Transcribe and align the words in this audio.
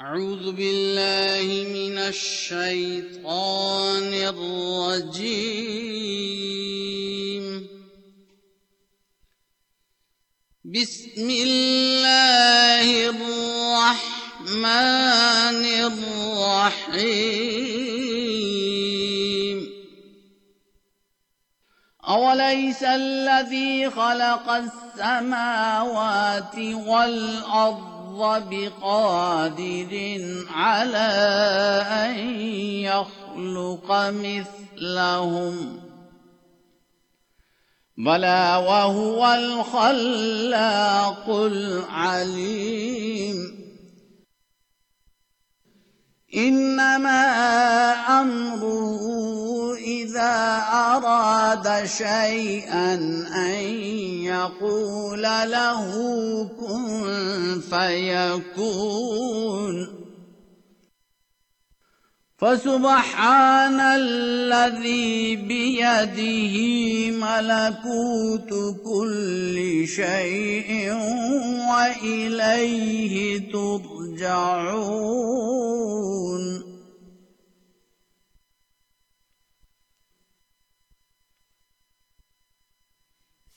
أعوذ 0.00 0.52
بالله 0.52 1.68
من 1.72 1.98
الشيطان 1.98 3.12
الرجيم. 4.12 5.26
بسم 10.64 11.30
الله 11.30 13.08
الرحمن 13.08 14.64
الرحيم. 15.64 16.96
أوليس 22.08 22.82
الذي 22.82 23.90
خلق 23.90 24.50
السماوات 24.50 26.58
والأرض 26.58 27.95
بقادر 28.50 29.92
على 30.50 31.08
أن 32.04 32.40
يخلق 32.80 33.88
مثلهم 34.10 35.56
بلى 37.98 38.64
وهو 38.68 39.34
الخلاق 39.34 41.30
العليم 41.30 42.86
إنما 46.36 47.22
أمره 48.20 49.02
إذا 49.74 50.62
أراد 50.72 51.86
شيئا 51.86 52.94
أن 53.34 53.54
يقول 54.24 55.22
له 55.22 55.84
كن 56.60 57.60
فيكون. 57.70 59.26
فسبحان 62.38 63.80
الذي 63.80 65.36
بيده 65.36 66.56
ملكوت 67.16 68.50
كل 68.84 69.84
شيء 69.88 70.92
وإليه 71.70 73.38
ترجعون. 73.52 73.95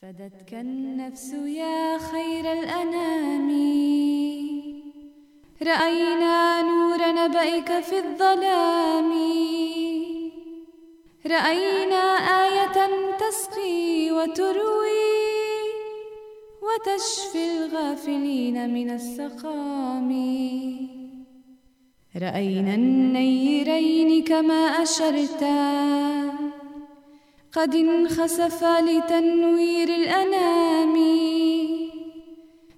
فدتك 0.01 0.53
النفس 0.53 1.33
يا 1.33 1.97
خير 1.97 2.51
الأنام. 2.51 3.49
رأينا 5.61 6.61
نور 6.61 7.11
نبأك 7.11 7.83
في 7.83 7.97
الظلام. 7.99 9.11
رأينا 11.25 12.03
آية 12.43 12.77
تسقي 13.17 14.11
وتروي. 14.11 15.48
وتشفي 16.61 17.57
الغافلين 17.57 18.73
من 18.73 18.89
السقام. 18.89 20.09
رأينا 22.15 22.75
النيرين 22.75 24.23
كما 24.23 24.83
أشرتا. 24.83 26.29
قد 27.53 27.75
انخسفا 27.75 28.81
لتنوير 28.81 29.89
الأنام. 29.89 30.95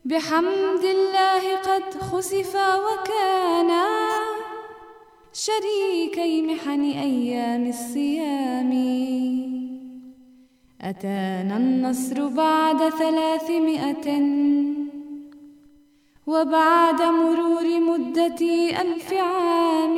بحمد 0.05 0.83
الله 0.83 1.55
قد 1.55 1.93
خسفا 1.93 2.75
وكانا 2.75 3.87
شريكي 5.33 6.41
محن 6.41 6.81
أيام 6.81 7.69
الصيام. 7.69 8.71
أتانا 10.81 11.57
النصر 11.57 12.27
بعد 12.27 12.89
ثلاثمائة؟ 12.89 14.07
وبعد 16.27 17.01
مرور 17.01 17.79
مدة 17.79 18.41
ألف 18.81 19.13
عام 19.13 19.97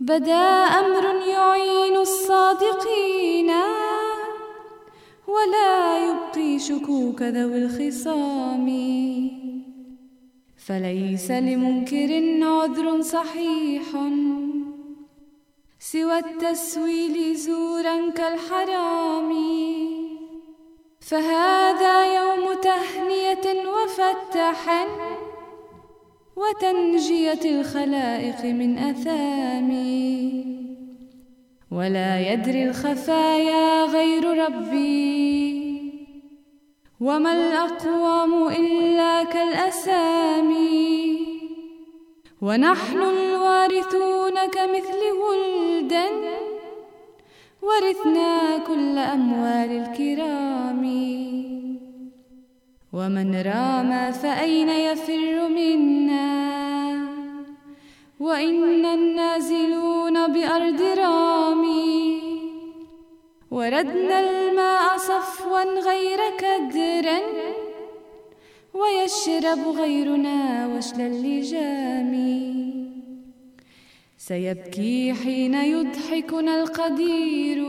بدا 0.00 0.46
أمر 0.80 1.04
يعين 1.26 1.96
الصادقين، 1.96 3.50
ولا 5.28 5.98
يبقي 6.08 6.58
شكوك 6.58 7.22
ذوي 7.22 7.58
الخصام. 7.64 8.66
فليس 10.66 11.30
لمنكر 11.30 12.10
عذر 12.42 13.00
صحيح. 13.00 13.84
سوى 15.94 16.18
التسويل 16.18 17.36
زورا 17.36 18.10
كالحرام. 18.10 19.30
فهذا 21.00 22.16
يوم 22.16 22.60
تهنية 22.62 23.68
وفتح 23.68 24.86
وتنجية 26.36 27.40
الخلائق 27.44 28.44
من 28.44 28.78
أثام. 28.78 29.70
ولا 31.70 32.32
يدري 32.32 32.64
الخفايا 32.64 33.84
غير 33.84 34.44
ربي. 34.44 35.54
وما 37.00 37.32
الأقوام 37.32 38.48
إلا 38.48 39.24
كالأسامي. 39.24 41.23
ونحن 42.44 43.00
الوارثون 43.02 44.36
كمثل 44.56 45.02
ولدا 45.24 46.06
ورثنا 47.62 48.58
كل 48.68 48.98
أموال 48.98 49.70
الكرام. 49.82 50.82
ومن 52.92 53.28
رام 53.42 54.12
فأين 54.12 54.68
يفر 54.68 55.48
منا؟ 55.48 56.30
وإنا 58.20 58.94
النازلون 58.94 60.16
بأرض 60.32 60.80
رامي. 60.98 61.94
وردنا 63.50 64.16
الماء 64.20 64.96
صفوا 64.96 65.62
غير 65.88 66.20
كدر 66.42 67.06
ويشرب 68.74 69.68
غيرنا 69.68 70.66
وشل 70.66 71.00
اللجام. 71.00 72.14
سيبكي 74.18 75.14
حين 75.14 75.54
يضحكنا 75.54 76.62
القدير. 76.62 77.64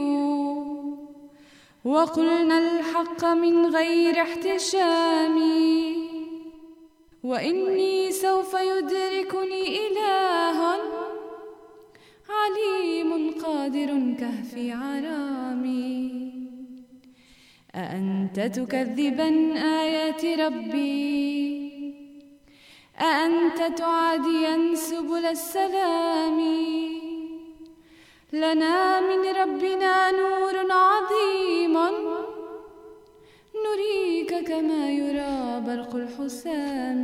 وقلنا 1.86 2.58
الحق 2.58 3.26
من 3.26 3.66
غير 3.66 4.22
احتشام. 4.22 5.38
وإني 7.24 8.12
سوف 8.12 8.54
يدركني 8.54 9.88
إله 9.88 10.60
عليم 12.30 13.32
قادر 13.44 14.16
كهفي 14.20 14.72
عرامي. 14.72 16.15
أأنت 17.76 18.40
تكذبا 18.40 19.30
آيات 19.82 20.26
ربي؟ 20.26 21.72
أأنت 23.00 23.78
تعاديا 23.78 24.76
سبل 24.76 25.26
السلام؟ 25.26 26.40
لنا 28.34 29.00
من 29.00 29.22
ربنا 29.42 30.12
نور 30.12 30.56
عظيم. 30.72 31.76
نريك 33.66 34.48
كما 34.48 34.90
يرى 34.90 35.62
برق 35.68 35.96
الحسام. 35.96 37.04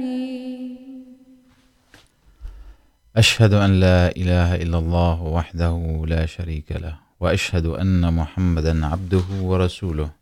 أشهد 3.17 3.53
أن 3.53 3.79
لا 3.79 4.15
إله 4.15 4.55
إلا 4.55 4.77
الله 4.77 5.23
وحده 5.23 6.03
لا 6.07 6.25
شريك 6.25 6.71
له، 6.71 6.95
وأشهد 7.19 7.65
أن 7.65 8.13
محمدا 8.13 8.85
عبده 8.85 9.27
ورسوله. 9.41 10.20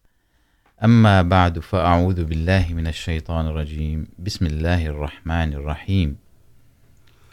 أما 0.83 1.21
بعد، 1.21 1.59
فأعوذ 1.59 2.23
بالله 2.23 2.65
من 2.73 2.87
الشيطان 2.87 3.47
الرجيم. 3.47 4.07
بسم 4.19 4.45
الله 4.45 4.85
الرحمن 4.85 5.53
الرحيم. 5.53 6.15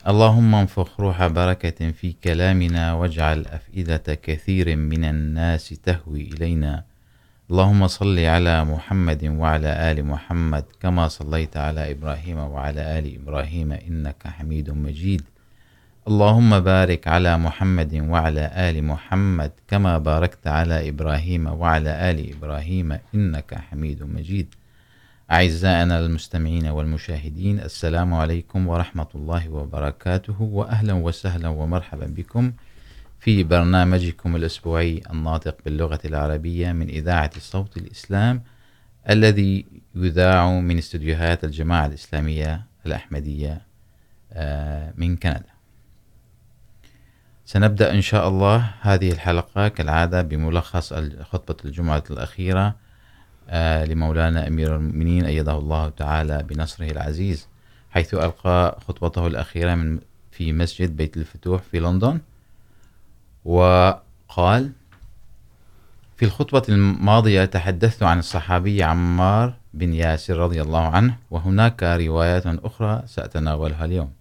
اللهم 0.09 0.55
انفخ 0.55 1.01
روح 1.01 1.27
بركة 1.27 1.91
في 1.91 2.13
كلامنا 2.25 2.93
واجعل 2.93 3.47
أفئدة 3.47 4.15
كثير 4.15 4.77
من 4.77 5.05
الناس 5.05 5.69
تهوي 5.69 6.23
إلينا. 6.23 6.85
اللهم 7.51 7.87
صل 7.87 8.19
على 8.19 8.65
محمد 8.65 9.25
وعلى 9.25 9.91
آل 9.91 10.05
محمد 10.05 10.65
كما 10.81 11.09
صليت 11.09 11.57
على 11.57 11.91
إبراهيم 11.91 12.39
وعلى 12.39 12.99
آل 12.99 13.15
إبراهيم 13.23 13.73
إنك 13.73 14.27
حميد 14.27 14.71
مجيد. 14.71 15.23
اللهم 16.09 16.61
بارك 16.61 17.09
على 17.09 17.39
محمد 17.39 17.95
وعلى 17.95 18.51
آل 18.57 18.85
محمد 18.85 19.53
كما 19.69 19.99
باركت 19.99 20.47
على 20.47 20.89
إبراهيم 20.89 21.47
وعلى 21.47 22.11
آل 22.11 22.33
إبراهيم 22.37 22.99
إنك 23.15 23.55
حميد 23.55 24.03
مجيد. 24.03 24.55
أعزائنا 25.31 25.99
المستمعين 25.99 26.67
والمشاهدين، 26.67 27.61
السلام 27.61 28.15
عليكم 28.15 28.69
ورحمة 28.69 29.07
الله 29.15 29.49
وبركاته، 29.49 30.43
وأهلا 30.43 30.93
وسهلا 30.93 31.49
ومرحبا 31.49 32.07
بكم 32.07 32.53
في 33.21 33.43
برنامجكم 33.43 34.37
الأسبوعي 34.37 35.03
الناطق 35.11 35.57
باللغة 35.65 36.01
العربية 36.05 36.73
من 36.73 36.89
إذاعة 36.89 37.31
الصوت 37.37 37.77
الإسلام، 37.77 38.43
الذي 39.11 39.67
يذاع 39.95 40.51
من 40.51 40.79
استديوهات 40.79 41.45
الجماعة 41.45 41.87
الإسلامية 41.87 42.63
الأحمدية 42.87 43.61
من 44.97 45.17
كندا. 45.17 45.56
سنبدأ 47.47 47.95
إن 47.95 48.01
شاء 48.01 48.29
الله 48.29 48.71
هذه 48.81 49.13
الحلقة 49.13 49.69
كالعادة 49.69 50.23
بملخص 50.23 50.95
خطبة 51.23 51.57
الجمعة 51.65 52.05
الأخيرة 52.11 52.75
لمولانا 53.85 54.47
أمير 54.47 54.77
المؤمنين 54.77 55.25
أيده 55.25 55.59
الله 55.59 55.89
تعالى 55.89 56.43
بنصره 56.43 56.91
العزيز، 56.91 57.49
حيث 57.91 58.15
ألقى 58.15 58.79
خطبته 58.89 59.27
الأخيرة 59.27 59.75
من 59.75 59.99
في 60.33 60.53
مسجد 60.53 60.97
بيت 60.97 61.17
الفتوح 61.17 61.63
في 61.63 61.81
لندن، 61.81 62.21
وقال 63.45 64.73
في 66.17 66.25
الخطبة 66.25 66.63
الماضية 66.69 67.45
تحدثت 67.45 68.03
عن 68.03 68.19
الصحابي 68.19 68.83
عمار 68.83 69.55
بن 69.75 69.95
ياسر 69.95 70.37
رضي 70.37 70.63
الله 70.63 70.87
عنه، 70.89 71.17
وهناك 71.31 71.83
روايات 71.83 72.47
أخرى 72.47 73.03
سأتناولها 73.07 73.85
اليوم. 73.85 74.13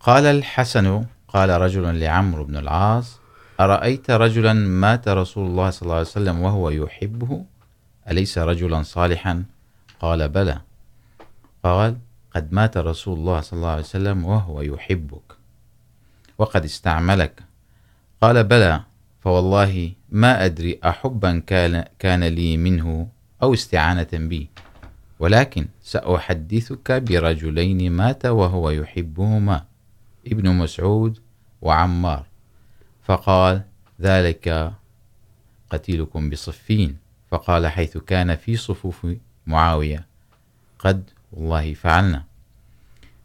قال 0.00 0.26
الحسن 0.26 1.04
قال 1.28 1.50
رجل 1.50 2.00
لعمرو 2.00 2.44
بن 2.44 2.56
العاص 2.56 3.20
أرأيت 3.60 4.10
رجلا 4.10 4.52
مات 4.52 5.08
رسول 5.08 5.46
الله 5.46 5.70
صلى 5.70 5.82
الله 5.82 5.94
عليه 5.94 6.06
وسلم 6.06 6.40
وهو 6.40 6.70
يحبه؟ 6.70 7.44
أليس 8.10 8.38
رجلا 8.38 8.82
صالحا؟ 8.82 9.44
قال 10.00 10.28
بلى. 10.28 10.60
قال 11.64 11.96
قد 12.34 12.52
مات 12.52 12.76
رسول 12.76 13.18
الله 13.18 13.40
صلى 13.40 13.56
الله 13.56 13.70
عليه 13.70 13.82
وسلم 13.82 14.24
وهو 14.24 14.60
يحبك 14.60 15.36
وقد 16.38 16.64
استعملك. 16.64 17.42
قال 18.20 18.44
بلى 18.44 18.80
فوالله 19.20 19.92
ما 20.10 20.44
أدري 20.44 20.80
أحبا 20.84 21.38
كان, 21.38 21.84
كان 21.98 22.24
لي 22.24 22.56
منه 22.56 23.08
أو 23.42 23.54
استعانة 23.54 24.08
بي 24.12 24.48
ولكن 25.18 25.68
سأحدثك 25.82 26.92
برجلين 26.92 27.92
مات 27.92 28.26
وهو 28.26 28.70
يحبهما. 28.70 29.64
ابن 30.26 30.50
مسعود 30.50 31.18
وعمار. 31.62 32.26
فقال 33.04 33.62
ذلك 34.00 34.72
قتيلكم 35.70 36.30
بصفين. 36.30 36.98
فقال 37.30 37.66
حيث 37.66 37.96
كان 37.98 38.36
في 38.36 38.56
صفوف 38.56 39.06
معاوية 39.46 40.06
قد 40.78 41.10
والله 41.32 41.74
فعلنا. 41.74 42.24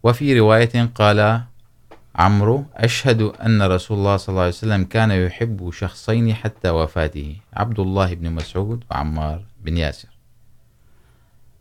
وفي 0.04 0.40
رواية 0.40 0.86
قال 0.96 1.42
عمرو 2.16 2.66
أشهد 2.74 3.22
أن 3.22 3.62
رسول 3.62 3.98
الله 3.98 4.18
صلى 4.18 4.34
الله 4.34 4.42
عليه 4.42 4.52
وسلم 4.52 4.84
كان 4.84 5.12
يحب 5.12 5.72
شخصين 5.72 6.34
حتى 6.34 6.70
وفاته، 6.70 7.36
عبد 7.54 7.80
الله 7.80 8.14
بن 8.14 8.32
مسعود 8.32 8.84
وعمار 8.92 9.46
بن 9.62 9.78
ياسر. 9.78 10.10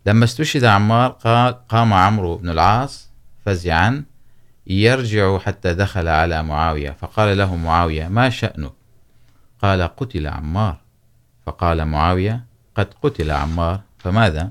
لما 0.07 0.25
استشهد 0.25 0.65
عمار 0.65 1.11
قام 1.69 1.93
عمرو 1.93 2.37
بن 2.37 2.49
العاص 2.49 3.11
فزعا 3.45 4.05
يرجع 4.67 5.39
حتى 5.39 5.75
دخل 5.75 6.09
على 6.09 6.43
معاوية، 6.43 6.91
فقال 6.91 7.39
له 7.39 7.57
معاوية، 7.57 8.09
ما 8.09 8.31
شأنك؟ 8.31 8.73
قال، 9.63 9.83
قتل 9.83 10.27
عمار. 10.27 10.81
فقال 11.47 11.85
معاوية، 11.85 12.45
قد 12.75 12.95
قتل 13.03 13.31
عمار، 13.31 13.81
فماذا؟ 13.99 14.51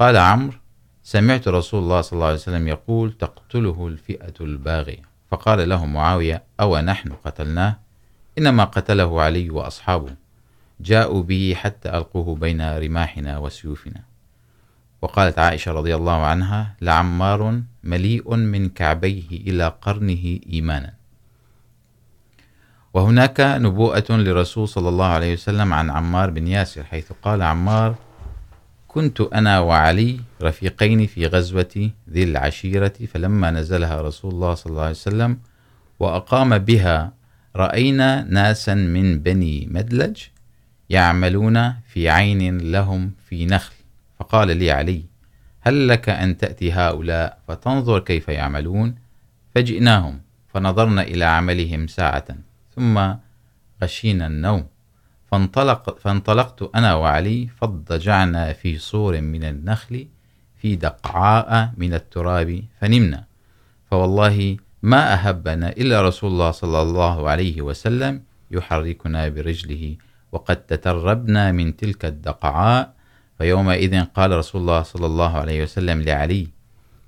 قال، 0.00 0.16
عمرو، 0.16 0.58
سمعت 1.02 1.48
رسول 1.48 1.82
الله 1.82 2.00
صلى 2.00 2.12
الله 2.12 2.26
عليه 2.26 2.36
وسلم 2.36 2.68
يقول، 2.68 3.12
تقتله 3.12 3.86
الفئة 3.86 4.34
الباغية. 4.40 5.02
فقال 5.30 5.68
له 5.68 5.86
معاوية، 5.86 6.42
أو 6.60 6.78
نحن 6.78 7.12
قتلناه؟ 7.24 7.76
إنما 8.38 8.64
قتله 8.64 9.22
علي 9.22 9.50
وأصحابه. 9.50 10.14
جاءوا 10.80 11.22
به 11.22 11.54
حتى 11.56 11.88
ألقوه 11.88 12.34
بين 12.34 12.78
رماحنا 12.78 13.38
وسيوفنا. 13.38 14.00
وقالت 15.04 15.38
عائشة 15.38 15.72
رضي 15.72 15.94
الله 15.94 16.18
عنها، 16.26 16.74
لعمار 16.80 17.60
مليء 17.84 18.34
من 18.36 18.68
كعبيه 18.68 19.28
إلى 19.30 19.76
قرنه 19.82 20.38
إيمانا. 20.52 20.92
وهناك 22.94 23.40
نبوءة 23.40 24.08
لرسول 24.10 24.68
صلى 24.68 24.88
الله 24.88 25.06
عليه 25.06 25.32
وسلم 25.32 25.72
عن 25.72 25.90
عمار 25.90 26.30
بن 26.30 26.48
ياسر، 26.48 26.84
حيث 26.84 27.12
قال 27.22 27.42
عمار، 27.42 27.94
كنت 28.88 29.20
أنا 29.20 29.60
وعلي 29.60 30.20
رفيقين 30.42 31.06
في 31.06 31.26
غزوة 31.26 31.90
ذي 32.10 32.24
العشيرة، 32.24 32.96
فلما 33.12 33.50
نزلها 33.50 34.02
رسول 34.02 34.32
الله 34.32 34.54
صلى 34.54 34.70
الله 34.70 34.82
عليه 34.82 34.90
وسلم 34.90 35.38
وأقام 36.00 36.58
بها، 36.58 37.12
رأينا 37.56 38.22
ناسا 38.22 38.74
من 38.74 39.18
بني 39.18 39.68
مدلج 39.70 40.16
يعملون 40.90 41.74
في 41.92 42.08
عين 42.08 42.72
لهم 42.72 43.12
في 43.28 43.46
نخل. 43.46 43.83
فقال 44.18 44.56
لي 44.56 44.70
علي، 44.70 45.04
هل 45.60 45.88
لك 45.88 46.08
أن 46.08 46.36
تأتي 46.36 46.72
هؤلاء 46.72 47.38
فتنظر 47.48 47.98
كيف 47.98 48.28
يعملون؟ 48.28 48.94
فجئناهم 49.54 50.20
فنظرنا 50.48 51.02
إلى 51.02 51.24
عملهم 51.24 51.86
ساعة، 51.86 52.24
ثم 52.76 53.14
غشينا 53.82 54.26
النوم. 54.26 54.66
فانطلق 55.30 55.98
فانطلقت 55.98 56.70
أنا 56.74 56.94
وعلي 56.94 57.46
فاضطجعنا 57.46 58.52
في 58.52 58.78
صور 58.78 59.20
من 59.20 59.44
النخل 59.44 60.06
في 60.56 60.76
دقعاء 60.76 61.72
من 61.76 61.94
التراب 61.94 62.62
فنمنا. 62.80 63.24
فوالله 63.90 64.56
ما 64.82 65.14
أهبنا 65.14 65.68
إلا 65.68 66.02
رسول 66.02 66.30
الله 66.30 66.50
صلى 66.50 66.82
الله 66.82 67.30
عليه 67.30 67.62
وسلم 67.62 68.22
يحركنا 68.50 69.28
برجله، 69.28 69.96
وقد 70.32 70.56
تتربنا 70.56 71.52
من 71.52 71.76
تلك 71.76 72.04
الدقعاء 72.04 72.93
فيومئذ 73.38 74.04
قال 74.04 74.30
رسول 74.30 74.60
الله 74.60 74.82
صلى 74.82 75.06
الله 75.06 75.38
عليه 75.38 75.62
وسلم 75.62 76.02
لعلي، 76.02 76.48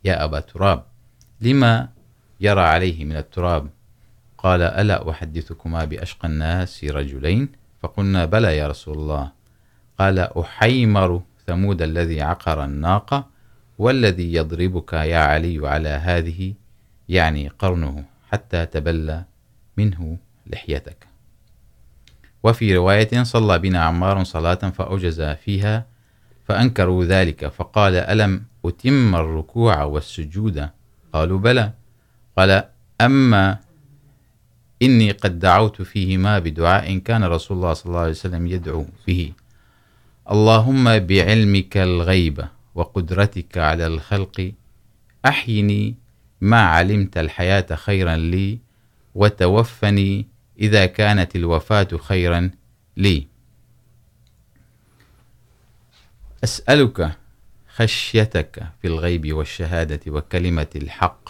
يا 0.04 0.24
أبا 0.24 0.40
تراب 0.40 0.84
لما 1.40 1.88
يرى 2.40 2.60
عليه 2.60 3.04
من 3.04 3.16
التراب؟ 3.16 3.70
قال، 4.38 4.62
ألا 4.62 5.10
أحدثكما 5.10 5.84
بأشقى 5.84 6.28
الناس 6.28 6.84
رجلين؟ 6.84 7.48
فقلنا، 7.82 8.24
بلى 8.24 8.56
يا 8.56 8.68
رسول 8.68 8.98
الله. 8.98 9.32
قال، 9.98 10.18
أحيمر 10.18 11.22
ثمود 11.46 11.82
الذي 11.82 12.22
عقر 12.22 12.64
الناقة 12.64 13.26
والذي 13.78 14.34
يضربك 14.34 14.92
يا 14.92 15.18
علي 15.18 15.68
على 15.68 15.88
هذه، 15.88 16.54
يعني 17.08 17.48
قرنه، 17.48 18.04
حتى 18.32 18.66
تبلى 18.66 19.24
منه 19.76 20.18
لحيتك. 20.46 21.06
وفي 22.42 22.76
رواية 22.76 23.22
صلى 23.22 23.58
بنا 23.58 23.84
عمار 23.84 24.24
صلاة 24.24 24.54
فأوجز 24.54 25.22
فيها 25.22 25.86
فأنكروا 26.48 27.04
ذلك، 27.04 27.46
فقال، 27.46 27.94
ألم 27.94 28.42
أتم 28.64 29.14
الركوع 29.16 29.82
والسجود؟ 29.82 30.68
قالوا، 31.12 31.38
بلى. 31.38 31.72
قال، 32.38 32.64
أما 33.00 33.58
إني 34.82 35.10
قد 35.10 35.38
دعوت 35.38 35.82
فيهما 35.82 36.38
بدعاء 36.38 36.98
كان 36.98 37.24
رسول 37.24 37.56
الله 37.56 37.72
صلى 37.72 37.86
الله 37.86 38.00
عليه 38.00 38.10
وسلم 38.10 38.46
يدعو 38.46 38.86
به. 39.06 39.32
اللهم 40.30 40.98
بعلمك 40.98 41.76
الغيب 41.76 42.44
وقدرتك 42.74 43.58
على 43.58 43.86
الخلق 43.86 44.52
أحيني 45.26 45.94
ما 46.40 46.60
علمت 46.60 47.18
الحياة 47.18 47.74
خيرا 47.74 48.16
لي 48.16 48.58
وتوفني 49.14 50.26
إذا 50.60 50.86
كانت 50.86 51.36
الوفاة 51.36 51.88
خيرا 51.96 52.50
لي. 52.96 53.26
أسألك 56.44 57.16
خشيتك 57.74 58.66
في 58.82 58.88
الغيب 58.88 59.32
والشهادة 59.32 60.00
وكلمة 60.06 60.66
الحق، 60.76 61.28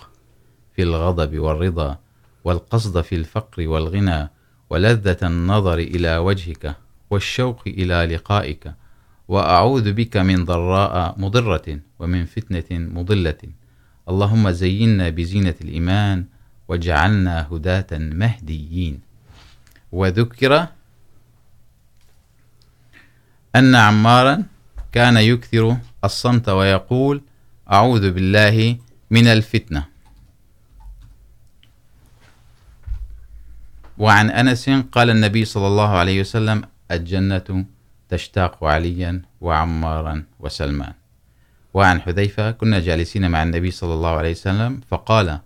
في 0.76 0.82
الغضب 0.82 1.38
والرضا 1.38 1.98
والقصد 2.44 3.00
في 3.00 3.14
الفقر 3.14 3.68
والغنى 3.68 4.30
ولذة 4.70 5.16
النظر 5.22 5.78
إلى 5.78 6.16
وجهك 6.16 6.76
والشوق 7.10 7.62
إلى 7.66 8.14
لقائك، 8.14 8.74
وأعوذ 9.28 9.92
بك 9.92 10.16
من 10.16 10.44
ضراء 10.44 11.14
مضرة 11.18 11.80
ومن 11.98 12.24
فتنة 12.24 12.70
مضلة. 12.70 13.38
اللهم 14.08 14.50
زينا 14.50 15.08
بزينة 15.08 15.54
الإيمان 15.60 16.24
واجعلنا 16.68 17.48
هداة 17.52 17.86
مهديين. 17.92 19.00
وذكر 19.92 20.66
أن 23.56 23.74
عمارا 23.74 24.42
كان 24.96 25.16
يكثر 25.16 25.76
الصمت 26.04 26.48
ويقول 26.48 27.22
أعوذ 27.72 28.10
بالله 28.10 28.76
من 29.10 29.26
الفتنة. 29.26 29.84
وعن 33.98 34.30
أنس 34.30 34.70
قال 34.70 35.10
النبي 35.10 35.44
صلى 35.44 35.66
الله 35.66 35.88
عليه 35.88 36.20
وسلم 36.20 36.62
الجنة 36.90 37.64
تشتاق 38.08 38.64
عليا 38.64 39.22
وعمارا 39.40 40.24
وسلمان. 40.40 40.92
وعن 41.74 42.00
حذيفة 42.00 42.50
كنا 42.50 42.80
جالسين 42.80 43.30
مع 43.30 43.42
النبي 43.42 43.70
صلى 43.70 43.94
الله 43.94 44.10
عليه 44.10 44.30
وسلم 44.30 44.80
فقال 44.88 45.40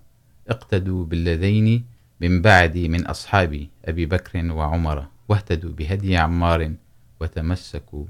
اقتدوا 0.49 1.05
بالذين 1.05 1.85
من 2.21 2.43
بعدي 2.43 2.89
من 2.89 3.07
أصحابي 3.07 3.69
أبي 3.85 4.07
بكر 4.07 4.53
وعمر 4.53 5.07
واهتدوا 5.29 5.73
بهدي 5.73 6.17
عمار 6.17 6.73
وتمسكوا 7.21 8.05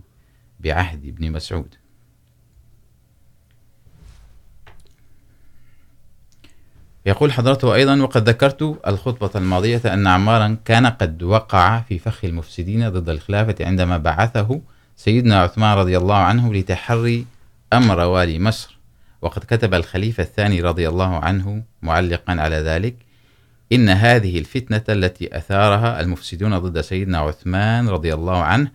بعهد 0.61 1.07
ابن 1.07 1.33
مسعود. 1.33 1.75
يقول 7.07 7.33
حضرته 7.33 7.75
أيضا 7.75 8.03
وقد 8.03 8.29
ذكرت 8.29 8.81
الخطبة 8.87 9.31
الماضية 9.35 9.81
أن 9.87 10.07
عمارا 10.07 10.57
كان 10.65 10.87
قد 10.87 11.23
وقع 11.23 11.81
في 11.81 11.99
فخ 11.99 12.25
المفسدين 12.25 12.89
ضد 12.89 13.09
الخلافة 13.09 13.55
عندما 13.61 13.99
بعثه 13.99 14.61
سيدنا 14.97 15.43
عثمان 15.43 15.79
رضي 15.79 15.97
الله 15.97 16.17
عنه 16.17 16.55
لتحري 16.55 17.27
أمر 17.73 18.01
والي 18.01 18.39
مصر. 18.39 18.79
وقد 19.23 19.45
كتب 19.45 19.75
الخليفة 19.75 20.23
الثاني 20.23 20.61
رضي 20.61 20.89
الله 20.89 21.19
عنه 21.19 21.63
معلقا 21.83 22.33
على 22.33 22.57
ذلك 22.57 22.97
إن 23.73 23.89
هذه 23.89 24.39
الفتنة 24.39 24.83
التي 24.89 25.37
أثارها 25.37 26.01
المفسدون 26.01 26.59
ضد 26.59 26.81
سيدنا 26.81 27.19
عثمان 27.19 27.89
رضي 27.89 28.15
الله 28.15 28.43
عنه 28.43 28.71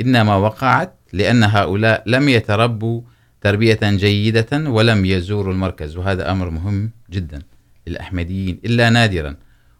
إنما 0.00 0.36
وقعت 0.36 0.94
لأن 1.12 1.44
هؤلاء 1.44 2.02
لم 2.06 2.28
يتربوا 2.28 3.02
تربية 3.40 3.78
جيدة 3.82 4.46
ولم 4.52 5.04
يزوروا 5.04 5.52
المركز، 5.52 5.96
وهذا 5.96 6.30
أمر 6.30 6.50
مهم 6.50 6.90
جدا 7.10 7.42
للأحمديين، 7.86 8.60
إلا 8.64 8.90
نادرا. 8.90 9.36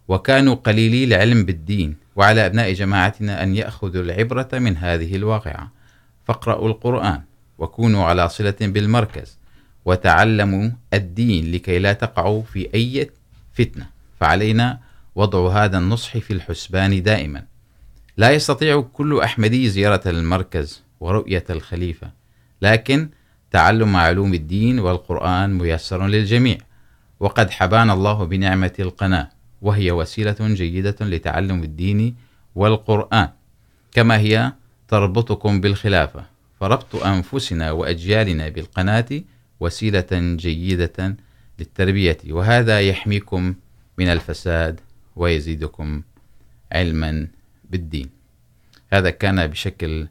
وكانوا 0.09 0.55
قليلي 0.55 1.05
العلم 1.05 1.45
بالدين، 1.45 1.97
وعلى 2.17 2.47
أبناء 2.47 2.73
جماعتنا 2.73 3.43
أن 3.43 3.57
يأخذوا 3.57 4.03
العبرة 4.03 4.49
من 4.53 4.77
هذه 4.77 5.17
الواقعة. 5.17 5.73
فاقرأوا 6.27 6.69
القرآن 6.69 7.21
وكونوا 7.59 8.05
على 8.05 8.29
صلة 8.29 8.55
بالمركز، 8.61 9.39
وتعلموا 9.85 10.71
الدين 10.95 11.53
لكي 11.53 11.79
لا 11.79 11.93
تقعوا 11.93 12.43
في 12.43 12.69
أي 12.75 13.11
فتنة. 13.53 13.87
فعلينا 14.21 14.79
وضع 15.15 15.65
هذا 15.65 15.79
النصح 15.79 16.19
في 16.19 16.33
الحسبان 16.33 17.03
دائما. 17.03 17.45
لا 18.17 18.31
يستطيع 18.31 18.81
كل 18.81 19.21
أحمدي 19.21 19.69
زيارة 19.69 20.11
المركز 20.11 20.83
ورؤية 21.01 21.45
الخليفة. 21.51 22.11
لكن 22.63 23.09
تعلم 23.51 23.97
علوم 23.97 24.35
الدين 24.35 24.79
والقرآن 24.79 25.59
ميسر 25.59 26.07
للجميع. 26.07 26.59
وقد 27.21 27.51
حبانا 27.51 27.93
الله 27.93 28.25
بنعمة 28.25 28.73
القناة، 28.79 29.31
وهي 29.63 29.91
وسيلة 29.91 30.37
جيدة 30.41 30.97
لتعلم 31.01 31.63
الدين 31.63 32.17
والقرآن. 32.55 33.29
كما 33.93 34.19
هي 34.19 34.53
تربطكم 34.89 35.61
بالخلافة. 35.61 36.25
فربط 36.61 36.97
أنفسنا 36.97 37.71
وأجيالنا 37.71 38.49
بالقناة 38.49 39.09
وسيلة 39.61 40.37
جيدة 40.37 41.17
للتربية. 41.59 42.19
وهذا 42.31 42.81
يحميكم 42.81 43.55
من 43.99 44.07
الفساد 44.07 44.81
ويزيدكم 45.17 46.03
علما 46.73 47.27
بالدين. 47.71 48.11
هذا 48.93 49.11
كان 49.11 49.47
بشكل 49.47 50.07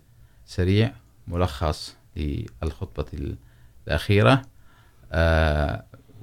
سريع، 0.50 0.92
ملخص 1.28 1.96
للخطبة 2.18 3.36
الأخيرة. 3.88 4.42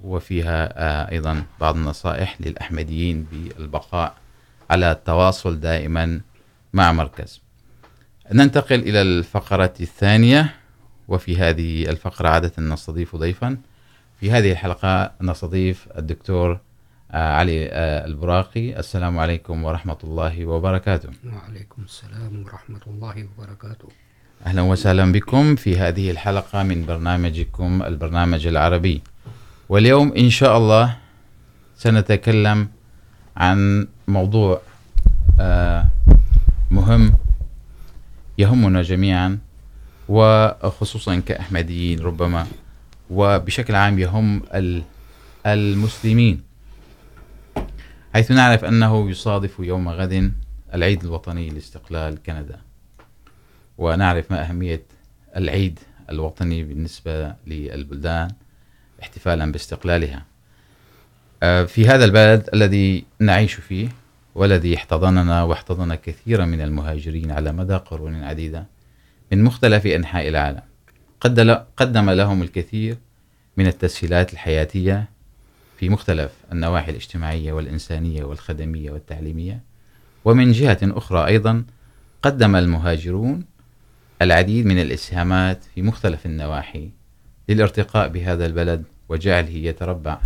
وفيها 0.03 1.11
أيضا 1.11 1.45
بعض 1.61 1.77
النصائح 1.77 2.41
للأحمديين 2.41 3.23
بالبقاء 3.33 4.17
على 4.71 4.93
التواصل 4.93 5.61
دائما 5.61 6.21
مع 6.73 6.93
مركز. 6.93 7.41
ننتقل 8.33 8.81
إلى 8.81 9.03
الفقرة 9.03 9.75
الثانية، 9.81 10.55
وفي 11.09 11.39
هذه 11.39 11.91
الفقرة 11.91 12.29
عادة 12.29 12.53
نستضيف 12.63 13.17
ضيفا. 13.17 13.57
في 14.21 14.31
هذه 14.31 14.53
الحلقة 14.53 15.13
نستضيف 15.21 15.89
الدكتور 15.99 16.61
علي 17.11 17.69
البراقي. 18.05 18.79
السلام 18.79 19.19
عليكم 19.19 19.65
ورحمة 19.65 19.99
الله 20.05 20.47
وبركاته. 20.47 21.11
وعليكم 21.25 21.83
السلام 21.83 22.45
ورحمة 22.45 22.81
الله 22.87 23.29
وبركاته. 23.39 23.89
أهلا 24.45 24.63
وسهلا 24.63 25.13
بكم 25.13 25.57
في 25.57 25.79
هذه 25.79 26.11
الحلقة 26.11 26.63
من 26.63 26.87
برنامجكم 26.87 27.83
البرنامج 27.83 28.47
العربي. 28.47 29.03
واليوم 29.69 30.13
إن 30.13 30.31
شاء 30.31 30.59
الله 30.59 30.97
سنتكلم 31.77 32.69
عن 33.37 33.89
موضوع 34.09 34.61
مهم 36.71 37.15
يهمنا 38.39 38.83
جميعا، 38.83 39.39
وخصوصا 40.09 41.17
كأحمديين 41.17 42.01
ربما، 42.01 42.47
وبشكل 43.11 43.75
عام 43.75 43.99
يهم 43.99 44.43
المسلمين. 45.47 46.43
حيث 48.15 48.31
نعرف 48.31 48.65
أنه 48.65 49.11
يصادف 49.11 49.59
يوم 49.59 49.89
غد 49.89 50.33
العيد 50.75 51.05
الوطني 51.05 51.51
لاستقلال 51.51 52.23
كندا. 52.23 52.66
ونعرف 53.79 54.31
ما 54.31 54.49
أهمية 54.49 54.83
العيد 55.37 55.79
الوطني 56.11 56.65
بالنسبة 56.65 57.35
للبلدان 57.47 58.31
احتفالا 59.03 59.53
باستقلالها. 59.53 60.25
في 61.67 61.89
هذا 61.89 62.05
البلد 62.05 62.49
الذي 62.55 63.05
نعيش 63.19 63.55
فيه 63.55 63.89
والذي 64.35 64.77
احتضننا 64.77 65.43
واحتضن 65.43 65.95
كثيرا 65.95 66.45
من 66.45 66.61
المهاجرين 66.61 67.31
على 67.31 67.53
مدى 67.53 67.75
قرون 67.75 68.25
عديدة 68.25 68.67
من 69.33 69.45
مختلف 69.45 69.87
أنحاء 69.87 70.29
العالم. 70.29 70.63
قدم 71.77 72.11
لهم 72.11 72.43
الكثير 72.43 72.97
من 73.57 73.67
التسهيلات 73.67 74.33
الحياتية 74.33 75.09
في 75.79 75.89
مختلف 75.89 76.33
النواحي 76.53 76.91
الاجتماعية 76.91 77.53
والإنسانية 77.53 78.25
والخدمية 78.25 78.91
والتعليمية. 78.91 79.61
ومن 80.25 80.53
جهة 80.53 80.79
أخرى 80.83 81.27
أيضا 81.27 81.65
قدم 82.23 82.57
المهاجرون 82.57 83.45
العديد 84.23 84.67
من 84.67 84.79
الإسهامات 84.79 85.65
في 85.75 85.83
مختلف 85.83 86.27
النواحي 86.27 86.91
للارتقاء 87.49 88.09
بهذا 88.09 88.47
البلد 88.47 88.85
وجعله 89.09 89.51
يتربع 89.51 90.19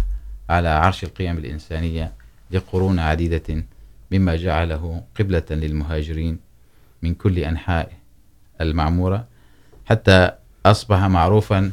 على 0.50 0.68
عرش 0.68 1.04
القيم 1.04 1.38
الإنسانية 1.38 2.12
لقرون 2.50 2.98
عديدة 2.98 3.64
مما 4.10 4.36
جعله 4.36 5.02
قبلة 5.18 5.44
للمهاجرين 5.50 6.38
من 7.02 7.14
كل 7.14 7.38
أنحاء 7.38 7.92
المعمورة، 8.60 9.26
حتى 9.86 10.30
أصبح 10.66 10.98
معروفا 10.98 11.72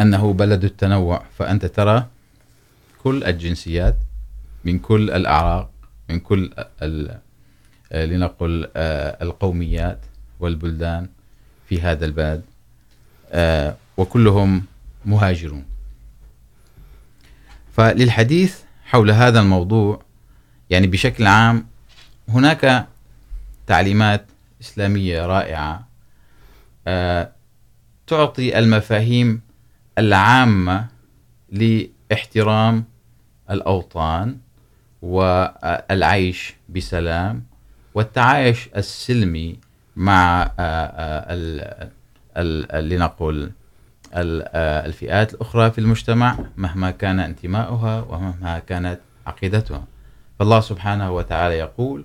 أنه 0.00 0.32
بلد 0.32 0.64
التنوع. 0.64 1.22
فأنت 1.38 1.66
ترى 1.66 2.06
كل 3.02 3.24
الجنسيات 3.24 3.96
من 4.64 4.78
كل 4.78 5.10
الأعراق، 5.10 5.70
من 6.10 6.20
كل 6.20 6.50
لنقل 7.92 8.68
القوميات 9.22 9.98
والبلدان 10.44 11.08
في 11.68 11.80
هذا 11.80 12.04
البلد 12.04 12.42
وكلهم 13.96 14.64
مهاجرون. 15.04 15.64
فللحديث 17.72 18.58
حول 18.84 19.10
هذا 19.10 19.40
الموضوع، 19.40 20.02
يعني 20.70 20.86
بشكل 20.86 21.26
عام 21.26 21.66
هناك 22.28 22.86
تعليمات 23.66 24.26
إسلامية 24.60 25.26
رائعة 25.26 25.88
تعطي 28.06 28.58
المفاهيم 28.58 29.40
العامة 29.98 30.86
لاحترام 31.50 32.84
الأوطان 33.50 34.38
والعيش 35.02 36.54
بسلام 36.68 37.44
والتعايش 37.94 38.68
السلمي 38.76 39.58
مع 39.96 40.50
لنقل 42.74 43.50
الفئات 44.14 45.34
الأخرى 45.34 45.70
في 45.70 45.78
المجتمع 45.78 46.38
مهما 46.56 46.90
كان 46.90 47.20
انتماؤها 47.20 48.00
ومهما 48.00 48.58
كانت 48.58 49.00
عقيدتها. 49.26 49.84
فالله 50.38 50.60
سبحانه 50.60 51.10
وتعالى 51.12 51.58
يقول 51.58 52.04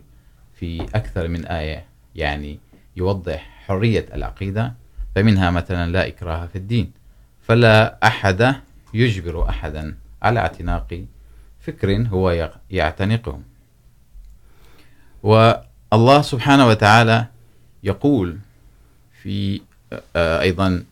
في 0.53 0.81
أكثر 0.95 1.27
من 1.27 1.45
آية، 1.45 1.85
يعني 2.15 2.59
يوضح 2.95 3.49
حرية 3.65 4.05
العقيدة، 4.13 4.73
فمنها 5.15 5.51
مثلا 5.51 5.91
لا 5.91 6.07
إكراه 6.07 6.45
في 6.45 6.55
الدين. 6.55 6.91
فلا 7.41 7.97
أحد 8.07 8.55
يجبر 8.93 9.49
أحدا 9.49 9.95
على 10.21 10.39
اعتناق 10.39 11.03
فكر 11.59 12.07
هو 12.07 12.49
يعتنقه. 12.69 13.39
والله 15.23 16.21
سبحانه 16.21 16.67
وتعالى 16.67 17.25
يقول 17.83 18.37
في 19.21 19.61
أيضا 20.15 20.83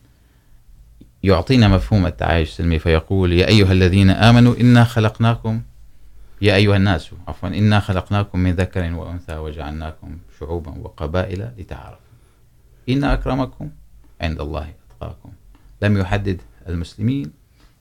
يعطينا 1.22 1.68
مفهوم 1.68 2.06
التعايش 2.06 2.50
السلمي، 2.50 2.78
فيقول 2.78 3.32
يا 3.32 3.48
أيها 3.48 3.72
الذين 3.72 4.10
آمنوا 4.10 4.54
إنا 4.60 4.84
خلقناكم، 4.84 5.62
يا 6.42 6.54
أيها 6.54 6.76
الناس، 6.76 7.10
عفوا، 7.28 7.48
إنا 7.48 7.80
خلقناكم 7.80 8.38
من 8.38 8.54
ذكر 8.54 8.94
وأنثى 8.94 9.36
وجعلناكم 9.36 10.18
شعوبا 10.40 10.70
وقبائل 10.70 11.50
لتعارفوا. 11.58 12.08
إن 12.88 13.04
أكرمكم 13.04 13.70
عند 14.20 14.40
الله 14.40 14.72
أتقاكم. 14.90 15.32
لم 15.82 15.98
يحدد 15.98 16.40
المسلمين، 16.68 17.32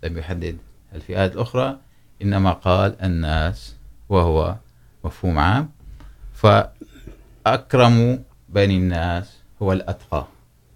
لم 0.03 0.17
يحدد 0.17 0.57
الفئات 0.95 1.33
الأخرى، 1.33 1.77
إنما 2.21 2.51
قال 2.51 3.01
الناس، 3.01 3.75
وهو 4.09 4.55
مفهوم 5.03 5.39
عام. 5.39 5.69
فأكرم 6.33 8.23
بني 8.49 8.77
الناس 8.77 9.37
هو 9.61 9.73
الأتقى 9.73 10.27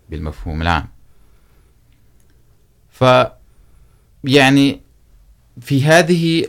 بالمفهوم 0.10 0.62
العام. 0.62 0.88
ف 2.90 3.03
يعني 4.24 4.81
في 5.62 5.84
هذه 5.84 6.48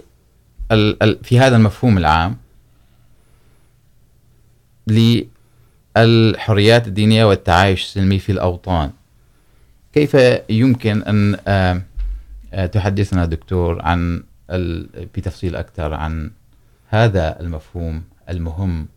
ال 0.73 1.25
في 1.25 1.39
هذا 1.39 1.57
المفهوم 1.57 1.99
العام 1.99 2.37
للحريات 5.97 6.87
الدينية 6.87 7.25
والتعايش 7.25 7.85
السلمي 7.85 8.19
في 8.19 8.33
الأوطان. 8.33 8.91
كيف 9.93 10.17
يمكن 10.51 11.03
أن 11.03 11.83
تحدثنا 12.73 13.27
دكتور 13.27 13.83
عن 13.83 14.25
بتفصيل 15.15 15.57
أكثر 15.57 15.95
عن 15.95 16.31
هذا 16.89 17.41
المفهوم 17.41 18.05
المهم، 18.29 18.89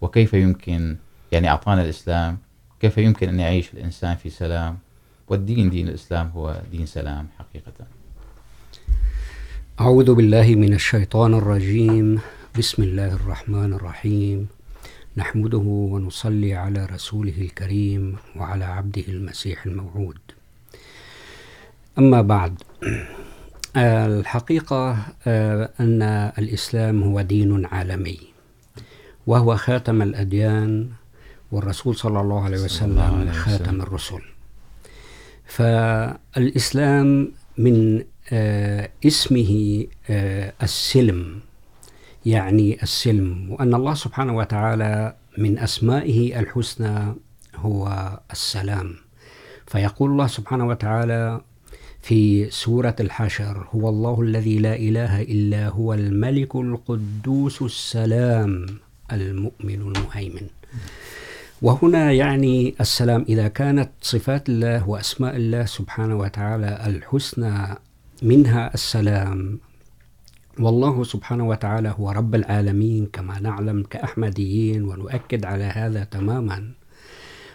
وكيف 0.00 0.34
يمكن 0.34 0.96
يعني 1.32 1.48
أعطانا 1.48 1.82
الإسلام، 1.82 2.38
كيف 2.80 2.98
يمكن 2.98 3.28
أن 3.28 3.40
يعيش 3.40 3.74
الإنسان 3.74 4.16
في 4.16 4.30
سلام؟ 4.30 4.78
والدين، 5.28 5.70
دين 5.70 5.88
الإسلام 5.88 6.30
هو 6.34 6.60
دين 6.70 6.86
سلام 6.86 7.26
حقيقة. 7.38 7.72
أعوذ 9.80 10.14
بالله 10.14 10.54
من 10.54 10.74
الشيطان 10.74 11.34
الرجيم. 11.34 12.20
بسم 12.58 12.82
الله 12.82 13.12
الرحمن 13.12 13.72
الرحيم. 13.72 14.48
نحمده 15.16 15.64
ونصلي 15.66 16.54
على 16.54 16.86
رسوله 16.86 17.34
الكريم 17.38 18.16
وعلى 18.36 18.64
عبده 18.64 19.04
المسيح 19.08 19.66
الموعود. 19.66 20.18
أما 21.98 22.22
بعد، 22.22 22.62
الحقيقة، 23.76 24.92
أن 25.80 26.02
الإسلام 26.38 27.02
هو 27.02 27.20
دين 27.20 27.66
عالمي، 27.66 28.18
وهو 29.26 29.56
خاتم 29.56 30.02
الأديان 30.02 30.88
والرسول 31.52 31.96
صلى 31.96 32.20
الله 32.20 32.44
عليه 32.44 32.60
وسلم 32.64 33.32
خاتم 33.32 33.80
الرسل. 33.80 34.20
فالإسلام 35.46 37.32
من 37.58 38.04
اسمه 39.06 39.86
السلم 40.62 41.40
يعني 42.26 42.82
السلم 42.82 43.50
وأن 43.50 43.74
الله 43.74 43.94
سبحانه 43.94 44.36
وتعالى 44.36 45.16
من 45.38 45.58
أسمائه 45.58 46.40
الحسنى 46.40 47.14
هو 47.56 48.10
السلام. 48.30 48.94
فيقول 49.66 50.10
الله 50.10 50.26
سبحانه 50.26 50.66
وتعالى 50.66 51.40
في 52.02 52.50
سورة 52.50 52.96
الحشر 53.00 53.66
هو 53.74 53.88
الله 53.88 54.20
الذي 54.20 54.58
لا 54.58 54.76
إله 54.76 55.22
إلا 55.22 55.68
هو 55.68 55.94
الملك 55.94 56.56
القدوس 56.56 57.62
السلام 57.62 58.66
المؤمن 59.12 59.80
المهيمن. 59.80 60.46
وهنا 61.62 62.12
يعني 62.12 62.74
السلام 62.80 63.24
إذا 63.28 63.48
كانت 63.48 63.90
صفات 64.00 64.48
الله 64.48 64.88
وأسماء 64.88 65.36
الله 65.36 65.64
سبحانه 65.64 66.16
وتعالى 66.16 66.82
الحسنى 66.86 67.78
منها 68.22 68.74
السلام. 68.74 69.58
والله 70.58 71.04
سبحانه 71.04 71.48
وتعالى 71.48 71.94
هو 71.98 72.10
رب 72.10 72.34
العالمين 72.34 73.06
كما 73.12 73.40
نعلم 73.40 73.82
كأحمديين 73.82 74.84
ونؤكد 74.84 75.44
على 75.44 75.64
هذا 75.64 76.04
تماما. 76.04 76.70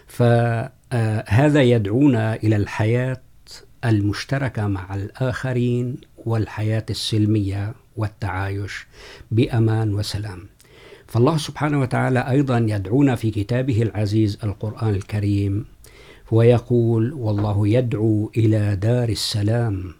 فهذا 0.06 1.62
يدعونا 1.62 2.34
إلى 2.34 2.56
الحياة 2.56 3.20
المشتركة 3.84 4.66
مع 4.66 4.94
الآخرين 4.94 5.96
والحياة 6.16 6.86
السلمية 6.90 7.74
والتعايش 7.96 8.86
بأمان 9.30 9.94
وسلام. 9.94 10.46
فالله 11.08 11.36
سبحانه 11.36 11.80
وتعالى 11.80 12.30
أيضا 12.30 12.58
يدعونا 12.58 13.14
في 13.14 13.30
كتابه 13.30 13.82
العزيز 13.82 14.38
القرآن 14.44 14.94
الكريم، 14.94 15.64
ويقول 16.30 17.12
والله 17.12 17.68
يدعو 17.68 18.30
إلى 18.36 18.76
دار 18.76 19.08
السلام، 19.08 19.94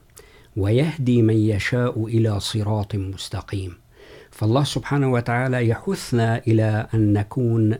ويهدي 0.56 1.22
من 1.22 1.36
يشاء 1.36 2.06
إلى 2.06 2.40
صراط 2.40 2.94
مستقيم. 2.94 3.72
فالله 4.38 4.64
سبحانه 4.64 5.12
وتعالى 5.12 5.68
يحثنا 5.68 6.42
إلى 6.46 6.86
أن 6.94 7.12
نكون 7.12 7.74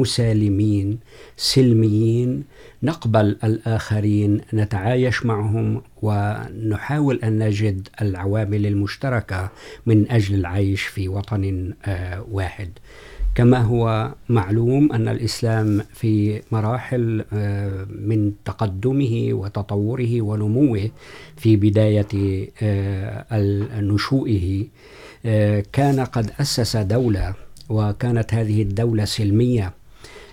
مسالمين، 0.00 0.98
سلميين، 1.36 2.44
نقبل 2.82 3.36
الآخرين، 3.44 4.40
نتعايش 4.54 5.26
معهم، 5.26 5.82
ونحاول 6.02 7.20
أن 7.24 7.38
نجد 7.38 7.88
العوامل 8.02 8.66
المشتركة 8.66 9.50
من 9.86 10.10
أجل 10.10 10.34
العيش 10.34 10.82
في 10.82 11.08
وطن 11.08 11.72
واحد. 12.30 12.68
كما 13.34 13.58
هو 13.58 14.14
معلوم 14.28 14.92
أن 14.92 15.08
الإسلام 15.08 15.82
في 15.94 16.42
مراحل 16.52 17.24
من 17.88 18.32
تقدمه 18.44 19.28
وتطوره 19.32 20.22
ونموه 20.22 20.90
في 21.36 21.56
بداية 21.56 22.12
نشوئه 23.80 24.64
كان 25.72 26.00
قد 26.00 26.30
أسس 26.40 26.76
دولة 26.76 27.34
وكانت 27.68 28.34
هذه 28.34 28.62
الدولة 28.62 29.04
سلمية 29.04 29.72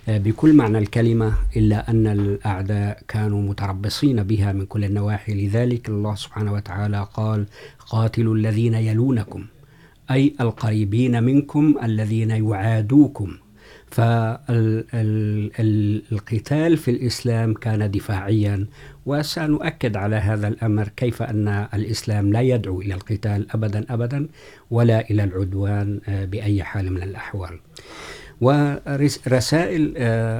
بكل 0.08 0.52
معنى 0.52 0.78
الكلمة، 0.78 1.32
إلا 1.56 1.90
أن 1.90 2.06
الأعداء 2.06 3.02
كانوا 3.08 3.42
متربصين 3.42 4.22
بها 4.22 4.52
من 4.52 4.66
كل 4.66 4.84
النواحي. 4.84 5.46
لذلك 5.46 5.88
الله 5.88 6.14
سبحانه 6.14 6.52
وتعالى 6.52 7.06
قال 7.14 7.46
قاتلوا 7.88 8.34
الذين 8.34 8.74
يلونكم، 8.74 9.44
أي 10.10 10.34
القريبين 10.40 11.22
منكم 11.22 11.74
الذين 11.82 12.30
يعادوكم. 12.30 13.36
فالقتال 13.92 15.56
في 16.76 16.90
الإسلام 16.90 17.54
كان 17.54 17.90
دفاعيا، 17.90 18.66
وسنؤكد 19.06 19.96
على 19.96 20.16
هذا 20.16 20.48
الأمر 20.48 20.88
كيف 20.96 21.22
أن 21.22 21.48
الإسلام 21.74 22.32
لا 22.32 22.40
يدعو 22.40 22.80
إلى 22.80 22.94
القتال 22.94 23.46
أبدا 23.50 23.84
أبدا، 23.90 24.28
ولا 24.70 25.10
إلى 25.10 25.24
العدوان 25.24 26.00
بأي 26.08 26.62
حال 26.62 26.92
من 26.92 27.02
الأحوال. 27.02 27.58
ورسائل 28.40 29.94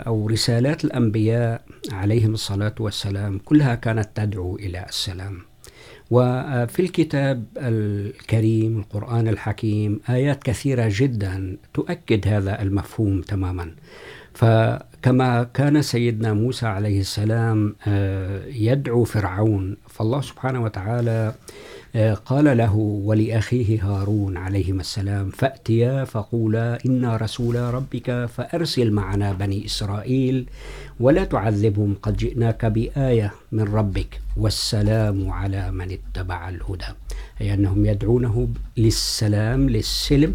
أو 0.06 0.26
رسالات 0.26 0.84
الأنبياء 0.84 1.62
عليهم 1.92 2.34
الصلاة 2.34 2.74
والسلام 2.80 3.38
كلها 3.38 3.74
كانت 3.74 4.08
تدعو 4.14 4.56
إلى 4.56 4.86
السلام. 4.88 5.38
وفي 6.10 6.80
الكتاب 6.80 7.44
الكريم، 7.56 8.78
القرآن 8.78 9.28
الحكيم، 9.28 10.00
آيات 10.08 10.42
كثيرة 10.42 10.86
جدا 10.90 11.56
تؤكد 11.74 12.28
هذا 12.28 12.62
المفهوم 12.62 13.20
تماما. 13.20 13.70
فكما 14.34 15.42
كان 15.54 15.82
سيدنا 15.82 16.32
موسى 16.32 16.66
عليه 16.66 17.00
السلام 17.00 17.76
يدعو 18.46 19.04
فرعون، 19.04 19.76
فالله 19.88 20.20
سبحانه 20.20 20.62
وتعالى 20.62 21.34
قال 22.26 22.56
له 22.56 22.76
ولأخيه 22.76 23.84
هارون 23.84 24.36
عليهما 24.36 24.80
السلام، 24.80 25.30
فأتيا 25.30 26.04
فقولا 26.04 26.78
إنا 26.86 27.16
رسول 27.16 27.56
ربك 27.56 28.28
فأرسل 28.36 28.90
معنا 28.90 29.32
بني 29.32 29.66
إسرائيل 29.66 30.46
ولا 31.00 31.24
تعذبهم 31.24 31.96
قد 32.02 32.16
جئناك 32.16 32.66
بآية 32.66 33.32
من 33.52 33.62
ربك 33.62 34.20
والسلام 34.36 35.30
على 35.30 35.70
من 35.70 35.98
اتبع 35.98 36.48
الهدى. 36.48 36.92
أي 37.40 37.54
أنهم 37.54 37.86
يدعونه 37.86 38.48
للسلام، 38.76 39.68
للسلم 39.68 40.34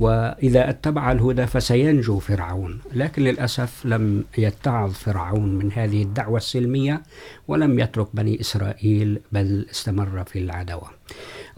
وإذا 0.00 0.70
اتبع 0.70 1.12
الهدى 1.12 1.46
فسينجو 1.46 2.18
فرعون. 2.18 2.80
لكن 2.92 3.22
للأسف 3.22 3.86
لم 3.86 4.24
يتعظ 4.38 4.92
فرعون 4.92 5.54
من 5.54 5.72
هذه 5.72 6.02
الدعوة 6.02 6.36
السلمية 6.36 7.02
ولم 7.48 7.78
يترك 7.78 8.08
بني 8.14 8.40
إسرائيل، 8.40 9.20
بل 9.32 9.66
استمر 9.70 10.24
في 10.24 10.38
العدوة 10.38 10.90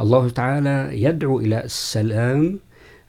الله 0.01 0.29
تعالى 0.29 1.03
يدعو 1.03 1.41
إلى 1.41 1.65
السلام 1.65 2.59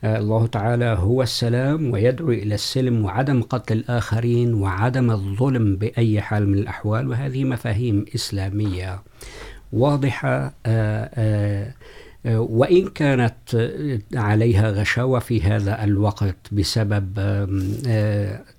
الله 0.03 0.47
تعالى 0.47 0.85
هو 0.85 1.21
السلام، 1.21 1.91
ويدعو 1.91 2.31
إلى 2.31 2.55
السلم 2.55 3.05
وعدم 3.05 3.41
قتل 3.41 3.77
الآخرين 3.77 4.53
وعدم 4.53 5.11
الظلم 5.11 5.75
بأي 5.75 6.21
حال 6.21 6.49
من 6.49 6.57
الأحوال. 6.57 7.07
وهذه 7.07 7.43
مفاهيم 7.43 8.05
إسلامية 8.15 9.01
واضحة 9.73 10.53
آآ 10.65 11.09
آآ 11.13 11.73
وإن 12.25 12.87
كانت 12.87 13.69
عليها 14.15 14.71
غشاوة 14.71 15.19
في 15.19 15.41
هذا 15.41 15.83
الوقت 15.83 16.35
بسبب 16.51 17.19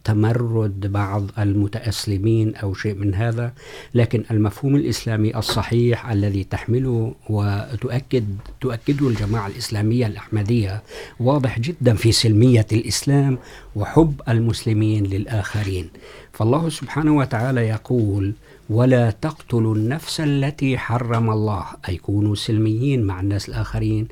تمرد 0.05 0.93
بعض 0.93 1.31
المتأسلمين 1.39 2.55
أو 2.55 2.75
شيء 2.75 2.95
من 2.95 3.15
هذا، 3.15 3.53
لكن 3.95 4.25
المفهوم 4.31 4.77
الإسلامي 4.77 5.37
الصحيح 5.37 6.11
الذي 6.11 6.45
تحمله 6.45 7.15
وتؤكد، 7.31 8.25
تؤكده 8.61 9.09
الجماعة 9.09 9.47
الإسلامية 9.47 10.07
الأحمدية 10.07 10.83
واضح 11.21 11.59
جدا 11.59 11.95
في 11.95 12.13
سلمية 12.13 12.67
الإسلام 12.73 13.39
وحب 13.77 14.21
المسلمين 14.29 15.07
للآخرين. 15.07 15.89
فالله 16.33 16.69
سبحانه 16.69 17.17
وتعالى 17.17 17.61
يقول 17.61 18.33
ولا 18.71 19.11
تقتلوا 19.11 19.75
النفس 19.75 20.21
التي 20.21 20.79
حرم 20.79 21.31
الله. 21.31 21.65
أي 21.89 21.97
كونوا 21.97 22.35
سلميين 22.35 23.03
مع 23.05 23.21
الناس 23.21 23.49
الآخرين. 23.49 24.09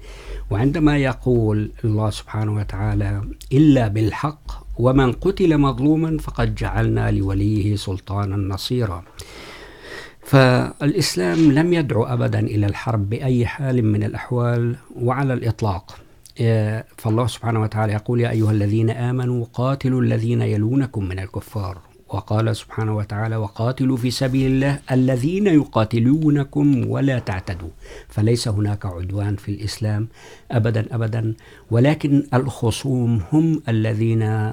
وعندما 0.50 0.98
يقول 0.98 1.70
الله 1.84 2.10
سبحانه 2.10 2.54
وتعالى 2.54 3.22
إلا 3.52 3.88
بالحق 3.88 4.66
ومن 4.78 5.12
قتل 5.12 5.58
مظلوما 5.58 6.18
فقد 6.18 6.54
جعلنا 6.54 7.10
لوليه 7.10 7.76
سلطانا 7.76 8.36
نصيرا. 8.36 9.04
فالإسلام 10.22 11.52
لم 11.52 11.72
يدعو 11.72 12.04
أبدا 12.04 12.40
إلى 12.40 12.66
الحرب 12.66 13.10
بأي 13.10 13.46
حال 13.46 13.84
من 13.84 14.02
الأحوال 14.02 14.76
وعلى 14.96 15.32
الإطلاق. 15.32 15.96
فالله 16.96 17.26
سبحانه 17.26 17.62
وتعالى 17.62 17.92
يقول 17.92 18.20
يا 18.20 18.30
أيها 18.30 18.50
الذين 18.50 18.90
آمنوا 18.90 19.46
قاتلوا 19.52 20.02
الذين 20.02 20.42
يلونكم 20.42 21.04
من 21.04 21.18
الكفار. 21.18 21.78
وقال 22.16 22.56
سبحانه 22.56 22.96
وتعالى 22.96 23.36
وقاتلوا 23.36 23.96
في 23.96 24.10
سبيل 24.10 24.50
الله 24.52 24.78
الذين 24.90 25.46
يقاتلونكم 25.46 26.90
ولا 26.90 27.18
تعتدوا 27.18 27.68
فليس 28.08 28.48
هناك 28.48 28.86
عدوان 28.86 29.36
في 29.36 29.48
الإسلام 29.48 30.08
أبدا 30.50 30.94
أبدا. 30.94 31.34
ولكن 31.70 32.26
الخصوم 32.34 33.22
هم 33.32 33.62
الذين 33.68 34.52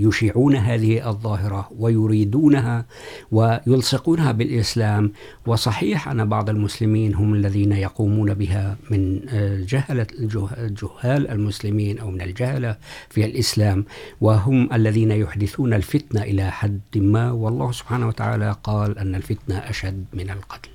يشيعون 0.00 0.56
هذه 0.56 1.08
الظاهرة 1.08 1.70
ويريدونها 1.78 2.86
ويلصقونها 3.32 4.32
بالإسلام. 4.32 5.12
وصحيح 5.46 6.08
أن 6.08 6.28
بعض 6.28 6.50
المسلمين 6.50 7.14
هم 7.14 7.34
الذين 7.34 7.72
يقومون 7.72 8.34
بها 8.34 8.76
من 8.90 9.20
جهلة 9.66 10.06
جهال 10.52 11.30
المسلمين 11.30 11.98
أو 11.98 12.10
من 12.10 12.20
الجهلة 12.20 12.76
في 13.08 13.24
الإسلام. 13.24 13.84
وهم 14.20 14.72
الذين 14.72 15.10
يحدثون 15.10 15.74
الفتنة 15.74 16.22
إلى 16.22 16.50
حد 16.50 16.80
ما. 16.96 17.30
والله 17.32 17.72
سبحانه 17.72 18.08
وتعالى 18.08 18.56
قال 18.64 18.98
أن 18.98 19.14
الفتنة 19.14 19.58
أشد 19.58 20.04
من 20.12 20.30
القتل. 20.30 20.71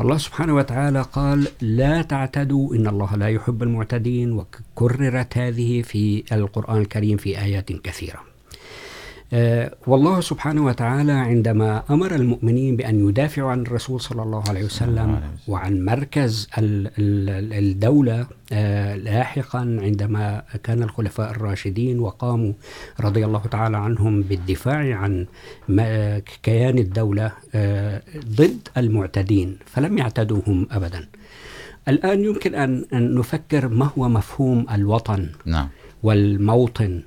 فالله 0.00 0.18
سبحانه 0.18 0.54
وتعالى 0.54 1.02
قال 1.02 1.48
لا 1.60 2.02
تعتدوا 2.02 2.74
إن 2.74 2.86
الله 2.86 3.16
لا 3.16 3.28
يحب 3.28 3.62
المعتدين 3.62 4.32
وكررت 4.32 5.38
هذه 5.38 5.82
في 5.82 6.24
القرآن 6.32 6.76
الكريم 6.80 7.16
في 7.16 7.38
آيات 7.38 7.72
كثيرة. 7.72 8.29
والله 9.86 10.20
سبحانه 10.20 10.64
وتعالى 10.64 11.12
عندما 11.12 11.82
أمر 11.90 12.14
المؤمنين 12.14 12.76
بأن 12.76 13.08
يدافعوا 13.08 13.50
عن 13.50 13.62
الرسول 13.62 14.00
صلى 14.00 14.22
الله 14.22 14.42
عليه 14.48 14.64
وسلم 14.64 15.20
وعن 15.48 15.84
مركز 15.84 16.48
الدولة 16.98 18.26
لاحقا 18.96 19.78
عندما 19.82 20.42
كان 20.64 20.82
الخلفاء 20.82 21.30
الراشدين 21.30 22.00
وقاموا 22.00 22.52
رضي 23.00 23.24
الله 23.24 23.42
تعالى 23.50 23.76
عنهم 23.76 24.22
بالدفاع 24.22 24.94
عن 24.96 25.26
كيان 26.42 26.78
الدولة 26.78 27.32
ضد 28.26 28.68
المعتدين 28.76 29.58
فلم 29.66 29.98
يعتدوهم 29.98 30.66
أبدا. 30.70 31.06
الآن 31.88 32.24
يمكن 32.24 32.54
أن 32.54 32.84
نفكر 33.14 33.68
ما 33.68 33.90
هو 33.98 34.08
مفهوم 34.08 34.66
الوطن 34.72 35.28
نعم. 35.46 35.68
والموطن. 36.02 37.02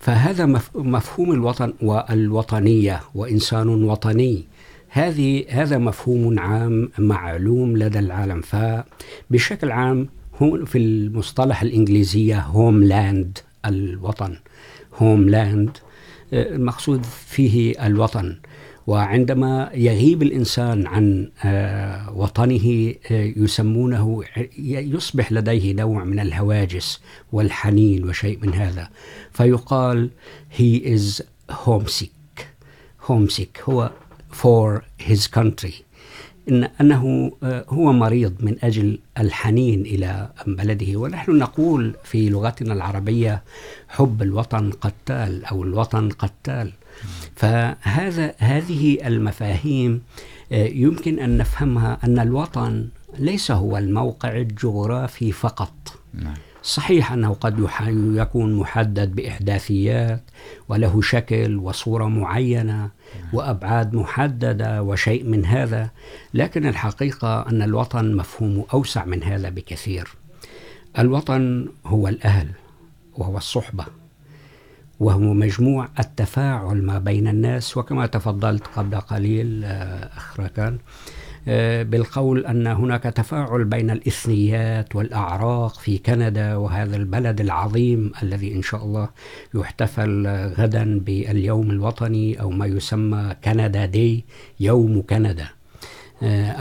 فهذا 0.00 0.46
مفهوم 0.74 1.32
الوطن 1.32 1.72
والوطنية، 1.82 3.00
وإنسان 3.14 3.68
وطني. 3.84 4.44
هذه، 4.88 5.44
هذا 5.48 5.78
مفهوم 5.78 6.38
عام 6.38 6.90
معلوم 6.98 7.76
لدى 7.76 7.98
العالم. 7.98 8.40
فبشكل 8.40 9.70
عام 9.70 10.08
هو 10.42 10.64
في 10.64 10.78
المصطلح 10.78 11.62
الإنجليزية 11.62 12.40
هوملاند 12.40 13.38
الوطن. 13.66 14.36
هوملاند 14.96 15.70
المقصود 16.32 17.04
فيه 17.04 17.86
الوطن. 17.86 18.36
وعندما 18.90 19.70
يغيب 19.74 20.22
الإنسان 20.22 20.86
عن 20.86 21.30
وطنه 22.14 22.94
يسمونه، 23.10 24.24
يصبح 24.94 25.32
لديه 25.32 25.72
نوع 25.72 26.04
من 26.04 26.20
الهواجس 26.20 27.00
والحنين 27.32 28.08
وشيء 28.08 28.38
من 28.42 28.54
هذا. 28.54 28.88
فيقال 29.32 30.10
he 30.58 30.80
is 30.96 31.22
homesick. 31.50 32.42
Homesick 33.08 33.68
هو 33.68 33.90
for 34.32 34.82
his 35.08 35.26
country. 35.38 35.74
إن، 36.48 36.68
أنه 36.80 37.32
هو 37.68 37.92
مريض 37.92 38.34
من 38.40 38.56
أجل 38.62 38.98
الحنين 39.18 39.80
إلى 39.80 40.30
بلده. 40.46 40.96
ونحن 40.96 41.38
نقول 41.38 41.94
في 42.04 42.28
لغتنا 42.28 42.74
العربية 42.74 43.42
حب 43.88 44.22
الوطن 44.22 44.70
قتال 44.70 45.44
أو 45.44 45.62
الوطن 45.62 46.08
قتال 46.08 46.72
فهذا 47.40 48.34
هذه 48.38 49.06
المفاهيم 49.06 50.02
يمكن 50.50 51.18
أن 51.18 51.38
نفهمها 51.38 51.98
أن 52.04 52.18
الوطن 52.18 52.88
ليس 53.18 53.50
هو 53.50 53.78
الموقع 53.78 54.36
الجغرافي 54.36 55.32
فقط. 55.32 55.72
صحيح 56.62 57.12
أنه 57.12 57.34
قد 57.34 57.68
يكون 58.14 58.54
محدد 58.54 59.14
بإحداثيات 59.14 60.22
وله 60.68 61.00
شكل 61.00 61.56
وصورة 61.56 62.04
معينة 62.04 62.90
وأبعاد 63.32 63.94
محددة 63.94 64.82
وشيء 64.82 65.24
من 65.24 65.44
هذا 65.46 65.90
لكن 66.34 66.66
الحقيقة 66.66 67.48
أن 67.48 67.62
الوطن 67.62 68.16
مفهوم 68.16 68.64
أوسع 68.74 69.04
من 69.04 69.22
هذا 69.22 69.48
بكثير. 69.48 70.08
الوطن 70.98 71.68
هو 71.86 72.08
الأهل 72.08 72.48
وهو 73.16 73.36
الصحبة. 73.36 73.99
وهو 75.00 75.34
مجموع 75.34 75.88
التفاعل 75.98 76.82
ما 76.82 76.98
بين 76.98 77.28
الناس، 77.28 77.76
وكما 77.76 78.06
تفضلت 78.06 78.66
قبل 78.66 79.00
قليل 79.00 79.64
أخ 79.64 80.40
بالقول 81.90 82.46
أن 82.46 82.66
هناك 82.66 83.02
تفاعل 83.02 83.64
بين 83.64 83.90
الإثنيات 83.90 84.96
والأعراق 84.96 85.74
في 85.74 85.98
كندا، 85.98 86.56
وهذا 86.56 86.96
البلد 86.96 87.40
العظيم 87.40 88.12
الذي 88.22 88.54
إن 88.54 88.62
شاء 88.62 88.84
الله 88.84 89.08
يحتفل 89.54 90.26
غدا 90.58 90.98
باليوم 90.98 91.70
الوطني، 91.70 92.40
أو 92.40 92.50
ما 92.50 92.66
يسمى 92.66 93.36
كندا 93.44 93.84
دي 93.84 94.24
يوم 94.60 95.02
كندا 95.02 95.48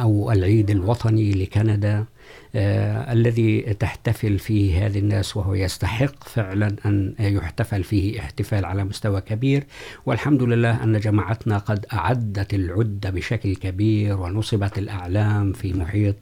أو 0.02 0.32
العيد 0.32 0.69
الوطني 0.69 1.32
لكندا. 1.32 2.06
الذي 2.55 3.62
تحتفل 3.62 4.39
فيه 4.39 4.85
هذه 4.85 4.99
الناس 4.99 5.38
وهو 5.38 5.53
يستحق 5.53 6.23
فعلا 6.23 6.75
أن 6.85 7.13
يحتفل 7.19 7.83
فيه 7.83 8.19
احتفال 8.19 8.65
على 8.65 8.83
مستوى 8.83 9.21
كبير. 9.21 9.63
والحمد 10.05 10.43
لله 10.43 10.83
أن 10.83 10.99
جماعتنا 10.99 11.57
قد 11.57 11.85
أعدت 11.93 12.53
العدة 12.53 13.09
بشكل 13.09 13.55
كبير 13.55 14.19
ونصبت 14.19 14.77
الأعلام 14.77 15.53
في 15.53 15.73
محيط 15.73 16.15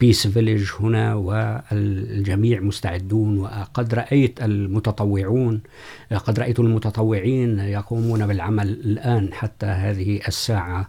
بيس 0.00 0.26
فيليج 0.26 0.70
هنا، 0.80 1.14
والجميع 1.14 2.60
مستعدون. 2.60 3.38
وقد 3.38 3.94
رأيت 3.94 4.42
المتطوعون، 4.42 5.60
قد 6.12 6.40
رأيت 6.40 6.60
المتطوعين 6.60 7.58
يقومون 7.58 8.26
بالعمل 8.26 8.68
الآن 8.68 9.32
حتى 9.32 9.66
هذه 9.66 10.20
الساعة 10.28 10.88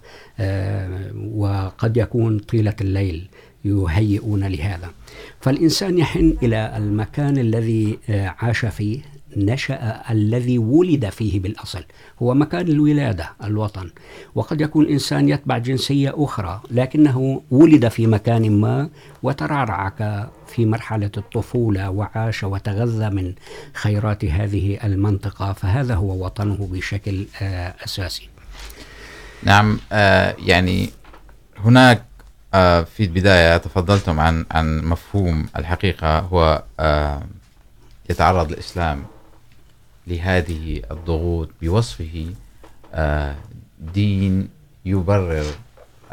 وقد 1.33 1.97
يكون 1.97 2.39
طيلة 2.39 2.75
الليل. 2.81 3.29
يهيئون 3.65 4.43
لهذا. 4.43 4.91
فالإنسان 5.41 5.97
يحن 5.97 6.37
إلى 6.43 6.73
المكان 6.77 7.37
الذي 7.37 7.99
عاش 8.09 8.65
فيه، 8.65 8.99
نشأ 9.37 10.01
الذي 10.09 10.57
ولد 10.57 11.09
فيه 11.09 11.39
بالأصل. 11.39 11.83
هو 12.21 12.33
مكان 12.33 12.67
الولادة، 12.67 13.29
الوطن. 13.43 13.89
وقد 14.35 14.61
يكون 14.61 14.85
الإنسان 14.85 15.29
يتبع 15.29 15.57
جنسية 15.57 16.13
أخرى، 16.15 16.61
لكنه 16.71 17.41
ولد 17.51 17.87
في 17.87 18.07
مكان 18.07 18.51
ما 18.51 18.89
وترعرع 19.23 19.93
في 20.47 20.65
مرحلة 20.65 21.11
الطفولة 21.17 21.89
وعاش 21.89 22.43
وتغذى 22.43 23.09
من 23.09 23.33
خيرات 23.73 24.25
هذه 24.25 24.79
المنطقة. 24.83 25.53
فهذا 25.53 25.95
هو 25.95 26.25
وطنه 26.25 26.69
بشكل 26.71 27.25
أساسي. 27.85 28.29
نعم 29.43 29.79
يعني 30.47 30.89
هناك 31.57 32.05
في 32.53 32.99
البداية 32.99 33.57
تفضلتم 33.57 34.19
عن 34.19 34.45
عن 34.51 34.83
مفهوم 34.83 35.45
الحقيقة 35.57 36.19
هو 36.19 36.63
يتعرض 38.09 38.51
الإسلام 38.51 39.03
لهذه 40.07 40.81
الضغوط 40.91 41.49
بوصفه 41.61 42.25
دين 43.79 44.49
يبرر 44.85 45.45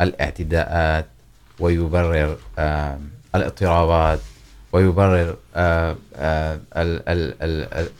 الاعتداءات 0.01 1.07
ويبرر 1.59 2.37
الاضطرابات 3.35 4.21
ويبرر 4.73 5.37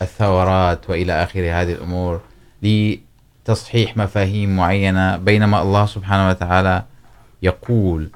الثورات 0.03 0.91
وإلى 0.91 1.23
آخر 1.23 1.41
هذه 1.41 1.73
الأمور 1.73 2.21
لتصحيح 2.63 3.97
مفاهيم 3.97 4.57
معينة، 4.57 5.17
بينما 5.17 5.63
الله 5.63 5.87
سبحانه 5.87 6.29
وتعالى 6.29 6.83
يقول 7.43 8.11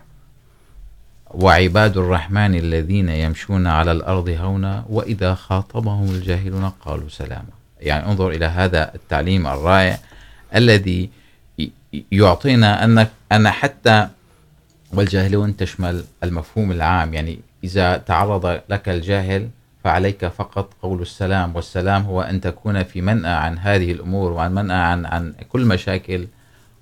وعباد 1.35 1.97
الرحمن 1.97 2.55
الذين 2.55 3.09
يمشون 3.09 3.67
على 3.67 3.93
الأرض 3.93 4.29
هونا 4.29 4.85
وإذا 4.89 5.35
خاطبهم 5.35 6.09
الجاهلون 6.09 6.69
قالوا 6.69 7.09
سلاما. 7.09 7.55
يعني 7.81 8.07
انظر 8.07 8.31
إلى 8.31 8.47
هذا 8.47 8.95
التعليم 8.95 9.47
الرائع 9.47 9.99
الذي 10.55 11.11
يعطينا 12.13 12.85
أن 12.85 13.07
أن 13.33 13.51
حتى 13.51 14.09
والجاهلون 14.93 15.57
تشمل 15.57 16.05
المفهوم 16.25 16.73
العام. 16.73 17.15
يعني 17.15 17.39
إذا 17.65 17.97
تعرض 17.97 18.61
لك 18.69 18.89
الجاهل 18.89 19.49
فعليك 19.85 20.27
فقط 20.27 20.73
قول 20.83 21.03
السلام، 21.03 21.57
والسلام 21.57 22.03
هو 22.03 22.23
أن 22.23 22.41
تكون 22.41 22.83
في 22.83 23.01
منأى 23.01 23.33
عن 23.33 23.59
هذه 23.59 23.93
الأمور 23.93 24.33
وعن 24.33 24.55
منأى 24.55 24.77
عن 24.77 25.07
عن 25.07 25.35
كل 25.49 25.65
مشاكل 25.65 26.27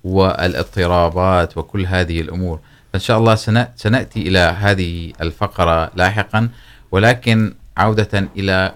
والاضطرابات 0.03 1.57
وكل 1.57 1.85
هذه 1.85 2.21
الأمور. 2.21 2.59
فإن 2.93 3.01
شاء 3.01 3.19
الله 3.19 3.35
سنأتي 3.75 4.21
إلى 4.21 4.39
هذه 4.39 5.13
الفقرة 5.21 5.91
لاحقا، 5.95 6.49
ولكن 6.91 7.53
عودة 7.77 8.27
إلى 8.37 8.73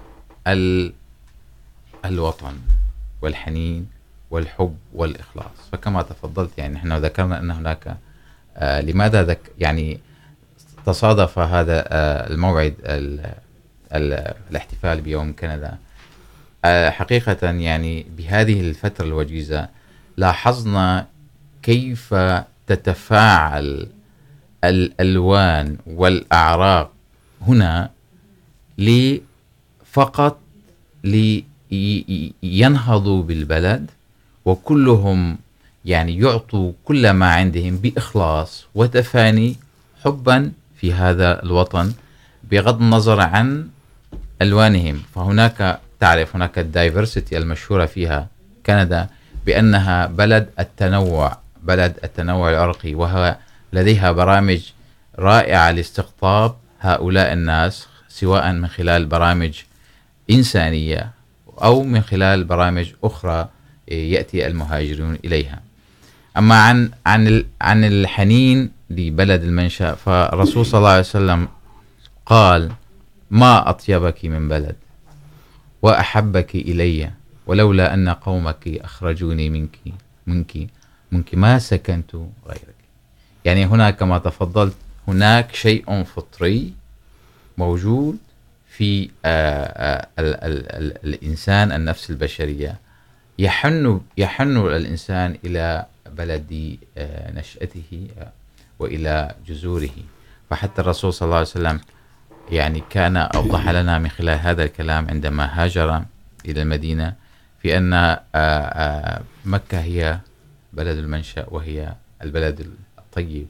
الوطن 2.05 2.53
والحنين 3.21 3.87
والحب 4.31 4.77
والإخلاص. 4.93 5.69
فكما 5.71 6.01
تفضلت، 6.01 6.57
يعني 6.57 6.73
نحن 6.73 6.93
ذكرنا 6.93 7.39
أن 7.39 7.51
هناك، 7.51 7.97
آه، 8.57 8.81
لماذا 8.81 9.23
ذك، 9.23 9.51
يعني 9.59 9.99
تصادف 10.85 11.39
هذا، 11.39 11.85
آه، 11.87 12.29
الموعد 12.29 12.75
ال 12.83 13.19
ال، 13.93 14.33
الاحتفال 14.51 15.01
بيوم 15.01 15.33
كندا. 15.33 15.77
آه، 16.65 16.89
حقيقة 16.89 17.49
يعني 17.49 18.05
بهذه 18.17 18.61
الفترة 18.61 19.05
الوجيزة 19.05 19.69
لاحظنا 20.17 21.07
كيف 21.61 22.15
تتفاعل 22.67 23.87
الألوان 24.63 25.77
والأعراق 25.87 26.91
هنا 27.47 27.89
فقط 29.91 30.39
لينهضوا 31.03 32.03
بالبلد 33.23 33.91
وكلهم 34.45 35.37
يعني 35.85 36.17
يعطوا 36.17 36.71
كل 36.85 37.09
ما 37.09 37.31
عندهم 37.31 37.77
بإخلاص 37.77 38.65
وتفاني 38.75 39.55
حبا 40.05 40.51
في 40.77 40.93
هذا 40.93 41.43
الوطن 41.43 41.93
بغض 42.51 42.81
النظر 42.81 43.21
عن 43.21 43.67
ألوانهم. 44.41 45.01
فهناك 45.15 45.79
تعرف 45.99 46.35
هناك 46.35 46.59
الدايفرسيتي 46.59 47.37
المشهورة 47.37 47.85
فيها 47.85 48.27
كندا 48.65 49.07
بأنها 49.45 50.05
بلد 50.05 50.49
التنوع 50.59 51.37
بلد 51.63 51.97
التنوع 52.03 52.49
العرقي، 52.49 52.95
وهو 52.95 53.37
لديها 53.73 54.11
برامج 54.11 54.61
رائعة 55.19 55.71
لاستقطاب 55.71 56.55
هؤلاء 56.79 57.33
الناس، 57.33 57.87
سواء 58.09 58.51
من 58.51 58.67
خلال 58.67 59.05
برامج 59.05 59.61
إنسانية 60.31 61.11
أو 61.63 61.83
من 61.83 62.01
خلال 62.01 62.43
برامج 62.43 62.93
أخرى 63.03 63.49
يأتي 63.87 64.47
المهاجرون 64.47 65.17
إليها. 65.25 65.61
أما 66.37 66.55
عن 66.61 66.91
عن 67.05 67.45
عن 67.61 67.83
الحنين 67.83 68.71
لبلد 68.89 69.43
المنشأ 69.43 69.95
فالرسول 69.95 70.65
صلى 70.65 70.77
الله 70.77 70.89
عليه 70.89 70.99
وسلم 70.99 71.47
قال 72.25 72.71
ما 73.31 73.69
أطيبك 73.69 74.25
من 74.25 74.49
بلد، 74.49 74.75
وأحبك 75.81 76.55
إلي، 76.55 77.11
ولولا 77.47 77.93
أن 77.93 78.09
قومك 78.09 78.67
أخرجوني 78.67 79.49
منك 79.49 79.77
منك 80.27 80.67
منك، 81.11 81.35
ما 81.35 81.59
سكنت 81.59 82.15
غيرك. 82.47 82.76
يعني 83.47 83.65
هنا 83.65 83.91
كما 83.91 84.17
تفضلت 84.17 84.75
هناك 85.07 85.55
شيء 85.55 86.03
فطري 86.03 86.73
موجود 87.57 88.17
في 88.67 89.09
ال 89.25 90.09
ال 90.19 90.35
ال، 90.43 90.97
الإنسان 91.03 91.71
النفس 91.71 92.09
البشرية. 92.09 92.75
يحن 93.39 94.01
يحن 94.17 94.57
الإنسان 94.57 95.37
إلى 95.45 95.85
بلد 96.17 96.77
نشأته 97.33 98.07
وإلى 98.79 99.35
جذوره. 99.47 99.97
فحتى 100.49 100.81
الرسول 100.81 101.13
صلى 101.13 101.25
الله 101.25 101.37
عليه 101.37 101.47
وسلم 101.47 101.79
يعني 102.51 102.83
كان 102.89 103.17
أوضح 103.17 103.69
لنا 103.69 103.99
من 103.99 104.09
خلال 104.09 104.39
هذا 104.39 104.63
الكلام 104.63 105.07
عندما 105.07 105.63
هاجر 105.63 106.03
إلى 106.45 106.61
المدينة 106.61 107.13
في 107.61 107.77
أن 107.77 108.17
مكة 109.45 109.79
هي 109.79 110.19
بلد 110.73 110.97
المنشأ، 110.97 111.45
وهي 111.47 111.93
البلد 112.23 112.69
الطيب 113.17 113.47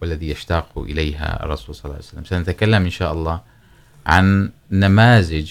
والذي 0.00 0.30
يشتاق 0.30 0.78
إليها 0.78 1.44
الرسول 1.44 1.74
صلى 1.74 1.84
الله 1.84 1.94
عليه 1.94 2.04
وسلم. 2.04 2.24
سنتكلم 2.24 2.82
إن 2.84 2.90
شاء 2.90 3.12
الله 3.12 3.40
عن 4.06 4.50
نماذج 4.70 5.50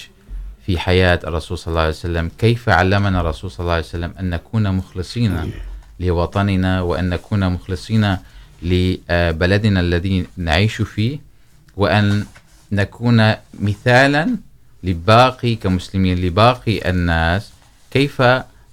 في 0.65 0.79
حياة 0.79 1.19
الرسول 1.23 1.57
صلى 1.57 1.71
الله 1.71 1.81
عليه 1.81 1.89
وسلم. 1.89 2.31
كيف 2.37 2.69
علمنا 2.69 3.21
الرسول 3.21 3.51
صلى 3.51 3.59
الله 3.59 3.73
عليه 3.73 3.83
وسلم 3.83 4.13
أن 4.19 4.29
نكون 4.29 4.75
مخلصين 4.75 5.51
لوطننا 5.99 6.81
وأن 6.81 7.09
نكون 7.09 7.49
مخلصين 7.49 8.17
لبلدنا 8.61 9.79
الذي 9.79 10.25
نعيش 10.37 10.81
فيه 10.81 11.19
وأن 11.77 12.25
نكون 12.71 13.33
مثالا 13.59 14.37
لباقي 14.83 15.55
كمسلمين، 15.55 16.17
لباقي 16.17 16.89
الناس. 16.89 17.51
كيف 17.91 18.23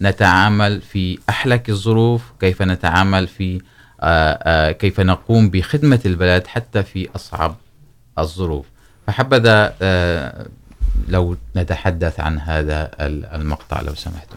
نتعامل 0.03 0.81
في 0.81 1.19
أحلك 1.29 1.71
الظروف؟ 1.71 2.23
كيف 2.41 2.63
نتعامل 2.63 3.27
في 3.27 3.61
كيف 4.79 5.01
نقوم 5.01 5.51
بخدمة 5.51 6.01
البلد 6.07 6.47
حتى 6.47 6.83
في 6.83 7.09
أصعب 7.17 7.57
الظروف. 8.19 8.67
فحبذا 9.07 9.75
لو 11.09 11.37
نتحدث 11.57 12.21
عن 12.21 12.39
هذا 12.39 12.91
المقطع 13.01 13.81
لو 13.81 13.95
سمحتم. 13.95 14.37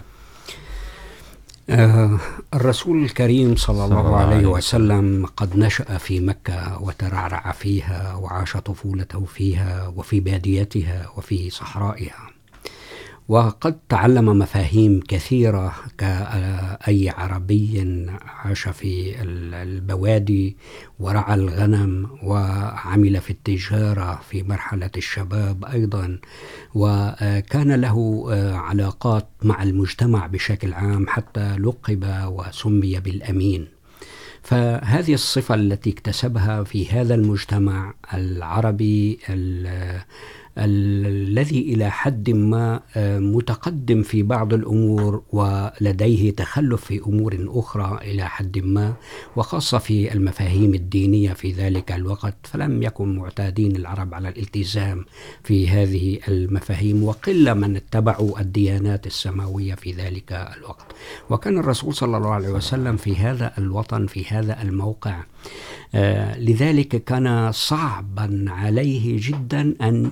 الرسول 2.53 3.03
الكريم 3.03 3.55
صلى 3.55 3.85
الله 3.85 4.17
عليه 4.17 4.45
وسلم 4.47 5.25
قد 5.37 5.57
نشأ 5.57 5.97
في 5.97 6.19
مكة 6.19 6.81
وترعرع 6.81 7.51
فيها 7.51 8.13
وعاش 8.13 8.57
طفولته 8.57 9.25
فيها 9.25 9.87
وفي 9.95 10.19
باديتها 10.19 11.09
وفي 11.17 11.49
صحرائها. 11.49 12.28
وقد 13.29 13.79
تعلم 13.89 14.39
مفاهيم 14.39 14.99
كثيرة 15.07 15.73
كأي 15.97 17.09
عربي 17.09 18.05
عاش 18.25 18.67
في 18.67 19.21
البوادي 19.63 20.57
ورعى 20.99 21.35
الغنم 21.35 22.09
وعمل 22.23 23.21
في 23.21 23.29
التجارة 23.29 24.21
في 24.29 24.43
مرحلة 24.43 24.91
الشباب 24.97 25.65
أيضا، 25.65 26.19
وكان 26.75 27.71
له 27.71 28.25
علاقات 28.55 29.27
مع 29.43 29.63
المجتمع 29.63 30.27
بشكل 30.27 30.73
عام 30.73 31.07
حتى 31.07 31.55
لقب 31.55 32.05
وسمي 32.27 32.99
بالأمين. 32.99 33.67
فهذه 34.43 35.13
الصفة 35.13 35.55
التي 35.55 35.89
اكتسبها 35.89 36.63
في 36.63 36.87
هذا 36.91 37.15
المجتمع 37.15 37.93
العربي 38.13 39.19
الذي 40.59 41.73
إلى 41.73 41.91
حد 41.91 42.29
ما 42.29 42.81
متقدم 43.19 44.03
في 44.03 44.23
بعض 44.23 44.53
الأمور 44.53 45.23
ولديه 45.31 46.31
تخلف 46.31 46.85
في 46.85 46.99
أمور 47.07 47.45
أخرى 47.47 47.99
إلى 48.11 48.29
حد 48.29 48.57
ما، 48.57 48.93
وخاصة 49.35 49.77
في 49.77 50.13
المفاهيم 50.13 50.73
الدينية 50.73 51.33
في 51.33 51.51
ذلك 51.51 51.91
الوقت، 51.91 52.35
فلم 52.43 52.83
يكن 52.83 53.15
معتادين 53.15 53.75
العرب 53.75 54.13
على 54.13 54.29
الالتزام 54.29 55.05
في 55.43 55.69
هذه 55.69 56.19
المفاهيم، 56.27 57.03
وقل 57.03 57.55
من 57.55 57.75
اتبعوا 57.75 58.39
الديانات 58.39 59.07
السماوية 59.07 59.75
في 59.75 59.91
ذلك 59.91 60.31
الوقت. 60.57 60.88
وكان 61.29 61.57
الرسول 61.57 61.93
صلى 61.93 62.17
الله 62.17 62.33
عليه 62.33 62.49
وسلم 62.49 62.97
في 62.97 63.15
هذا 63.15 63.51
الوطن، 63.57 64.07
في 64.07 64.25
هذا 64.27 64.61
الموقع. 64.61 65.23
لذلك 66.37 67.03
كان 67.03 67.51
صعبا 67.51 68.45
عليه 68.47 69.17
جدا 69.29 69.75
أن 69.81 70.11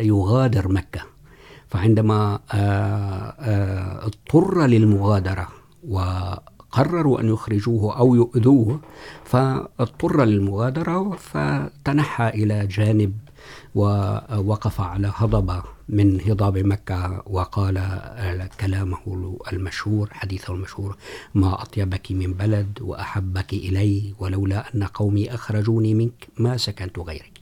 يغادر 0.00 0.72
مكة. 0.72 1.00
فعندما 1.68 2.38
اضطر 4.06 4.66
للمغادرة 4.66 5.48
وقرروا 5.88 7.20
أن 7.20 7.28
يخرجوه 7.28 7.98
أو 7.98 8.14
يؤذوه، 8.14 8.80
فاضطر 9.24 10.24
للمغادرة، 10.24 11.10
فتنحى 11.10 12.28
إلى 12.28 12.66
جانب 12.66 13.12
ووقف 13.74 14.80
على 14.80 15.12
هضبة 15.14 15.62
من 15.88 16.20
هضاب 16.20 16.58
مكة 16.58 17.22
وقال 17.26 18.48
كلامه 18.60 18.98
المشهور، 19.52 20.08
حديثه 20.12 20.54
المشهور، 20.54 20.96
ما 21.34 21.62
أطيبك 21.62 22.12
من 22.12 22.32
بلد 22.32 22.78
وأحبك 22.80 23.52
إلي 23.52 24.14
ولولا 24.18 24.74
أن 24.74 24.84
قومي 24.84 25.34
أخرجوني 25.34 25.94
منك 25.94 26.28
ما 26.38 26.56
سكنت 26.56 26.98
غيرك. 26.98 27.33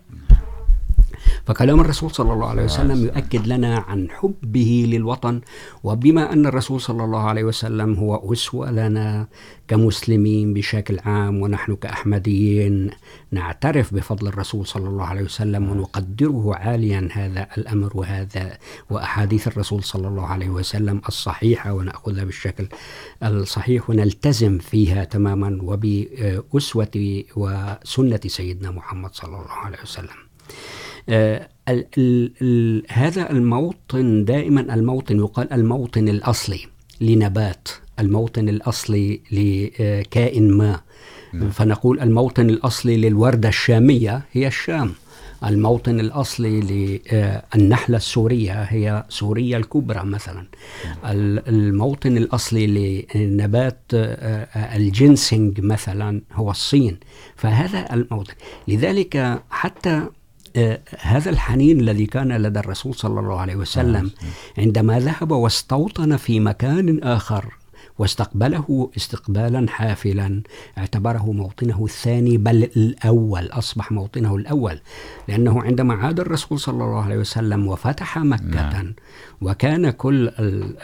فكلام 1.46 1.80
الرسول 1.80 2.10
صلى 2.10 2.32
الله 2.32 2.46
عليه 2.46 2.62
وسلم 2.62 3.04
يؤكد 3.04 3.46
لنا 3.46 3.78
عن 3.78 4.10
حبه 4.10 4.84
للوطن 4.88 5.40
وبما 5.84 6.32
أن 6.32 6.46
الرسول 6.46 6.80
صلى 6.80 7.04
الله 7.04 7.20
عليه 7.20 7.44
وسلم 7.44 7.94
هو 7.94 8.32
أسوة 8.32 8.70
لنا 8.70 9.28
كمسلمين 9.68 10.54
بشكل 10.54 10.98
عام 10.98 11.42
ونحن 11.42 11.76
كأحمديين. 11.76 12.90
نعترف 13.30 13.94
بفضل 13.94 14.26
الرسول 14.26 14.66
صلى 14.66 14.88
الله 14.88 15.04
عليه 15.04 15.22
وسلم 15.22 15.70
ونقدره 15.70 16.54
عاليا 16.54 17.08
هذا 17.12 17.46
الأمر 17.58 17.90
وهذا 17.94 18.58
وأحاديث 18.90 19.48
الرسول 19.48 19.82
صلى 19.82 20.08
الله 20.08 20.26
عليه 20.26 20.50
وسلم 20.50 21.00
الصحيحة 21.08 21.72
ونأخذها 21.72 22.24
بالشكل 22.24 22.66
الصحيح 23.22 23.90
ونلتزم 23.90 24.58
فيها 24.58 25.04
تماما 25.04 25.58
وبأسوة 25.62 27.24
وسنة 27.36 28.20
سيدنا 28.26 28.70
محمد 28.70 29.14
صلى 29.14 29.36
الله 29.36 29.50
عليه 29.64 29.78
وسلم. 29.82 30.31
ال 31.08 31.46
ال 31.98 32.32
ال 32.42 32.82
هذا 32.88 33.30
الموطن 33.30 34.24
دائما 34.24 34.74
الموطن 34.74 35.16
يقال 35.16 35.52
الموطن 35.52 36.08
الأصلي 36.08 36.60
لنبات 37.00 37.68
الموطن 37.98 38.48
الأصلي 38.48 39.20
لكائن 39.32 40.50
ما. 40.50 40.80
فنقول 41.52 42.00
الموطن 42.00 42.50
الأصلي 42.50 42.96
للوردة 42.96 43.48
الشامية 43.48 44.22
هي 44.32 44.46
الشام. 44.46 44.92
الموطن 45.44 46.00
الأصلي 46.00 46.60
للنحلة 46.60 47.96
السورية 47.96 48.62
هي 48.62 49.04
سوريا 49.08 49.56
الكبرى 49.58 50.04
مثلا. 50.04 50.46
الموطن 51.48 52.16
الأصلي 52.16 52.66
لنبات 53.14 53.78
الجنسنج 54.56 55.60
مثلا 55.60 56.22
هو 56.32 56.50
الصين. 56.50 56.96
فهذا 57.36 57.94
الموطن. 57.94 58.34
لذلك 58.68 59.42
حتى 59.50 60.06
هذا 61.00 61.30
الحنين 61.30 61.80
الذي 61.80 62.06
كان 62.06 62.32
لدى 62.32 62.58
الرسول 62.60 62.94
صلى 62.94 63.20
الله 63.20 63.40
عليه 63.40 63.56
وسلم 63.56 64.10
عندما 64.58 65.00
ذهب 65.00 65.30
واستوطن 65.30 66.16
في 66.16 66.40
مكان 66.40 67.02
آخر 67.02 67.54
واستقبله 67.98 68.90
استقبالا 68.96 69.66
حافلا 69.68 70.42
اعتبره 70.78 71.32
موطنه 71.32 71.84
الثاني 71.84 72.36
بل 72.36 72.62
الأول 72.64 73.46
أصبح 73.46 73.92
موطنه 73.92 74.36
الأول 74.36 74.80
لأنه 75.28 75.62
عندما 75.62 75.94
عاد 75.94 76.20
الرسول 76.20 76.60
صلى 76.60 76.84
الله 76.84 77.02
عليه 77.04 77.16
وسلم 77.16 77.66
وفتح 77.66 78.18
مكة. 78.18 78.92
وكان 79.42 79.90
كل 79.90 80.30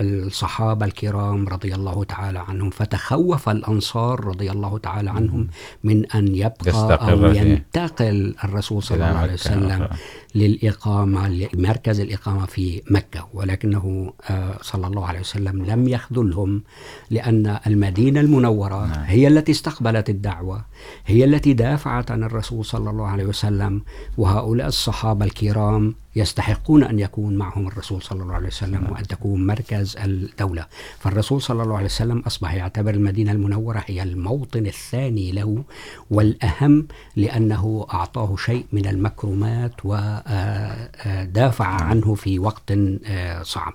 الصحابة 0.01 0.87
الكرام 0.87 1.49
رضي 1.49 1.75
الله 1.75 2.05
تعالى 2.05 2.39
عنهم 2.39 2.71
فتخوف 2.71 3.49
الأنصار 3.49 4.25
رضي 4.25 4.51
الله 4.51 4.79
تعالى 4.79 5.11
عنهم 5.11 5.49
من 5.85 6.07
أن 6.07 6.35
يبقى 6.35 7.13
أو 7.13 7.25
ينتقل 7.25 8.35
الرسول 8.45 8.83
صلى 8.83 8.97
الله 8.97 9.19
عليه 9.19 9.33
وسلم 9.33 9.89
للإقامة 10.35 11.29
لمركز 11.29 12.01
الإقامة 12.01 12.47
في 12.47 12.83
مكة. 12.91 13.29
ولكنه 13.35 14.13
صلى 14.63 14.87
الله 14.87 15.07
عليه 15.07 15.21
وسلم 15.21 15.65
لم 15.65 15.89
يخذلهم 15.89 16.63
لأن 17.11 17.59
المدينة 17.67 18.21
المنورة 18.21 18.85
هي 18.87 19.29
التي 19.29 19.53
استقبلت 19.53 20.11
الدعوة 20.11 20.65
هي 21.07 21.25
التي 21.25 21.53
دافعت 21.53 22.11
عن 22.11 22.25
الرسول 22.25 22.65
صلى 22.65 22.91
الله 22.91 23.07
عليه 23.07 23.25
وسلم. 23.25 23.83
وهؤلاء 24.19 24.67
الصحابة 24.67 25.25
الكرام 25.25 25.95
يستحقون 26.17 26.85
أن 26.85 26.99
يكون 26.99 27.37
معهم 27.37 27.69
الرسول 27.69 28.03
صلى 28.03 28.23
الله 28.23 28.35
عليه 28.35 28.47
وسلم 28.47 28.87
وأن 28.91 29.07
تكون 29.07 29.47
مركز 29.47 29.97
الدولة. 29.97 30.67
فالرسول 30.99 31.43
صلى 31.43 31.63
الله 31.63 31.77
عليه 31.77 31.85
وسلم 31.87 32.19
أصبح 32.19 32.55
يعتبر 32.55 32.95
المدينة 32.95 33.33
المنورة 33.33 33.85
هي 33.87 34.03
الموطن 34.03 34.67
الثاني 34.67 35.33
له 35.33 35.65
والأهم 36.11 36.87
لأنه 37.17 37.87
أعطاه 37.95 38.37
شيء 38.37 38.67
من 38.73 38.87
المكرمات 38.87 39.73
ودافع 39.85 41.67
عنه 41.67 42.15
في 42.15 42.39
وقت 42.39 42.73
صعب. 43.43 43.75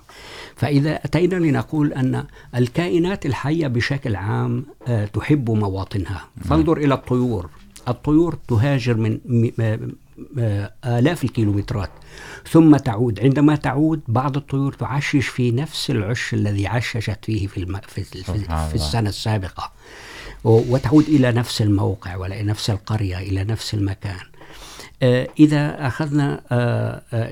فإذا 0.56 0.94
أتينا 0.94 1.34
لنقول 1.34 1.92
أن 1.92 2.24
الكائنات 2.54 3.26
الحية 3.26 3.66
بشكل 3.66 4.16
عام 4.16 4.66
تحب 5.12 5.50
مواطنها. 5.50 6.24
فانظر 6.44 6.76
إلى 6.76 6.94
الطيور. 6.94 7.50
الطيور 7.88 8.38
تهاجر 8.48 8.94
من 8.94 9.18
آلاف 10.84 11.24
الكيلومترات. 11.24 11.90
ثم 12.50 12.76
تعود. 12.76 13.20
عندما 13.20 13.56
تعود 13.56 14.00
بعض 14.08 14.36
الطيور 14.36 14.72
تعشش 14.72 15.26
في 15.26 15.50
نفس 15.50 15.90
العش 15.90 16.34
الذي 16.34 16.66
عششت 16.66 17.24
فيه 17.24 17.46
في, 17.46 17.58
الم... 17.58 17.80
في, 17.88 18.04
في, 18.04 18.22
في 18.68 18.74
السنة 18.74 19.08
السابقة. 19.08 19.72
وتعود 20.44 21.04
إلى 21.08 21.32
نفس 21.32 21.62
الموقع 21.62 22.16
ولا 22.16 22.42
نفس 22.42 22.70
القرية 22.70 23.18
إلى 23.18 23.44
نفس 23.44 23.74
المكان. 23.74 24.20
إذا 25.38 25.86
أخذنا 25.86 26.40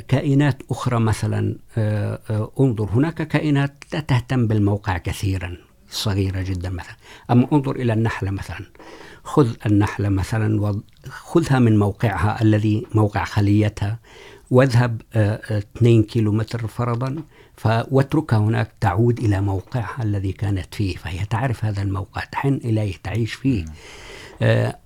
كائنات 0.09 0.63
أخرى 0.71 1.01
مثلا 1.01 1.57
انظر. 2.61 2.89
هناك 2.95 3.29
كائنات 3.29 3.85
لا 3.93 4.01
تهتم 4.01 4.47
بالموقع 4.47 4.99
كثيرا 4.99 5.57
صغيرة 5.91 6.43
جدا 6.43 6.71
مثلا. 6.71 6.97
أما 7.31 7.49
انظر 7.53 7.77
إلى 7.77 7.93
النحلة 7.93 8.31
مثلا. 8.31 8.67
خذ 9.25 9.49
النحلة 9.67 10.09
مثلا 10.09 10.61
وخذها 11.07 11.59
من 11.59 11.79
موقعها 11.79 12.43
الذي 12.43 12.87
موقع 12.95 13.25
خليتها 13.25 13.99
واذهب 14.51 15.03
2 15.15 16.03
كيلومتر 16.03 16.67
فرضا 16.67 17.23
واتركها 17.67 18.39
هناك 18.39 18.73
تعود 18.81 19.19
إلى 19.19 19.41
موقعها 19.41 20.03
الذي 20.03 20.33
كانت 20.33 20.75
فيه 20.75 20.97
فهي 20.97 21.25
تعرف 21.25 21.65
هذا 21.65 21.83
الموقع 21.83 22.25
تحن 22.25 22.55
إليه 22.55 22.95
تعيش 23.03 23.35
فيه. 23.35 23.65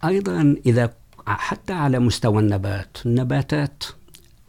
أيضا 0.05 0.57
إذا 0.67 0.95
حتى 1.27 1.73
على 1.73 1.99
مستوى 1.99 2.43
النبات 2.43 2.99
النباتات 3.07 3.85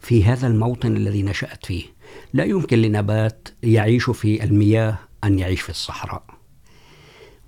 في 0.00 0.24
هذا 0.24 0.46
الموطن 0.46 0.96
الذي 0.96 1.22
نشأت 1.22 1.66
فيه 1.66 1.84
لا 2.32 2.44
يمكن 2.44 2.78
لنبات 2.78 3.48
يعيش 3.62 4.10
في 4.10 4.44
المياه 4.44 4.98
أن 5.24 5.38
يعيش 5.38 5.60
في 5.60 5.70
الصحراء. 5.70 6.37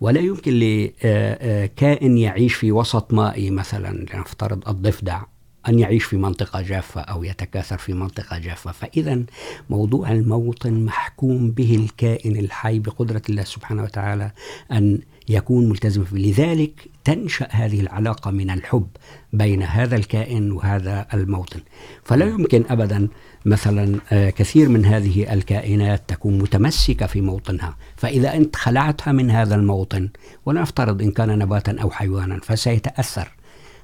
ولا 0.00 0.20
يمكن 0.20 0.52
لكائن 0.58 2.18
يعيش 2.18 2.54
في 2.54 2.72
وسط 2.72 3.14
مائي 3.14 3.50
مثلا، 3.50 4.06
لنفترض 4.14 4.68
الضفدع، 4.68 5.22
أن 5.68 5.78
يعيش 5.78 6.04
في 6.04 6.16
منطقة 6.16 6.62
جافة 6.62 7.00
أو 7.00 7.24
يتكاثر 7.24 7.78
في 7.78 7.92
منطقة 7.92 8.38
جافة. 8.38 8.72
فإذا 8.72 9.22
موضوع 9.70 10.12
الموطن 10.12 10.84
محكوم 10.84 11.50
به 11.50 11.76
الكائن 11.76 12.36
الحي 12.36 12.78
بقدرة 12.78 13.22
الله 13.28 13.44
سبحانه 13.44 13.82
وتعالى 13.82 14.30
أن 14.72 14.98
يكون 15.28 15.68
ملتزم 15.68 16.04
فيه. 16.04 16.16
لذلك 16.16 16.88
تنشأ 17.04 17.48
هذه 17.50 17.80
العلاقة 17.80 18.30
من 18.30 18.50
الحب 18.50 18.86
بين 19.32 19.62
هذا 19.62 19.96
الكائن 19.96 20.52
وهذا 20.52 21.06
الموطن. 21.14 21.60
فلا 22.04 22.26
يمكن 22.26 22.64
أبدا 22.70 23.08
مثلا 23.44 23.98
كثير 24.30 24.68
من 24.68 24.84
هذه 24.84 25.32
الكائنات 25.32 26.02
تكون 26.08 26.38
متمسكة 26.38 27.06
في 27.06 27.20
موطنها، 27.20 27.76
فإذا 27.96 28.34
أنت 28.34 28.56
خلعتها 28.56 29.12
من 29.12 29.30
هذا 29.30 29.54
الموطن 29.54 30.08
ونفترض 30.46 31.02
إن 31.02 31.10
كان 31.10 31.38
نباتا 31.38 31.76
أو 31.82 31.90
حيوانا، 31.90 32.40
فسيتأثر، 32.42 33.32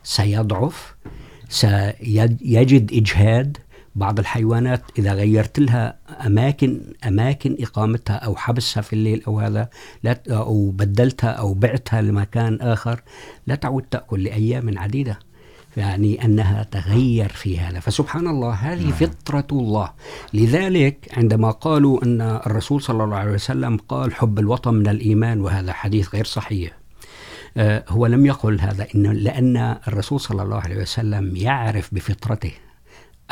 سيضعف، 0.02 0.94
سيجد 1.48 2.92
إجهاد 2.92 3.56
بعض 3.94 4.18
الحيوانات 4.18 4.82
إذا 4.98 5.12
غيرت 5.12 5.58
لها 5.58 5.98
أماكن 6.26 6.80
أماكن 7.06 7.56
إقامتها 7.60 8.16
أو 8.16 8.36
حبسها 8.36 8.80
في 8.80 8.92
الليل 8.92 9.22
أو 9.28 9.40
هذا، 9.40 9.68
لا 10.02 10.20
أو 10.30 10.70
بدلتها 10.70 11.30
أو 11.30 11.54
بعتها 11.54 12.02
لمكان 12.02 12.60
آخر، 12.60 13.02
لا 13.46 13.54
تعود 13.54 13.82
تأكل 13.82 14.22
لأيام 14.22 14.78
عديدة. 14.78 15.18
يعني 15.76 16.24
أنها 16.24 16.62
تغير 16.62 17.28
في 17.28 17.58
هذا. 17.58 17.80
فسبحان 17.80 18.26
الله 18.26 18.52
هذه 18.52 18.90
فطرة 18.90 19.46
الله. 19.52 19.92
لذلك 20.34 21.08
عندما 21.16 21.50
قالوا 21.50 22.04
أن 22.04 22.20
الرسول 22.20 22.82
صلى 22.82 23.04
الله 23.04 23.16
عليه 23.16 23.32
وسلم 23.32 23.76
قال 23.76 24.14
حب 24.14 24.38
الوطن 24.38 24.74
من 24.74 24.88
الإيمان 24.88 25.40
وهذا 25.40 25.72
حديث 25.72 26.14
غير 26.14 26.24
صحيح. 26.24 26.72
هو 27.88 28.06
لم 28.06 28.26
يقل 28.26 28.60
هذا 28.60 28.86
إنه 28.94 29.12
لأن 29.12 29.56
الرسول 29.88 30.20
صلى 30.20 30.42
الله 30.42 30.60
عليه 30.60 30.76
وسلم 30.76 31.36
يعرف 31.36 31.94
بفطرته 31.94 32.52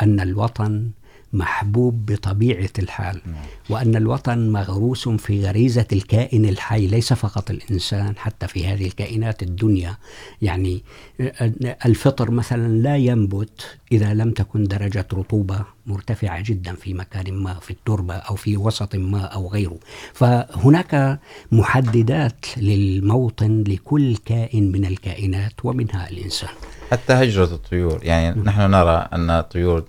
أن 0.01 0.19
الوطن 0.19 0.89
محبوب 1.35 2.05
بطبيعة 2.05 2.69
الحال 2.79 3.21
وأن 3.69 3.95
الوطن 3.95 4.49
مغروس 4.49 5.09
في 5.09 5.45
غريزة 5.45 5.85
الكائن 5.93 6.45
الحي 6.45 6.87
ليس 6.87 7.13
فقط 7.13 7.51
الإنسان 7.51 8.17
حتى 8.17 8.47
في 8.47 8.67
هذه 8.67 8.85
الكائنات 8.85 9.43
الدنيا. 9.43 9.97
يعني 10.41 10.83
الفطر 11.85 12.31
مثلا 12.31 12.67
لا 12.67 12.95
ينبت 12.97 13.77
إذا 13.91 14.13
لم 14.13 14.31
تكن 14.31 14.63
درجة 14.63 15.07
رطوبة 15.13 15.65
مرتفعة 15.85 16.43
جدا 16.43 16.75
في 16.75 16.93
مكان 16.93 17.33
ما 17.33 17.53
في 17.53 17.71
التربة 17.71 18.13
أو 18.13 18.35
في 18.35 18.57
وسط 18.57 18.95
ما 18.95 19.21
أو 19.21 19.49
غيره. 19.49 19.77
فهناك 20.13 21.19
محددات 21.51 22.45
للموطن 22.57 23.63
لكل 23.67 24.17
كائن 24.17 24.71
من 24.71 24.85
الكائنات 24.85 25.53
ومنها 25.63 26.09
الإنسان. 26.09 26.49
حتى 26.91 27.13
هجرة 27.13 27.53
الطيور. 27.53 27.99
يعني 28.03 28.41
نحن 28.41 28.61
نرى 28.61 29.07
أن 29.13 29.29
الطيور 29.29 29.83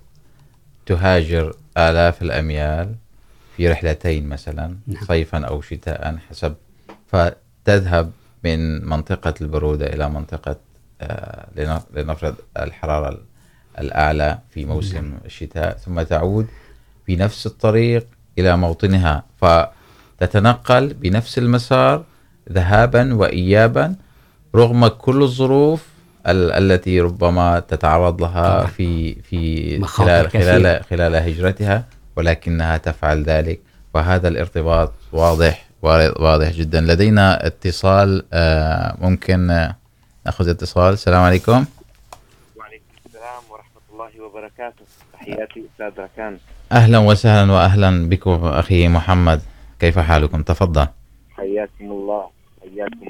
تهاجر 0.87 1.55
آلاف 1.77 2.21
الأميال 2.21 2.95
في 3.57 3.69
رحلتين 3.69 4.29
مثلا 4.29 4.75
صيفا 5.07 5.45
أو 5.45 5.61
شتاء 5.61 6.17
حسب. 6.29 6.55
فتذهب 7.07 8.11
من 8.43 8.85
منطقة 8.85 9.33
البرودة 9.41 9.85
إلى 9.85 10.09
منطقة 10.09 10.55
لنفرض 11.95 12.35
الحرارة 12.57 13.19
الأعلى 13.79 14.39
في 14.49 14.65
موسم 14.65 15.17
الشتاء 15.25 15.77
ثم 15.77 16.01
تعود 16.01 16.47
بنفس 17.07 17.45
الطريق 17.45 18.07
إلى 18.37 18.57
موطنها. 18.57 19.23
فتتنقل 19.41 20.93
بنفس 20.93 21.37
المسار 21.37 22.03
ذهابا 22.51 23.13
وإيابا 23.13 23.95
رغم 24.55 24.87
كل 24.87 25.23
الظروف 25.23 25.87
التي 26.27 27.01
ربما 27.01 27.59
تتعرض 27.59 28.21
لها 28.21 28.65
في 28.65 29.15
في 29.15 29.83
خلال 29.85 30.29
خلال 30.29 30.83
خلال 30.83 31.15
هجرتها 31.15 31.83
ولكنها 32.15 32.77
تفعل 32.77 33.23
ذلك. 33.23 33.59
وهذا 33.93 34.27
الارتباط 34.27 34.93
واضح 35.11 35.65
واضح 35.81 36.51
جدا. 36.51 36.81
لدينا 36.81 37.47
اتصال 37.47 38.23
ممكن 39.01 39.69
ناخذ 40.25 40.49
اتصال. 40.49 40.93
السلام 40.93 41.21
عليكم. 41.21 41.65
وعليكم 42.57 42.83
السلام 43.05 43.43
ورحمه 43.49 43.81
الله 43.93 44.25
وبركاته. 44.25 44.85
تحياتي 45.13 45.63
استاذ 45.73 46.03
ركان. 46.03 46.37
اهلا 46.71 46.97
وسهلا 46.97 47.51
واهلا 47.51 48.09
بكم 48.09 48.45
اخي 48.45 48.87
محمد. 48.87 49.41
كيف 49.79 49.99
حالكم؟ 49.99 50.41
تفضل. 50.41 50.87
حياكم 51.37 51.91
الله 51.91 52.27
حياكم 52.61 53.07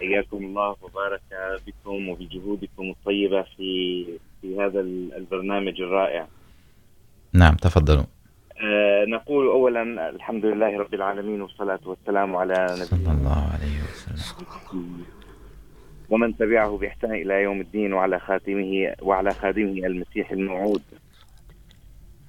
حياكم 0.00 0.36
الله 0.36 0.76
وبارك 0.82 1.20
بكم 1.66 2.08
وبجهودكم 2.08 2.90
الطيبة 2.90 3.42
في 3.42 4.04
في 4.40 4.60
هذا 4.60 4.80
البرنامج 5.16 5.80
الرائع. 5.80 6.26
نعم 7.32 7.54
تفضلوا. 7.54 8.04
آه 8.62 9.04
نقول 9.04 9.46
أولا 9.46 10.10
الحمد 10.10 10.44
لله 10.44 10.78
رب 10.78 10.94
العالمين 10.94 11.42
والصلاة 11.42 11.80
والسلام 11.84 12.36
على 12.36 12.54
نبينا 12.70 12.84
صلى 12.84 13.12
الله 13.12 13.50
عليه 13.52 13.76
وسلم 13.82 15.04
ومن 16.10 16.36
تبعه 16.36 16.78
بإحسان 16.78 17.12
إلى 17.12 17.42
يوم 17.42 17.60
الدين 17.60 17.92
وعلى 17.92 18.18
خاتمه 18.18 18.94
وعلى 19.02 19.30
خادمه 19.30 19.86
المسيح 19.86 20.30
الموعود. 20.30 20.82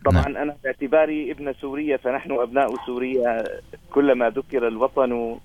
طبعا 0.06 0.22
نعم. 0.22 0.38
أنا 0.38 0.56
باعتباري 0.64 1.32
ابن 1.32 1.54
سوريا 1.54 1.98
فنحن 1.98 2.32
أبناء 2.32 2.86
سوريا 2.86 3.44
كلما 3.92 4.30
ذكر 4.30 4.68
الوطن 4.68 5.40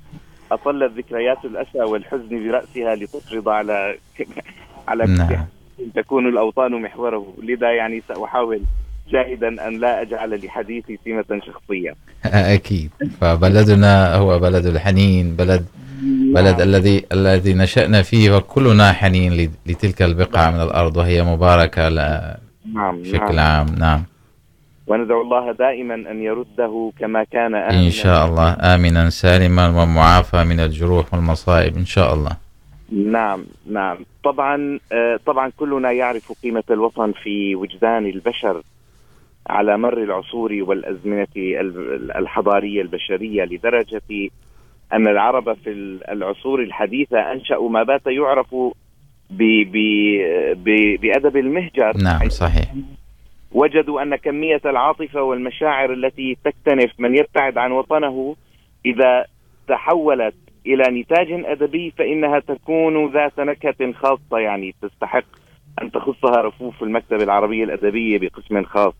أطلت 0.52 0.92
ذكريات 0.98 1.44
الأسى 1.44 1.78
والحزن 1.78 2.28
برأسها 2.28 2.94
لتفرض 2.94 3.48
على 3.48 3.96
على 4.88 5.04
نعم. 5.06 5.46
تكون 5.94 6.28
الأوطان 6.28 6.82
محوره. 6.82 7.34
لذا 7.42 7.70
يعني 7.72 8.02
سأحاول 8.08 8.60
جاهدا 9.10 9.68
أن 9.68 9.80
لا 9.80 10.02
أجعل 10.02 10.46
لحديثي 10.46 10.98
سمة 11.04 11.40
شخصية. 11.46 11.94
أكيد. 12.54 12.90
فبلدنا 13.20 14.14
هو 14.14 14.38
بلد 14.38 14.66
الحنين 14.66 15.36
بلد 15.36 15.66
بلد 16.34 16.60
الذي 16.60 17.04
الذي 17.12 17.54
نشأنا 17.54 18.02
فيه 18.02 18.36
وكلنا 18.36 18.92
حنين 18.92 19.50
لتلك 19.66 20.02
البقعة 20.02 20.50
من 20.50 20.60
الأرض 20.60 20.96
وهي 20.96 21.22
مباركة 21.22 21.88
نعم 22.74 23.02
بشكل 23.02 23.38
عام. 23.38 23.66
نعم. 23.78 24.04
وندعو 24.86 25.22
الله 25.22 25.52
دائما 25.52 25.94
أن 25.94 26.22
يرده 26.22 26.92
كما 26.98 27.24
كان 27.24 27.54
آمنا. 27.54 27.86
إن 27.86 27.90
شاء 27.90 28.26
الله. 28.26 28.52
آمنا. 28.74 29.10
سالما 29.10 29.68
ومعافى 29.68 30.44
من 30.44 30.60
الجروح 30.60 31.14
والمصائب. 31.14 31.76
إن 31.76 31.84
شاء 31.84 32.14
الله. 32.14 32.36
نعم 32.92 33.44
نعم. 33.70 33.98
طبعا 34.24 34.78
طبعا 35.26 35.52
كلنا 35.56 35.90
يعرف 35.90 36.32
قيمة 36.42 36.64
الوطن 36.70 37.12
في 37.22 37.54
وجدان 37.56 38.06
البشر 38.06 38.62
على 39.46 39.78
مر 39.78 40.02
العصور 40.02 40.52
والأزمنة 40.52 41.26
الحضارية 42.18 42.82
البشرية 42.82 43.44
لدرجة 43.44 44.02
أن 44.92 45.08
العرب 45.08 45.56
في 45.64 45.70
العصور 46.08 46.62
الحديثة 46.62 47.32
أنشأوا 47.32 47.70
ما 47.70 47.82
بات 47.82 48.06
يعرف 48.06 48.54
بأدب 51.02 51.36
المهجر. 51.36 51.96
نعم 51.96 52.28
صحيح. 52.28 52.72
وجدوا 53.52 54.02
أن 54.02 54.16
كمية 54.16 54.60
العاطفة 54.64 55.22
والمشاعر 55.22 55.92
التي 55.92 56.36
تكتنف 56.44 56.90
من 56.98 57.16
يبتعد 57.16 57.58
عن 57.58 57.72
وطنه 57.72 58.36
إذا 58.86 59.26
تحولت 59.68 60.34
إلى 60.66 61.00
نتاج 61.00 61.32
أدبي 61.32 61.90
فإنها 61.90 62.38
تكون 62.38 63.12
ذات 63.12 63.40
نكهة 63.40 63.92
خاصة 63.92 64.38
يعني 64.38 64.74
تستحق 64.82 65.24
أن 65.82 65.90
تخصها 65.90 66.42
رفوف 66.42 66.82
المكتبة 66.82 67.24
العربية 67.24 67.64
الأدبية 67.64 68.18
بقسم 68.18 68.64
خاص 68.64 68.94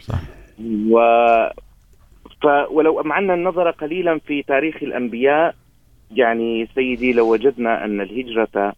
صح. 0.00 0.20
و... 0.90 0.98
ف... 2.42 2.46
ولو 2.70 3.00
أمعنا 3.00 3.34
النظر 3.34 3.70
قليلا 3.70 4.18
في 4.18 4.42
تاريخ 4.42 4.82
الأنبياء 4.82 5.54
يعني 6.10 6.68
سيدي 6.74 7.12
لو 7.12 7.32
وجدنا 7.32 7.84
أن 7.84 8.00
الهجرة 8.00 8.72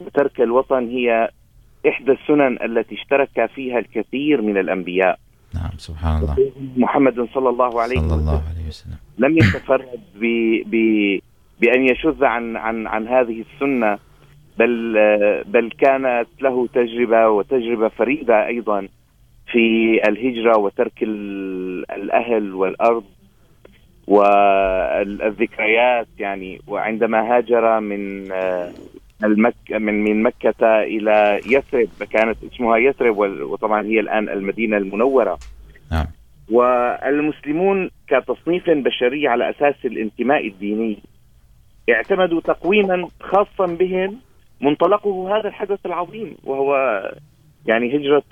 وترك 0.00 0.40
الوطن 0.40 0.88
هي 0.88 1.30
إحدى 1.88 2.12
السنن 2.12 2.58
التي 2.62 2.94
اشترك 2.94 3.50
فيها 3.54 3.78
الكثير 3.78 4.42
من 4.42 4.58
الأنبياء. 4.58 5.18
نعم 5.54 5.70
سبحان 5.76 6.22
الله. 6.22 6.36
محمد 6.76 7.28
صلى 7.34 7.48
الله 7.48 7.80
عليه 7.82 7.96
صلى 7.96 8.14
الله 8.14 8.34
وسلم. 8.34 8.48
عليه 8.56 8.68
وسلم. 8.68 8.96
لم 9.18 9.36
يتفرد 9.38 10.00
ب... 10.20 10.24
ب... 10.66 10.74
بأن 11.60 11.82
يشذ 11.88 12.24
عن 12.24 12.56
عن 12.56 12.86
عن 12.86 13.08
هذه 13.08 13.44
السنة 13.52 13.98
بل 14.58 14.92
بل 15.46 15.70
كانت 15.78 16.26
له 16.40 16.66
تجربة 16.66 17.28
وتجربة 17.28 17.88
فريدة 17.88 18.46
أيضا 18.46 18.88
في 19.52 20.00
الهجرة 20.08 20.58
وترك 20.58 21.02
الأهل 21.02 22.54
والأرض 22.54 23.04
والذكريات 24.88 26.08
يعني 26.18 26.60
وعندما 26.66 27.36
هاجر 27.36 27.80
من 27.80 28.28
المك 29.24 29.54
من 29.70 30.04
من 30.04 30.22
مكة 30.22 30.82
إلى 30.82 31.40
يثرب 31.46 31.88
كانت 32.10 32.36
اسمها 32.52 32.76
يثرب 32.76 33.18
وطبعا 33.18 33.82
هي 33.86 34.00
الآن 34.00 34.28
المدينة 34.28 34.76
المنورة. 34.76 35.38
نعم. 35.92 36.06
والمسلمون 36.50 37.90
كتصنيف 38.08 38.70
بشري 38.70 39.28
على 39.28 39.50
أساس 39.50 39.74
الانتماء 39.84 40.46
الديني 40.46 40.98
اعتمدوا 41.90 42.40
تقويما 42.40 43.08
خاصا 43.20 43.66
بهم 43.66 44.16
منطلقه 44.60 45.38
هذا 45.38 45.48
الحدث 45.48 45.86
العظيم 45.86 46.36
وهو 46.44 47.02
يعني 47.66 47.96
هجرة 47.96 48.22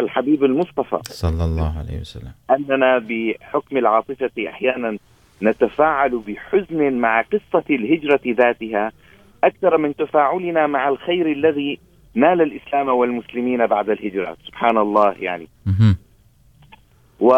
الحبيب 0.00 0.44
المصطفى. 0.44 0.98
صلى 1.02 1.44
الله 1.44 1.78
عليه 1.78 2.00
وسلم. 2.00 2.32
أننا 2.50 2.98
بحكم 2.98 3.76
العاطفة 3.76 4.30
أحيانا 4.48 4.98
نتفاعل 5.42 6.18
بحزن 6.26 6.92
مع 6.92 7.22
قصة 7.22 7.64
الهجرة 7.70 8.20
ذاتها 8.26 8.92
أكثر 9.44 9.76
من 9.76 9.96
تفاعلنا 9.96 10.66
مع 10.66 10.88
الخير 10.88 11.32
الذي 11.32 11.78
نال 12.14 12.42
الإسلام 12.42 12.88
والمسلمين 12.88 13.66
بعد 13.66 13.90
الهجرة. 13.90 14.36
سبحان 14.46 14.78
الله 14.78 15.14
يعني. 15.18 15.48
و 17.20 17.32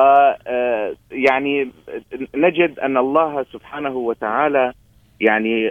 يعني 1.11 1.71
نجد 2.35 2.79
ان 2.79 2.97
الله 2.97 3.43
سبحانه 3.43 3.97
وتعالى 3.97 4.73
يعني 5.21 5.69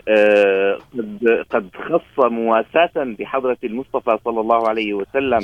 قد 0.94 1.46
قد 1.50 1.70
خص 1.76 2.26
مواساة 2.26 2.92
بحضرة 2.96 3.58
المصطفى 3.64 4.18
صلى 4.26 4.42
الله 4.42 4.70
عليه 4.70 4.94
وسلم. 4.94 5.42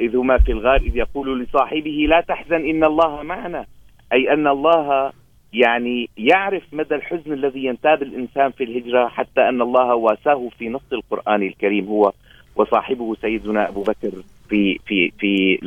إذ 0.00 0.16
هما 0.16 0.38
في 0.38 0.52
الغار 0.52 0.76
إذ 0.76 0.96
يقول 0.96 1.42
لصاحبه 1.42 2.06
لا 2.08 2.20
تحزن 2.20 2.68
إن 2.68 2.84
الله 2.84 3.22
معنا. 3.22 3.66
أي 4.12 4.32
أن 4.32 4.46
الله 4.46 5.12
يعني 5.54 6.08
يعرف 6.16 6.62
مدى 6.72 6.94
الحزن 6.94 7.32
الذي 7.32 7.64
ينتاب 7.64 8.02
الإنسان 8.02 8.50
في 8.50 8.64
الهجرة 8.64 9.08
حتى 9.08 9.40
أن 9.48 9.62
الله 9.62 9.94
واساه 9.94 10.48
في 10.58 10.68
نص 10.68 10.92
القرآن 10.92 11.42
الكريم 11.42 11.86
هو 11.86 12.12
وصاحبه 12.56 13.14
سيدنا 13.14 13.68
أبو 13.68 13.82
بكر 13.82 14.10
في 14.48 14.78
في 14.86 15.10
في 15.18 15.58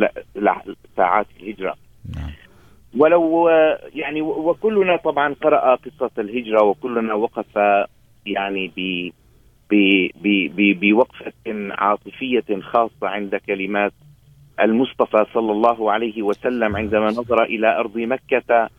ساعات 0.98 1.26
الهجرة. 1.40 1.76
نعم. 2.16 2.32
ولو 2.98 3.50
يعني 3.96 4.22
وكلنا 4.22 4.96
طبعا 4.96 5.34
قرأ 5.34 5.76
قصة 5.76 6.12
الهجرة 6.18 6.64
وكلنا 6.64 7.14
وقف 7.14 7.58
يعني 8.26 8.72
ب 8.78 9.10
ب- 9.70 10.10
ب- 10.24 10.52
ب- 10.56 10.80
بوقفة 10.80 11.34
عاطفية 11.72 12.60
خاصة 12.62 13.08
عند 13.08 13.36
كلمات 13.36 13.94
المصطفى 14.62 15.26
صلى 15.34 15.52
الله 15.52 15.92
عليه 15.92 16.22
وسلم 16.22 16.76
عندما 16.76 17.08
نظر 17.08 17.44
إلى 17.44 17.78
أرض 17.80 17.98
مكة 17.98 18.70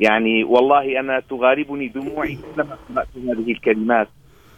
يعني 0.00 0.44
والله 0.44 1.00
أنا 1.00 1.20
تغاربني 1.20 1.88
دموعي 1.88 2.38
كلما 2.54 2.76
سمعت 2.88 3.06
هذه 3.16 3.52
الكلمات. 3.52 4.08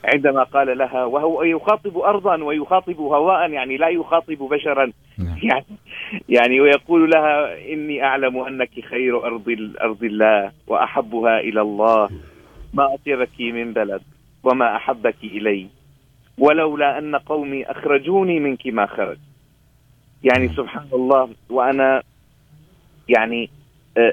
عندما 0.05 0.43
قال 0.43 0.78
لها 0.78 1.05
وهو 1.05 1.43
يخاطب 1.43 1.99
أرضا 1.99 2.45
ويخاطب 2.45 3.01
هواء. 3.01 3.51
يعني 3.51 3.76
لا 3.76 3.89
يخاطب 3.89 4.39
بشرا. 4.39 4.93
يعني 5.51 5.64
يعني 6.28 6.61
ويقول 6.61 7.11
لها 7.11 7.59
إني 7.72 8.05
أعلم 8.05 8.39
أنك 8.39 8.80
خير 8.91 9.26
أرض 9.26 9.72
أرض 9.80 10.05
الله 10.05 10.53
وأحبها 10.66 11.41
إلى 11.41 11.61
الله. 11.61 12.09
ما 12.74 12.95
أطيبك 12.95 13.41
من 13.41 13.72
بلد 13.72 14.03
وما 14.45 14.76
أحبك 14.76 15.16
إلي. 15.24 15.66
ولولا 16.39 16.99
أن 16.99 17.16
قومي 17.16 17.64
أخرجوني 17.64 18.41
منك 18.41 18.66
ما 18.66 18.87
خرج. 18.87 19.18
يعني 20.24 20.49
سبحان 20.49 20.87
الله 20.93 21.28
وأنا 21.51 22.03
يعني 23.09 23.51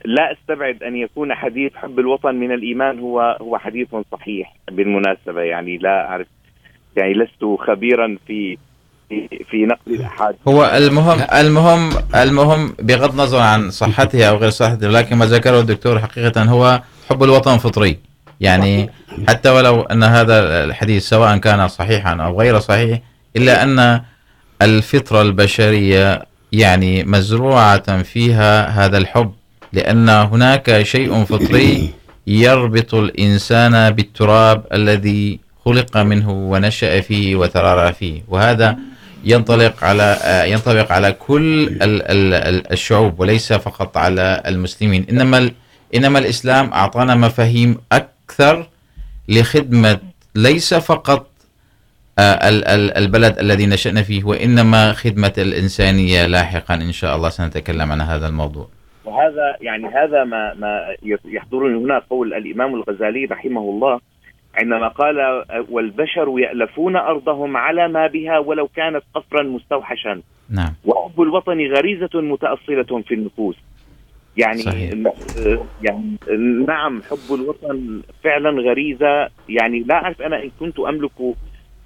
لا 0.06 0.32
استبعد 0.32 0.84
ان 0.84 0.96
يكون 0.96 1.34
حديث 1.34 1.74
حب 1.76 2.00
الوطن 2.00 2.36
من 2.36 2.52
الايمان 2.52 3.00
هو 3.00 3.38
هو 3.42 3.58
حديث 3.58 3.88
صحيح 4.12 4.56
بالمناسبه 4.72 5.42
يعني 5.42 5.78
لا 5.78 6.10
اعرف 6.10 6.28
يعني 6.98 7.14
لست 7.14 7.46
خبيرا 7.68 8.18
في 8.28 8.58
في, 9.10 9.28
في 9.50 9.66
نقل 9.66 9.94
الاحاديث 9.94 10.40
هو 10.48 10.66
المهم 10.78 11.20
المهم 11.34 11.90
المهم 12.16 12.74
بغض 12.80 13.12
النظر 13.12 13.40
عن 13.40 13.72
صحتها 13.72 14.30
او 14.30 14.38
غير 14.38 14.50
صحتها 14.50 14.92
لكن 14.92 15.16
ما 15.16 15.26
ذكره 15.26 15.60
الدكتور 15.60 16.00
حقيقه 16.00 16.44
هو 16.44 16.82
حب 17.10 17.24
الوطن 17.24 17.58
فطري. 17.58 17.98
يعني 18.40 18.90
حتى 19.28 19.50
ولو 19.50 19.82
ان 19.82 20.04
هذا 20.04 20.64
الحديث 20.64 21.04
سواء 21.10 21.38
كان 21.38 21.68
صحيحا 21.68 22.16
او 22.16 22.42
غير 22.42 22.60
صحيح 22.60 23.00
الا 23.36 23.64
ان 23.64 24.02
الفطره 24.62 25.22
البشريه 25.22 26.26
يعني 26.52 27.04
مزروعه 27.04 28.04
فيها 28.04 28.68
هذا 28.68 28.98
الحب. 28.98 29.34
لان 29.74 30.10
هناك 30.10 30.84
شيء 30.84 31.24
فطري 31.24 31.90
يربط 32.28 32.94
الانسان 32.96 33.92
بالتراب 33.92 34.66
الذي 34.74 35.40
خلق 35.66 35.98
منه 35.98 36.32
ونشا 36.32 37.02
فيه 37.02 37.36
وترعرع 37.36 37.92
فيه. 37.92 38.22
وهذا 38.28 38.78
ينطلق 39.24 39.84
على، 39.84 40.18
ينطبق 40.52 40.92
على 40.92 41.12
كل 41.12 41.78
الشعوب، 42.72 43.20
وليس 43.20 43.54
فقط 43.54 43.98
على 43.98 44.44
المسلمين. 44.46 45.06
انما 45.10 45.52
انما 45.96 46.20
الاسلام 46.20 46.74
اعطانا 46.74 47.16
مفاهيم 47.16 47.78
اكثر 47.92 48.68
لخدمه 49.30 50.00
ليس 50.36 50.74
فقط 50.74 51.28
البلد 52.20 53.40
الذي 53.40 53.66
نشأنا 53.66 54.04
فيه 54.04 54.24
وانما 54.24 54.94
خدمه 54.94 55.34
الانسانيه 55.38 56.26
لاحقا. 56.26 56.74
ان 56.74 56.92
شاء 56.92 57.16
الله 57.16 57.30
سنتكلم 57.30 57.92
عن 57.92 58.02
هذا 58.02 58.28
الموضوع. 58.28 58.68
وهذا 59.06 59.58
يعني 59.62 59.88
هذا 59.88 60.24
ما 60.24 60.54
ما 60.54 60.96
يحضرني 61.26 61.78
هنا 61.78 62.00
قول 62.10 62.34
الامام 62.34 62.76
الغزالي 62.76 63.26
رحمه 63.26 63.62
الله 63.62 64.00
عندما 64.56 64.88
قال 64.88 65.46
والبشر 65.70 66.40
يألفون 66.40 66.96
ارضهم 66.96 67.58
على 67.58 67.88
ما 67.88 68.08
بها 68.08 68.40
ولو 68.40 68.68
كانت 68.68 69.04
قصرا 69.14 69.44
مستوحشا. 69.44 70.22
نعم. 70.50 70.74
وحب 70.86 71.22
الوطن 71.22 71.68
غريزة 71.68 72.22
متأصلة 72.22 73.02
في 73.02 73.14
النفوس. 73.14 73.56
يعني 74.38 74.58
صحيح. 74.58 74.94
يعني 75.82 76.18
نعم 76.68 77.02
حب 77.02 77.36
الوطن 77.36 78.02
فعلا 78.24 78.62
غريزة. 78.62 79.30
يعني 79.50 79.80
لا 79.80 79.96
أعرف 79.96 80.22
أنا 80.22 80.44
إن 80.44 80.52
كنت 80.60 80.80
أملك 80.80 81.36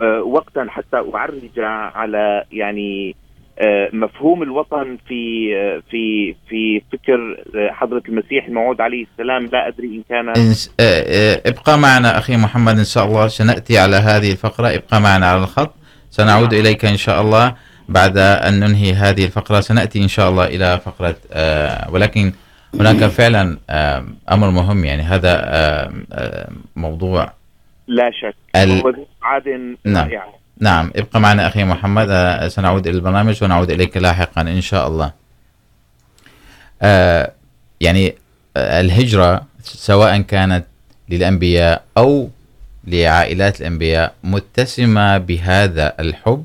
آه، 0.02 0.22
وقتا 0.22 0.66
حتى 0.70 0.98
أعرج 1.16 1.60
على 1.96 2.44
يعني 2.52 3.16
مفهوم 3.94 4.44
الوطن 4.44 4.98
في 5.08 5.50
في 5.92 6.36
في 6.50 6.82
فكر 6.94 7.44
آه، 7.56 7.72
حضرة 7.74 8.04
المسيح 8.10 8.46
الموعود 8.46 8.82
عليه 8.82 9.06
السلام. 9.12 9.46
لا 9.46 9.68
أدري 9.68 9.88
إن 9.88 10.04
كان 10.10 10.30
ابقى 11.46 11.78
معنا 11.80 12.18
أخي 12.18 12.38
محمد 12.38 12.78
إن 12.78 12.84
شاء 12.86 13.06
الله. 13.06 13.28
سنأتي 13.28 13.78
على 13.78 13.96
هذه 13.96 14.32
الفقرة. 14.32 14.68
ابقى 14.68 15.02
معنا 15.02 15.26
على 15.28 15.40
الخط. 15.44 15.74
سنعود 16.10 16.54
إليك 16.54 16.86
إن 16.86 16.98
شاء 16.98 17.22
الله 17.22 17.56
بعد 17.90 18.18
أن 18.18 18.60
ننهي 18.60 18.94
هذه 18.94 19.26
الفقرة. 19.26 19.60
سنأتي 19.60 20.00
إن 20.04 20.08
شاء 20.08 20.30
الله 20.30 20.46
إلى 20.46 20.80
فقرة 20.86 21.16
آه، 21.34 21.92
ولكن 21.92 22.32
هناك 22.80 22.98
فعلا 22.98 23.58
أمر 24.32 24.50
مهم. 24.50 24.86
يعني 24.86 25.02
هذا 25.02 25.34
موضوع 26.76 27.34
لا 27.88 28.12
شك. 28.12 28.36
ال- 28.56 29.06
عاد 29.24 29.76
نعم. 29.86 30.08
رائع. 30.08 30.26
نعم 30.60 30.92
ابقى 30.96 31.20
معنا 31.20 31.48
أخي 31.48 31.64
محمد 31.64 32.10
سنعود 32.48 32.88
إلى 32.88 32.98
البرنامج 32.98 33.44
ونعود 33.44 33.72
إليك 33.72 33.98
لاحقا 33.98 34.42
إن 34.42 34.62
شاء 34.62 34.88
الله. 34.88 35.12
يعني 37.82 38.16
آه، 38.58 38.82
الهجرة 38.82 39.46
سواء 39.64 40.22
كانت 40.22 40.66
للأنبياء 41.10 41.84
أو 41.98 42.30
لعائلات 42.88 43.62
الأنبياء 43.62 44.14
متسمة 44.24 45.18
بهذا 45.18 45.94
الحب 46.00 46.44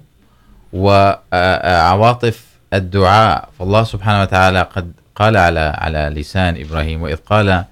وعواطف 0.72 2.44
الدعاء. 2.72 3.48
فالله 3.58 3.84
سبحانه 3.84 4.22
وتعالى 4.22 4.62
قد 4.62 4.92
قال 5.16 5.36
على 5.36 5.60
على 5.78 6.12
لسان 6.20 6.60
إبراهيم 6.60 7.02
وإذ 7.02 7.16
قال 7.16 7.64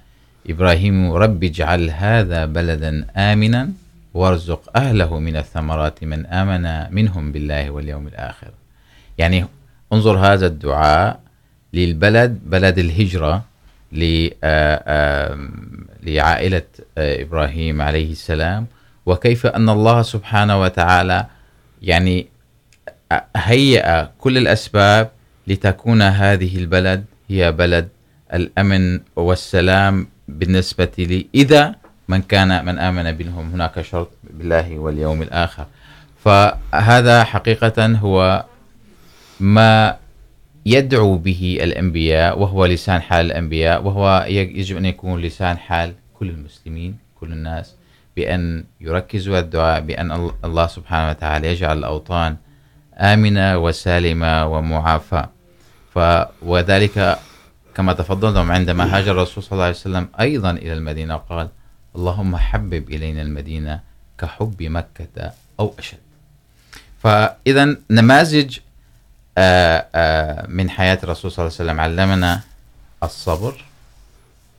إبراهيم 0.49 1.11
رب 1.11 1.43
اجعل 1.43 1.89
هذا 1.89 2.45
بلدا 2.45 3.05
آمنا. 3.17 3.69
وارزق 4.13 4.77
أهله 4.77 5.19
من 5.19 5.35
الثمرات 5.37 6.03
من 6.03 6.25
آمن 6.25 6.93
منهم 6.95 7.31
بالله 7.31 7.69
واليوم 7.71 8.07
الآخر. 8.07 8.51
يعني 9.17 9.45
انظر 9.93 10.17
هذا 10.17 10.47
الدعاء 10.47 11.19
للبلد 11.73 12.39
بلد 12.45 12.77
الهجرة 12.79 13.43
ل- 13.91 14.29
آه، 14.43 15.37
لعائلة 16.03 16.61
إبراهيم 16.97 17.81
عليه 17.81 18.11
السلام. 18.11 18.67
وكيف 19.05 19.45
أن 19.45 19.69
الله 19.69 20.01
سبحانه 20.01 20.61
وتعالى 20.61 21.25
يعني 21.81 22.27
هيأ 23.35 24.11
كل 24.19 24.37
الأسباب 24.37 25.09
لتكون 25.47 26.01
هذه 26.01 26.57
البلد 26.57 27.05
هي 27.29 27.51
بلد 27.51 27.87
الأمن 28.33 28.99
والسلام 29.15 30.07
بالنسبة 30.27 30.91
لي. 30.97 31.27
إذا 31.35 31.75
من 32.07 32.21
كان 32.21 32.65
من 32.65 32.79
آمن 32.79 33.11
بينهم 33.11 33.51
هناك 33.51 33.81
شرط 33.81 34.09
بالله 34.23 34.79
واليوم 34.79 35.21
الآخر. 35.21 35.65
فهذا 36.23 37.23
حقيقة 37.23 37.85
هو 37.85 38.45
ما 39.39 39.97
يدعو 40.65 41.17
به 41.17 41.57
الأنبياء، 41.63 42.39
وهو 42.39 42.65
لسان 42.65 43.01
حال 43.01 43.25
الأنبياء، 43.25 43.83
وهو 43.83 44.25
يجب 44.29 44.77
أن 44.77 44.85
يكون 44.85 45.21
لسان 45.21 45.57
حال 45.57 45.93
كل 46.19 46.29
المسلمين، 46.29 46.97
كل 47.19 47.31
الناس، 47.31 47.75
بأن 48.15 48.63
يركزوا 48.81 49.39
الدعاء، 49.39 49.81
بأن 49.81 50.29
الله 50.45 50.67
سبحانه 50.67 51.09
وتعالى 51.09 51.47
يجعل 51.47 51.77
الأوطان 51.77 52.35
آمنة 52.97 53.57
وسالمة 53.57 54.45
ومعافاة. 54.45 55.29
ف 55.93 55.99
وذلك 56.41 57.19
كما 57.75 57.93
تفضلتم 57.93 58.51
عندما 58.51 58.97
هاجر 58.97 59.11
الرسول 59.11 59.43
صلى 59.43 59.51
الله 59.51 59.63
عليه 59.63 59.75
وسلم 59.75 60.07
أيضا 60.19 60.51
إلى 60.51 60.73
المدينة 60.73 61.15
قال 61.15 61.47
اللهم 61.95 62.37
حبب 62.37 62.89
إلينا 62.89 63.21
المدينة 63.21 63.79
كحب 64.17 64.63
مكة 64.63 65.33
أو 65.59 65.73
أشد. 65.79 65.97
فإذا 67.03 67.75
نماذج 67.89 68.59
من 70.57 70.69
حياة 70.69 70.99
الرسول 71.03 71.31
صلى 71.31 71.47
الله 71.47 71.55
عليه 71.57 71.63
وسلم. 71.63 71.79
علمنا 71.79 72.41
الصبر 73.03 73.65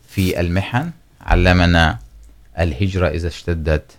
في 0.09 0.41
المحن. 0.41 0.91
علمنا 1.21 1.99
الهجرة 2.59 3.09
إذا 3.09 3.29
اشتدت 3.29 3.91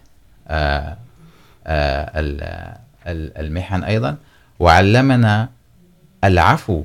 المحن 3.38 3.84
أيضا. 3.84 4.18
وعلمنا 4.60 5.50
العفو 6.24 6.84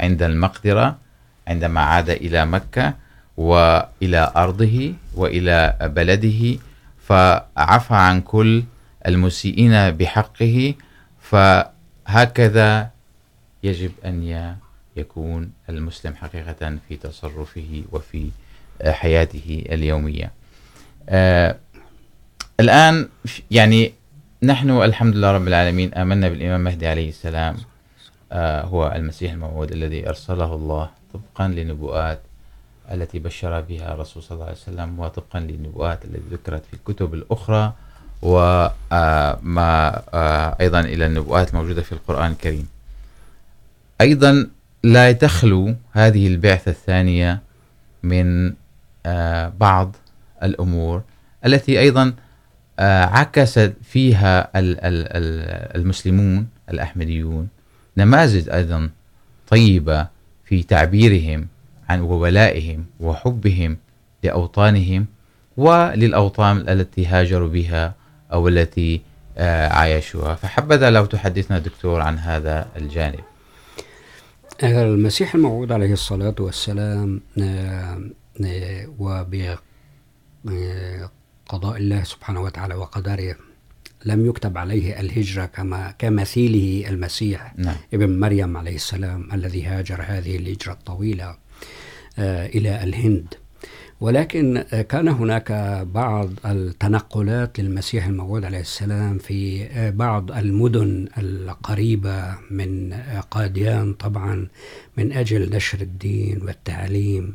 عند 0.00 0.22
المقدرة 0.22 0.98
عندما 1.48 1.80
عاد 1.80 2.10
إلى 2.10 2.46
مكة 2.46 2.94
وإلى 3.36 4.32
أرضه 4.36 4.94
وإلى 5.16 5.76
بلده 5.82 6.58
فعفى 6.98 7.94
عن 7.94 8.20
كل 8.20 8.62
المسيئين 9.06 9.90
بحقه 9.90 10.74
فهكذا 11.20 12.90
يجب 13.62 13.92
أن 14.04 14.54
يكون 14.96 15.52
المسلم 15.68 16.14
حقيقة 16.14 16.78
في 16.88 16.96
تصرفه 16.96 17.82
وفي 17.92 18.30
حياته 18.86 19.64
اليومية. 19.68 20.30
آه، 21.08 21.56
الآن 22.60 23.08
يعني 23.50 23.92
نحن 24.42 24.70
الحمد 24.70 25.16
لله 25.16 25.32
رب 25.32 25.48
العالمين 25.48 25.94
آمنا 25.94 26.28
بالإمام 26.28 26.64
مهدي 26.64 26.86
عليه 26.86 27.08
السلام 27.08 27.56
آه، 28.32 28.62
هو 28.62 28.92
المسيح 28.96 29.32
الموعود 29.32 29.72
الذي 29.72 30.08
أرسله 30.08 30.54
الله 30.54 30.90
طبقا 31.14 31.48
لنبوءات 31.48 32.20
التي 32.92 33.18
بشر 33.18 33.60
بها 33.60 33.94
الرسول 33.94 34.22
صلى 34.22 34.34
الله 34.34 34.44
عليه 34.46 34.56
وسلم 34.56 35.00
وطبقا 35.00 35.40
للنبوءات 35.40 36.04
التي 36.04 36.22
ذكرت 36.30 36.62
في 36.66 36.74
الكتب 36.74 37.14
الأخرى 37.14 37.72
وما 38.22 40.02
أيضا 40.60 40.80
إلى 40.80 41.06
النبوءات 41.06 41.50
الموجودة 41.50 41.82
في 41.82 41.92
القرآن 41.92 42.30
الكريم. 42.32 42.68
أيضا 44.00 44.48
لا 44.82 45.12
تخلو 45.12 45.74
هذه 45.92 46.26
البعثة 46.26 46.70
الثانية 46.70 47.40
من 48.02 48.54
بعض 49.58 49.96
الأمور 50.42 51.02
التي 51.46 51.80
أيضا 51.80 52.14
آه، 52.78 53.04
عكست 53.04 53.72
فيها 53.82 54.50
المسلمون 55.76 56.46
الأحمديون 56.70 57.48
نماذج 57.96 58.48
أيضا 58.50 58.90
طيبة 59.48 60.06
في 60.44 60.62
تعبيرهم 60.62 61.46
عن 61.88 62.00
وولائهم 62.00 62.84
وحبهم 63.00 63.76
لأوطانهم 64.22 65.06
وللأوطان 65.56 66.68
التي 66.68 67.06
هاجروا 67.06 67.48
بها 67.48 67.94
أو 68.32 68.48
التي 68.48 69.00
عايشوها. 69.70 70.34
فحبذا 70.34 70.90
لو 70.90 71.06
تحدثنا 71.06 71.58
دكتور 71.58 72.00
عن 72.00 72.18
هذا 72.18 72.68
الجانب. 72.76 73.20
المسيح 74.62 75.34
الموعود 75.34 75.72
عليه 75.72 75.92
الصلاة 75.92 76.34
والسلام 76.38 77.20
وبقضاء 78.98 79.58
الله 81.76 82.02
سبحانه 82.02 82.40
وتعالى 82.40 82.74
وقدره 82.74 83.36
لم 84.04 84.26
يكتب 84.26 84.58
عليه 84.58 85.00
الهجرة 85.00 85.46
كما 85.46 85.94
كمثيله 85.98 86.90
المسيح 86.90 87.54
نعم. 87.56 87.76
ابن 87.94 88.20
مريم 88.20 88.56
عليه 88.56 88.74
السلام 88.74 89.28
الذي 89.32 89.64
هاجر 89.64 90.02
هذه 90.02 90.36
الهجرة 90.36 90.72
الطويلة. 90.72 91.36
إلى 92.18 92.82
الهند. 92.84 93.34
ولكن 94.00 94.64
كان 94.88 95.08
هناك 95.08 95.52
بعض 95.94 96.30
التنقلات 96.46 97.60
للمسيح 97.60 98.06
الموعود 98.06 98.44
عليه 98.44 98.60
السلام 98.60 99.18
في 99.18 99.68
بعض 99.90 100.32
المدن 100.32 101.08
القريبة 101.18 102.34
من 102.50 102.92
قاديان، 103.30 103.92
طبعا 103.92 104.48
من 104.96 105.12
أجل 105.12 105.56
نشر 105.56 105.80
الدين 105.80 106.42
والتعليم 106.42 107.34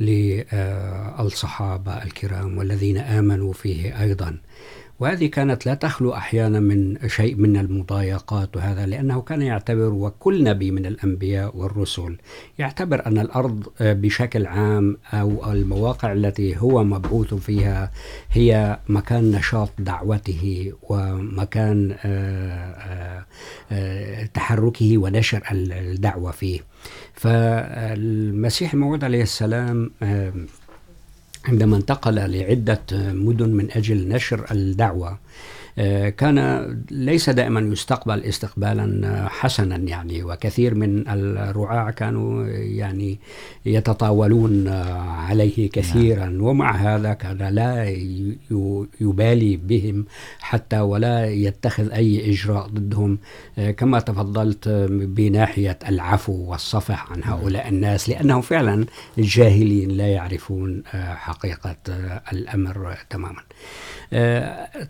للصحابة 0.00 1.92
الكرام 2.02 2.58
والذين 2.58 2.98
آمنوا 2.98 3.52
فيه 3.52 4.02
أيضا. 4.02 4.36
وهذه 5.00 5.26
كانت 5.26 5.66
لا 5.66 5.74
تخلو 5.74 6.14
أحيانا 6.14 6.60
من 6.60 7.08
شيء 7.08 7.36
من 7.36 7.56
المضايقات 7.56 8.56
وهذا، 8.56 8.86
لأنه 8.86 9.22
كان 9.22 9.42
يعتبر 9.42 9.92
وكل 9.92 10.44
نبي 10.44 10.70
من 10.70 10.86
الأنبياء 10.86 11.56
والرسل 11.56 12.16
يعتبر 12.58 13.06
أن 13.06 13.18
الأرض 13.18 13.66
بشكل 13.80 14.46
عام 14.46 14.96
أو 15.12 15.52
المواقع 15.52 16.12
التي 16.12 16.56
هو 16.56 16.84
مبعوث 16.84 17.34
فيها 17.34 17.90
هي 18.30 18.78
مكان 18.88 19.30
نشاط 19.30 19.70
دعوته 19.78 20.72
ومكان 20.82 21.96
تحركه 24.34 24.98
ونشر 24.98 25.42
الدعوة 25.52 26.30
فيه. 26.30 26.60
فالمسيح 27.14 28.74
الموعود 28.74 29.04
عليه 29.04 29.22
السلام 29.22 29.90
عندما 31.48 31.76
انتقل 31.76 32.14
لعدة 32.14 32.80
مدن 32.92 33.48
من 33.48 33.70
أجل 33.70 34.08
نشر 34.08 34.46
الدعوة 34.50 35.18
كان 36.16 36.66
ليس 36.90 37.30
دائما 37.30 37.60
يستقبل 37.60 38.22
استقبالا 38.22 39.26
حسنا 39.28 39.76
يعني 39.76 40.22
وكثير 40.22 40.74
من 40.74 41.08
الرعاع 41.08 41.90
كانوا 41.90 42.46
يعني 42.46 43.18
يتطاولون 43.66 44.68
عليه 44.68 45.70
كثيرا 45.70 46.38
ومع 46.40 46.76
هذا 46.76 47.12
كان 47.12 47.38
لا 47.38 47.96
يبالي 49.00 49.56
بهم 49.56 50.04
حتى 50.40 50.80
ولا 50.80 51.26
يتخذ 51.26 51.92
أي 51.92 52.30
إجراء 52.30 52.66
ضدهم 52.66 53.18
كما 53.76 54.00
تفضلت 54.00 54.68
بناحية 54.90 55.78
العفو 55.88 56.32
والصفح 56.32 57.12
عن 57.12 57.24
هؤلاء 57.24 57.68
الناس 57.68 58.08
لأنهم 58.08 58.40
فعلا 58.40 58.86
جاهلين 59.18 59.90
لا 59.90 60.06
يعرفون 60.06 60.82
حقيقة 60.94 61.76
الأمر 62.32 62.96
تماما. 63.10 63.42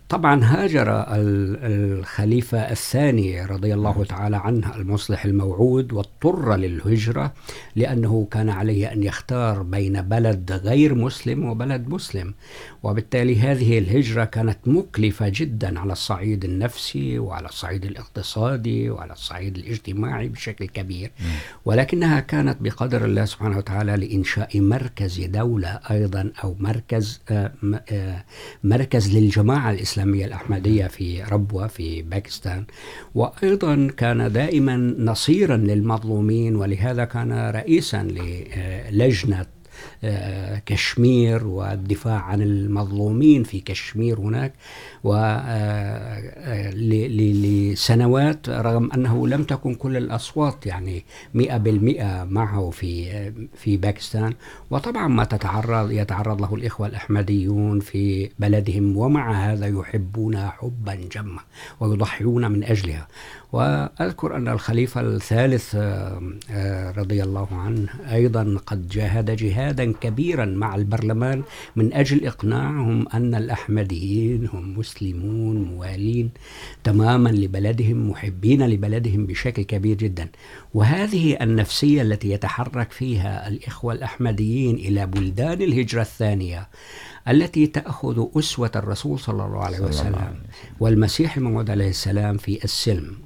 طبعا 0.09 0.45
هاجر 0.45 0.91
ال- 1.03 1.57
الخليفة 1.99 2.59
الثاني 2.59 3.45
رضي 3.45 3.75
الله 3.75 4.05
تعالى 4.05 4.37
عنه 4.37 4.77
المصلح 4.77 5.25
الموعود 5.25 5.93
واضطر 5.93 6.57
للهجرة 6.57 7.33
لأنه 7.77 8.29
كان 8.31 8.49
عليه 8.49 8.93
أن 8.93 9.03
يختار 9.03 9.63
بين 9.63 10.03
بلد 10.03 10.53
غير 10.53 10.95
مسلم 10.95 11.45
وبلد 11.45 11.89
مسلم. 11.89 12.35
وبالتالي 12.83 13.39
هذه 13.41 13.79
الهجرة 13.79 14.25
كانت 14.25 14.59
مكلفة 14.67 15.29
جدا 15.35 15.81
على 15.81 15.93
الصعيد 15.93 16.45
النفسي 16.45 17.19
وعلى 17.19 17.49
الصعيد 17.49 17.85
الاقتصادي 17.85 18.91
وعلى 18.91 19.13
الصعيد 19.13 19.57
الاجتماعي 19.59 20.29
بشكل 20.29 20.67
كبير. 20.67 21.11
ولكنها 21.65 22.21
كانت 22.21 22.57
بقدر 22.61 23.05
الله 23.05 23.25
سبحانه 23.25 23.59
وتعالى 23.59 23.97
لإنشاء 23.97 24.61
مركز 24.61 25.21
دولة 25.21 25.81
أيضا 25.91 26.31
أو 26.45 26.57
مركز 26.61 27.21
آه، 27.31 27.53
م- 27.63 27.75
آه، 27.91 28.25
مركز 29.07 29.17
للجماعة 29.17 29.71
الإسلامية 29.71 30.27
الأحمدية 30.27 30.87
في 30.87 31.23
ربوة، 31.23 31.67
في 31.67 32.03
باكستان. 32.03 32.65
وأيضا 33.15 33.89
كان 33.97 34.33
دائما 34.33 34.77
نصيرا 34.99 35.57
للمظلومين، 35.57 36.57
ولهذا 36.57 37.05
كان 37.05 37.51
رئيسا 37.51 38.03
للجنة 38.91 39.47
كشمير 40.67 41.47
والدفاع 41.47 42.21
عن 42.21 42.43
المظلومين 42.43 43.43
في 43.43 43.61
كشمير 43.61 44.21
هناك 44.21 44.53
ولسنوات 47.57 48.49
رغم 48.49 48.93
أنه 48.93 49.29
لم 49.29 49.45
تكن 49.45 49.75
كل 49.75 49.97
الأصوات 49.97 50.67
يعني 50.67 51.05
مئة 51.35 51.57
بالمئة 51.57 52.25
معه 52.25 52.71
في 52.71 53.33
في 53.55 53.77
باكستان. 53.77 54.35
وطبعا 54.71 55.09
ما 55.09 55.25
تتعرض، 55.25 55.91
يتعرض 55.91 56.41
له 56.41 56.55
الإخوة 56.55 56.87
الأحمديون 56.87 57.81
في 57.81 58.31
بلدهم، 58.39 58.97
ومع 58.97 59.53
هذا 59.53 59.67
يحبونها 59.67 60.51
حبا 60.51 60.95
جما 61.13 61.41
ويضحيون 61.81 62.51
من 62.51 62.65
أجلها. 62.65 63.09
وأذكر 63.53 64.37
أن 64.37 64.49
الخليفة 64.49 65.01
الثالث 65.01 65.75
رضي 66.99 67.23
الله 67.23 67.49
عنه 67.53 67.89
أيضا 68.13 68.59
قد 68.67 68.89
جاهد 68.89 69.37
جهادا 69.37 69.93
كبيرا 70.01 70.45
مع 70.45 70.75
البرلمان 70.75 71.43
من 71.77 71.93
أجل 71.93 72.27
إقناعهم 72.27 73.09
أن 73.09 73.35
الأحمديين 73.35 74.49
هم 74.53 74.79
مسلمون 74.79 75.63
موالين 75.63 76.31
تماما 76.85 77.29
لبلدهم 77.29 78.11
محبين 78.11 78.67
لبلدهم 78.67 79.27
بشكل 79.27 79.63
كبير 79.63 79.97
جدا 79.97 80.29
وهذه 80.75 81.37
النفسية 81.41 82.03
التي 82.03 82.31
يتحرك 82.31 82.93
فيها 82.93 83.49
الإخوة 83.49 83.93
الأحمديين 83.93 84.75
إلى 84.77 85.07
بلدان 85.07 85.63
الهجرة 85.63 86.01
الثانية 86.01 86.69
التي 87.29 87.67
تأخذ 87.67 88.27
أسوة 88.39 88.71
الرسول 88.77 89.19
صلى 89.19 89.45
الله 89.45 89.65
عليه 89.65 89.81
وسلم. 89.81 90.35
والمسيح 90.81 91.37
الموعود 91.37 91.71
عليه 91.71 91.89
السلام 91.89 92.37
في 92.37 92.65
السلم 92.65 93.26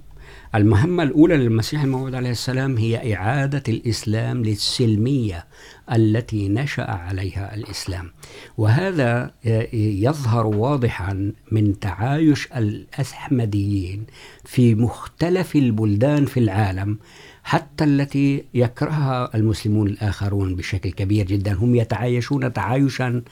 المهمة 0.55 1.03
الأولى 1.03 1.37
للمسيح 1.37 1.83
الموعود 1.83 2.15
عليه 2.15 2.31
السلام 2.31 2.77
هي 2.77 3.15
إعادة 3.15 3.63
الإسلام 3.69 4.43
للسلمية 4.45 5.47
التي 5.93 6.49
نشأ 6.49 6.83
عليها 6.91 7.55
الإسلام. 7.55 8.11
وهذا 8.59 9.31
يظهر 9.75 10.47
واضحا 10.47 11.33
من 11.53 11.79
تعايش 11.79 12.49
الأحمديين 12.57 14.07
في 14.45 14.75
مختلف 14.75 15.57
البلدان 15.57 16.25
في 16.27 16.41
العالم 16.41 16.99
حتى 17.43 17.85
التي 17.85 18.45
يكرهها 18.55 19.31
المسلمون 19.35 19.87
الآخرون 19.87 20.55
بشكل 20.57 20.91
كبير 20.91 21.27
جدا. 21.27 21.53
هم 21.53 21.75
يتعايشون 21.75 22.53
تعايشا 22.53 23.23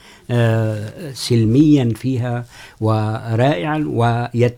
سلميا 1.13 1.93
فيها 1.95 2.45
ورائعا 2.81 3.85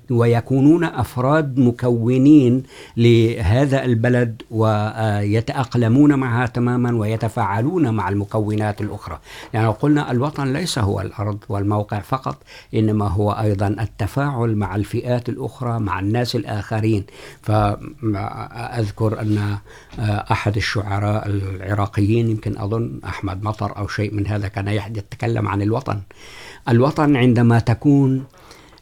ويكونون 0.09 0.83
أفراد 0.83 1.59
مكونين 1.59 2.63
لهذا 2.97 3.85
البلد 3.85 4.41
ويتأقلمون 4.51 6.13
معها 6.13 6.45
تماما، 6.45 6.95
ويتفاعلون 6.97 7.93
مع 7.93 8.09
المكونات 8.09 8.81
الأخرى. 8.81 9.19
يعني 9.53 9.67
قلنا 9.67 10.11
الوطن 10.11 10.53
ليس 10.53 10.79
هو 10.79 11.01
الأرض 11.01 11.37
والموقع 11.49 11.99
فقط، 11.99 12.43
إنما 12.73 13.07
هو 13.07 13.31
أيضا 13.31 13.67
التفاعل 13.67 14.55
مع 14.55 14.75
الفئات 14.75 15.29
الأخرى، 15.29 15.79
مع 15.79 15.99
الناس 15.99 16.35
الآخرين. 16.35 17.03
فأذكر 17.41 19.21
أن 19.21 19.40
أحد 19.99 20.55
الشعراء 20.57 21.27
العراقيين، 21.27 22.29
يمكن 22.29 22.57
أظن 22.57 22.99
أحمد 23.05 23.43
مطر 23.43 23.77
أو 23.77 23.87
شيء 23.87 24.13
من 24.13 24.27
هذا 24.27 24.47
كان 24.47 24.67
يتكلم 24.67 25.47
عن 25.47 25.61
الوطن. 25.61 26.01
الوطن 26.69 27.15
عندما 27.15 27.59
تكون، 27.59 28.23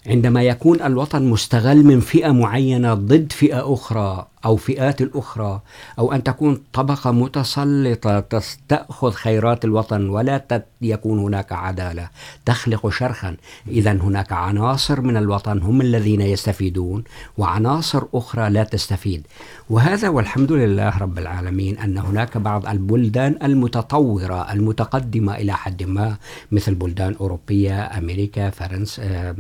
عندما 0.08 0.44
يكون 0.44 0.82
الوطن 0.82 1.24
مستغل 1.24 1.84
من 1.84 2.00
فئة 2.00 2.32
معينة 2.32 2.94
ضد 2.94 3.32
فئة 3.32 3.74
أخرى 3.74 4.28
أو 4.46 4.56
فئات 4.56 5.02
الأخرى، 5.02 5.62
أو 6.00 6.14
أن 6.14 6.24
تكون 6.24 6.62
طبقة 6.74 7.12
متسلطة 7.12 8.20
تأخذ 8.68 9.12
خيرات 9.12 9.66
الوطن 9.66 10.10
ولا 10.10 10.64
يكون 10.82 11.20
هناك 11.20 11.52
عدالة. 11.52 12.10
تخلق 12.46 12.90
شرخا. 12.90 13.36
إذا 13.68 13.92
هناك 13.92 14.32
عناصر 14.32 15.02
من 15.02 15.18
الوطن 15.18 15.60
هم 15.62 15.82
الذين 15.82 16.22
يستفيدون، 16.22 17.04
وعناصر 17.38 18.04
أخرى 18.14 18.50
لا 18.50 18.64
تستفيد. 18.64 19.28
وهذا 19.70 20.10
والحمد 20.10 20.52
لله 20.52 20.98
رب 20.98 21.20
العالمين 21.20 21.78
أن 21.78 21.98
هناك 21.98 22.38
بعض 22.38 22.68
البلدان 22.68 23.36
المتطورة، 23.44 24.54
المتقدمة 24.54 25.36
إلى 25.36 25.54
حد 25.54 25.84
ما، 25.84 26.18
مثل 26.52 26.76
بلدان 26.76 27.16
أوروبية، 27.22 27.98
أمريكا 27.98 28.50
فرنسا 28.50 29.36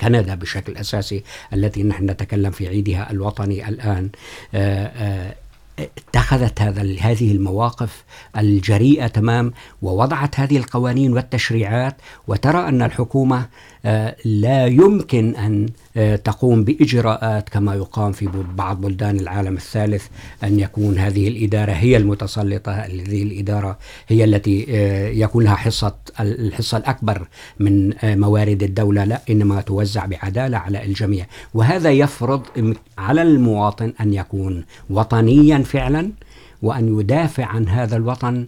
كندا 0.00 0.34
بشكل 0.34 0.76
أساسي، 0.76 1.24
التي 1.52 1.82
نحن 1.82 2.10
نتكلم 2.10 2.50
في 2.50 2.68
عيدها 2.68 3.10
الوطني 3.10 3.68
الآن 3.68 3.85
الآن 3.86 4.10
اتخذت 5.78 6.60
هذا 6.60 6.82
هذه 7.00 7.32
المواقف 7.32 8.04
الجريئة 8.36 9.06
تمام 9.06 9.52
ووضعت 9.82 10.40
هذه 10.40 10.56
القوانين 10.56 11.12
والتشريعات 11.12 11.96
وترى 12.28 12.68
أن 12.68 12.82
الحكومة 12.82 13.46
لا 14.24 14.66
يمكن 14.66 15.36
أن 15.36 15.66
تقوم 16.24 16.64
بإجراءات 16.64 17.48
كما 17.48 17.74
يقام 17.74 18.12
في 18.12 18.28
بعض 18.56 18.80
بلدان 18.80 19.20
العالم 19.20 19.56
الثالث 19.56 20.06
أن 20.44 20.60
يكون 20.60 20.98
هذه 20.98 21.28
الإدارة 21.28 21.72
هي 21.72 21.96
المتسلطة. 21.96 22.72
هذه 22.72 23.22
الإدارة 23.22 23.78
هي 24.08 24.24
التي 24.24 24.66
يكون 25.20 25.44
لها 25.44 25.54
حصة 25.54 25.94
الحصة 26.20 26.78
الأكبر 26.78 27.28
من 27.60 27.92
موارد 28.04 28.62
الدولة، 28.62 29.04
لا، 29.04 29.20
إنما 29.30 29.60
توزع 29.60 30.06
بعدالة 30.06 30.58
على 30.58 30.84
الجميع. 30.84 31.26
وهذا 31.54 31.90
يفرض 31.90 32.42
على 32.98 33.22
المواطن 33.22 33.92
أن 34.00 34.14
يكون 34.14 34.64
وطنيا 34.90 35.58
فعلا 35.58 36.10
وأن 36.62 37.00
يدافع 37.00 37.44
عن 37.44 37.68
هذا 37.68 37.96
الوطن 37.96 38.46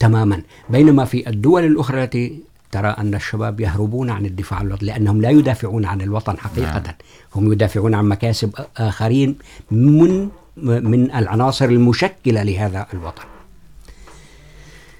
تماما. 0.00 0.42
بينما 0.70 1.04
في 1.04 1.28
الدول 1.28 1.64
الأخرى 1.64 2.04
التي 2.04 2.48
ترى 2.72 2.88
أن 2.88 3.14
الشباب 3.14 3.60
يهربون 3.60 4.10
عن 4.10 4.26
الدفاع 4.26 4.58
عن 4.58 4.66
الوطن 4.66 4.86
لأنهم 4.86 5.20
لا 5.20 5.30
يدافعون 5.30 5.84
عن 5.84 6.00
الوطن 6.00 6.38
حقيقة. 6.38 6.80
نعم. 6.80 6.94
هم 7.34 7.52
يدافعون 7.52 7.94
عن 7.94 8.04
مكاسب 8.04 8.54
آخرين 8.76 9.38
من 9.70 10.28
من 10.56 11.10
العناصر 11.10 11.64
المشكلة 11.64 12.42
لهذا 12.42 12.86
الوطن. 12.94 13.22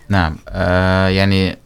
نعم. 0.08 0.36
آه 0.48 1.08
يعني 1.08 1.56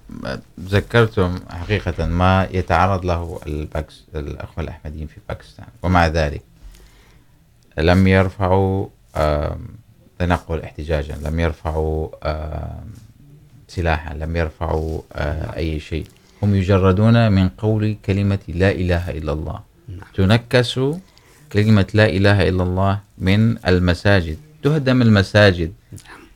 ذكرتم 0.60 1.38
حقيقة 1.50 2.06
ما 2.06 2.48
يتعرض 2.50 3.04
له 3.04 3.40
الباكس 3.46 4.04
الأخوة 4.14 4.64
الأحمديين 4.64 5.06
في 5.06 5.16
باكستان 5.28 5.66
ومع 5.82 6.06
ذلك 6.06 6.42
لم 7.78 8.06
يرفعوا 8.06 8.86
آه 9.16 9.56
تنقل 10.18 10.60
احتجاجا 10.60 11.16
لم 11.24 11.40
يرفعوا 11.40 12.08
آه 12.22 12.80
سلاحا 13.74 14.14
لم 14.14 14.36
يرفعوا 14.36 15.00
أي 15.56 15.80
شيء. 15.80 16.06
هم 16.42 16.54
يجردون 16.54 17.32
من 17.32 17.48
قول 17.48 17.96
كلمة 18.06 18.38
لا 18.48 18.70
إله 18.70 19.04
إلا 19.10 19.32
الله. 19.32 19.58
تنكس 20.14 20.80
كلمة 21.52 21.88
لا 21.94 22.06
إله 22.06 22.48
إلا 22.48 22.62
الله 22.62 22.94
من 23.18 23.40
المساجد. 23.66 24.38
تهدم 24.62 25.02
المساجد. 25.02 25.72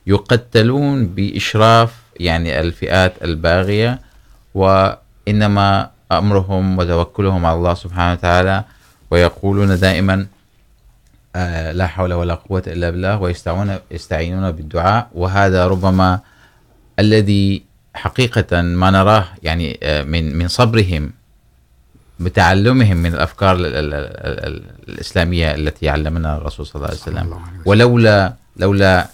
يقتلون 0.07 1.07
بإشراف 1.07 1.91
يعني 2.19 2.59
الفئات 2.59 3.13
الباغية 3.23 3.99
وإنما 4.55 5.89
أمرهم 6.11 6.77
وتوكلهم 6.79 7.45
على 7.45 7.57
الله 7.57 7.73
سبحانه 7.73 8.13
وتعالى 8.13 8.63
ويقولون 9.11 9.79
دائما 9.79 10.27
لا 11.79 11.87
حول 11.87 12.13
ولا 12.13 12.33
قوة 12.33 12.63
إلا 12.67 12.89
بالله 12.89 13.15
ويستعينون 13.21 14.51
بالدعاء. 14.51 15.07
وهذا 15.13 15.67
ربما 15.67 16.19
الذي 16.99 17.63
حقيقة 17.95 18.61
ما 18.61 18.89
نراه 18.91 19.25
يعني 19.43 19.79
من 20.05 20.37
من 20.37 20.47
صبرهم 20.47 21.11
بتعلمهم 22.19 22.97
من 22.97 23.13
الأفكار 23.13 23.55
الإسلامية 24.89 25.55
التي 25.55 25.89
علمنا 25.89 26.37
الرسول 26.37 26.65
صلى 26.65 26.75
الله 26.75 26.87
عليه 26.87 26.97
وسلم. 27.01 27.39
ولولا 27.65 28.33
لولا 28.57 29.07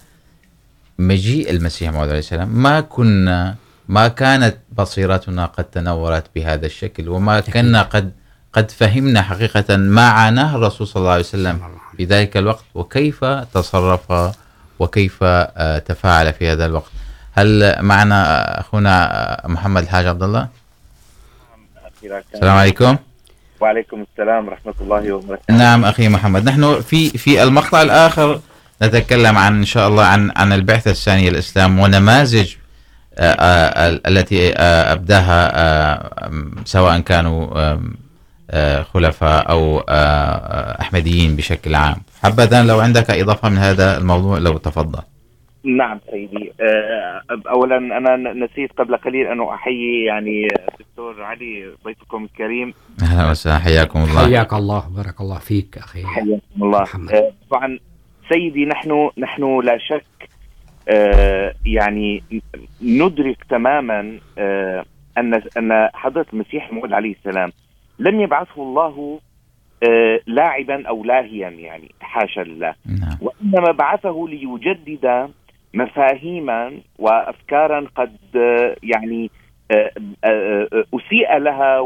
مجيء 0.99 1.49
المسيح 1.51 1.91
موعود 1.91 2.09
عليه 2.09 2.19
السلام 2.19 2.49
ما 2.49 2.81
كنا 2.81 3.55
ما 3.87 4.07
كانت 4.07 4.55
بصيرتنا 4.77 5.45
قد 5.45 5.63
تنورت 5.63 6.25
بهذا 6.35 6.65
الشكل 6.65 7.09
وما 7.09 7.39
كنا 7.39 7.81
قد 7.81 8.11
قد 8.53 8.71
فهمنا 8.71 9.21
حقيقة 9.21 9.77
ما 9.77 10.07
عاناه 10.09 10.55
الرسول 10.55 10.87
صلى 10.87 11.01
الله 11.01 11.11
عليه 11.11 11.23
وسلم 11.23 11.59
في 11.97 12.05
ذلك 12.05 12.37
الوقت 12.37 12.63
وكيف 12.75 13.25
تصرف 13.25 14.31
وكيف 14.79 15.23
تفاعل 15.85 16.33
في 16.33 16.51
هذا 16.51 16.65
الوقت. 16.65 16.92
هل 17.35 17.75
معنا 17.79 18.59
اخونا 18.59 19.41
محمد 19.45 19.83
الحاج 19.83 20.07
عبد 20.07 20.23
الله؟ 20.23 20.47
السلام 22.33 22.57
عليكم. 22.57 22.97
وعليكم 23.59 24.05
السلام 24.11 24.47
ورحمه 24.47 24.73
الله 24.81 25.11
وبركاته. 25.11 25.53
نعم 25.53 25.85
اخي 25.85 26.09
محمد. 26.09 26.45
نحن 26.45 26.81
في 26.81 27.09
في 27.09 27.43
المقطع 27.43 27.81
الاخر 27.81 28.41
نتكلم 28.81 29.37
عن 29.37 29.55
ان 29.55 29.65
شاء 29.65 29.87
الله 29.87 30.05
عن 30.05 30.31
عن 30.35 30.53
البعثه 30.53 30.91
الثانيه 30.91 31.29
الاسلام 31.29 31.79
ونماذج 31.79 32.55
التي 34.07 34.53
ابداها 34.93 35.39
سواء 36.65 36.99
كانوا 36.99 37.77
خلفاء 38.93 39.49
او 39.49 39.83
احمديين 40.81 41.35
بشكل 41.35 41.75
عام. 41.75 41.95
حبذا 42.23 42.63
لو 42.63 42.79
عندك 42.79 43.11
اضافه 43.11 43.49
من 43.49 43.57
هذا 43.57 43.97
الموضوع 43.97 44.37
لو 44.37 44.57
تفضل. 44.57 45.01
نعم 45.63 45.99
سيدي. 46.11 46.53
اولا 47.49 47.77
انا 47.77 48.33
نسيت 48.33 48.71
قبل 48.71 48.97
قليل 48.97 49.27
ان 49.27 49.41
احيي 49.41 50.03
يعني 50.05 50.47
الدكتور 50.71 51.23
علي 51.23 51.71
ضيفكم 51.85 52.23
الكريم. 52.23 52.73
اهلا 53.01 53.31
وسهلا 53.31 53.59
حياكم 53.59 53.99
الله. 53.99 54.25
حياك 54.25 54.53
الله 54.53 54.89
بارك 54.95 55.21
الله 55.21 55.39
فيك 55.39 55.77
اخي 55.77 56.05
حياكم 56.05 56.39
الله. 56.61 56.83
طبعا 57.49 57.79
سيدي 58.29 58.65
نحن 58.65 59.09
نحن 59.17 59.59
لا 59.59 59.77
شك 59.77 60.29
يعني 61.65 62.23
ندرك 62.81 63.43
تماما 63.49 64.19
ان 65.17 65.41
ان 65.57 65.89
حضره 65.93 66.25
المسيح 66.33 66.69
الموعود 66.69 66.93
عليه 66.93 67.15
السلام. 67.15 67.51
لم 67.99 68.21
يبعثه 68.21 68.61
الله 68.63 69.19
لاعبا 70.27 70.87
او 70.87 71.03
لاهيا 71.03 71.49
يعني 71.49 71.91
حاشا 72.01 72.41
لله. 72.41 72.75
وانما 73.21 73.71
بعثه 73.71 74.25
ليجدد 74.29 75.29
مفاهيما 75.73 76.79
وافكارا 76.99 77.87
قد 77.95 78.17
يعني 78.83 79.31
اسيء 80.93 81.37
لها 81.37 81.77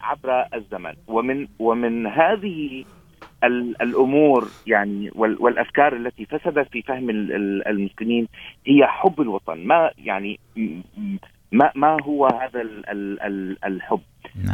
عبر 0.00 0.44
الزمن. 0.54 0.94
ومن 1.08 1.48
ومن 1.58 2.06
هذه 2.06 2.84
الامور 3.82 4.48
يعني 4.66 5.10
والافكار 5.14 5.96
التي 5.96 6.24
فسدت 6.24 6.68
في 6.72 6.82
فهم 6.82 7.10
المسلمين 7.66 8.28
هي 8.66 8.86
حب 8.86 9.20
الوطن. 9.20 9.66
ما 9.66 9.90
يعني 9.98 10.40
ما 11.52 11.72
ما 11.74 11.96
هو 12.02 12.26
هذا 12.26 12.62
الحب؟ 13.66 14.00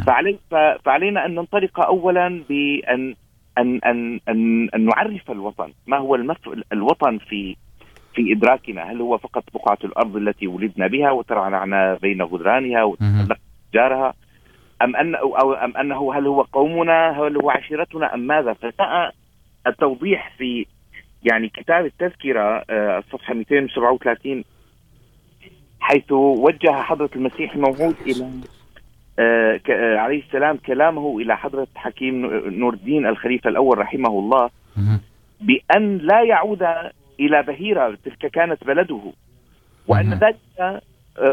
فعلي 0.07 0.37
فعلينا 0.85 1.25
ان 1.25 1.35
ننطلق 1.35 1.79
اولا 1.79 2.43
بان 2.49 3.15
ان 3.57 3.79
ان 3.85 4.19
ان, 4.29 4.69
نعرف 4.85 5.31
الوطن، 5.31 5.73
ما 5.87 5.97
هو. 5.97 6.15
الوطن 6.73 7.17
في 7.17 7.55
في 8.15 8.33
ادراكنا، 8.33 8.91
هل 8.91 9.01
هو 9.01 9.17
فقط 9.17 9.43
بقعه 9.53 9.77
الارض 9.83 10.15
التي 10.15 10.47
ولدنا 10.47 10.87
بها 10.87 11.11
وترعرعنا 11.11 11.97
بين 12.01 12.21
غدرانها 12.21 12.83
وتحلق 12.83 13.37
جارها 13.73 14.13
ام 14.81 14.95
ان 14.95 15.15
او 15.15 15.53
ام 15.53 15.77
انه 15.77 16.13
هل 16.13 16.27
هو 16.27 16.41
قومنا 16.41 17.09
هل 17.09 17.37
هو 17.37 17.49
عشيرتنا 17.49 18.13
ام 18.13 18.19
ماذا؟ 18.19 18.53
فجاء 18.53 19.13
التوضيح 19.67 20.33
في 20.37 20.65
يعني 21.23 21.49
كتاب 21.49 21.85
التذكره 21.85 22.63
الصفحه 22.69 23.33
237 23.33 24.43
حيث 25.79 26.11
وجه 26.11 26.71
حضره 26.71 27.09
المسيح 27.15 27.53
الموعود 27.53 27.95
الى 28.07 28.27
عليه 29.97 30.23
السلام 30.23 30.57
كلامه 30.57 31.19
الى 31.19 31.37
حضره 31.37 31.67
حكيم 31.75 32.25
نور 32.45 32.73
الدين 32.73 33.05
الخليفه 33.05 33.49
الاول 33.49 33.77
رحمه 33.77 34.09
الله. 34.09 34.49
بأن 35.41 35.97
لا 35.97 36.21
يعود 36.21 36.63
إلى 37.19 37.43
بهيرة 37.43 37.97
تلك 38.05 38.31
كانت 38.31 38.63
بلده. 38.63 39.01
وأن. 39.87 40.13
ذلك 40.13 40.81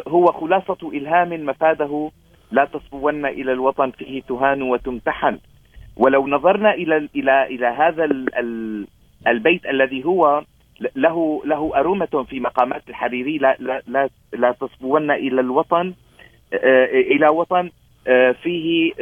هو 0.09 0.27
خلاصة 0.27 0.91
إلهام 0.93 1.47
مفاده. 1.47 2.11
لا 2.51 2.65
تصبون 2.65 3.27
إلى 3.27 3.53
الوطن 3.53 3.91
فيه 3.91 4.23
تهان 4.23 4.63
وتمتحن. 4.63 5.39
ولو 5.97 6.27
نظرنا 6.27 6.75
إلى 6.75 7.09
إلى 7.17 7.47
إلى 7.47 7.67
هذا 7.67 8.05
ال- 8.05 8.35
ال- 8.39 8.87
البيت 9.27 9.67
الذي 9.67 10.05
هو 10.05 10.45
له 10.97 11.43
له 11.45 11.73
أرومة 11.77 12.25
في 12.29 12.41
مقامات 12.41 12.83
الحريري. 12.89 13.39
لا 13.39 13.57
لا 13.59 13.83
لا, 13.87 14.09
لا 14.33 14.53
تصبون 14.53 15.11
إلى 15.11 15.41
الوطن 15.41 15.95
إلى 17.15 17.29
وطن 17.29 17.71
فيه 18.43 18.93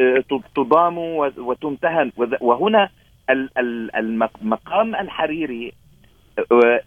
تضام 0.57 0.99
وتمتهن. 1.39 2.13
وهنا 2.41 2.89
ال- 3.31 3.51
ال- 3.59 3.97
المق- 3.97 4.41
المقام 4.43 4.95
الحريري 4.95 5.73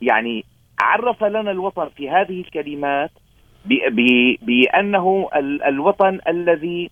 يعني 0.02 0.46
عرف 0.82 1.24
لنا 1.24 1.52
الوطن 1.52 1.90
في 1.98 2.10
هذه 2.10 2.42
الكلمات 2.42 3.12
بأنه 4.42 5.30
ال- 5.36 5.64
الوطن 5.64 6.20
الذي 6.28 6.90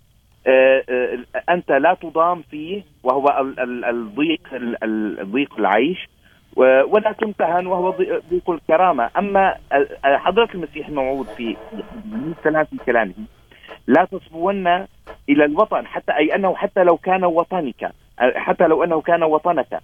أنت 1.49 1.71
لا 1.71 1.93
تضام 2.01 2.41
فيه 2.51 2.81
وهو 3.03 3.25
ال- 3.41 3.59
ال- 3.59 3.85
الضيق 3.85 4.41
ال- 4.53 4.83
ال- 4.83 5.19
الضيق 5.19 5.55
العيش 5.59 6.07
ولا 6.55 7.11
تمتهن 7.11 7.67
وهو 7.67 7.89
ضي- 7.89 8.19
ضيق 8.29 8.49
الكرامة. 8.49 9.09
أما 9.17 9.55
حضرة 10.03 10.49
المسيح 10.53 10.87
الموعود 10.87 11.25
في 11.27 11.55
في 12.63 12.77
كلامه. 12.85 13.13
لا 13.87 14.05
تصبون 14.05 14.67
إلى 15.29 15.45
الوطن 15.45 15.85
حتى 15.85 16.11
أي 16.17 16.35
أنه 16.35 16.55
حتى 16.55 16.83
لو 16.83 16.97
كان 16.97 17.23
وطنك 17.25 17.91
حتى 18.19 18.67
لو 18.67 18.83
أنه 18.83 19.01
كان 19.01 19.23
وطنك. 19.23 19.79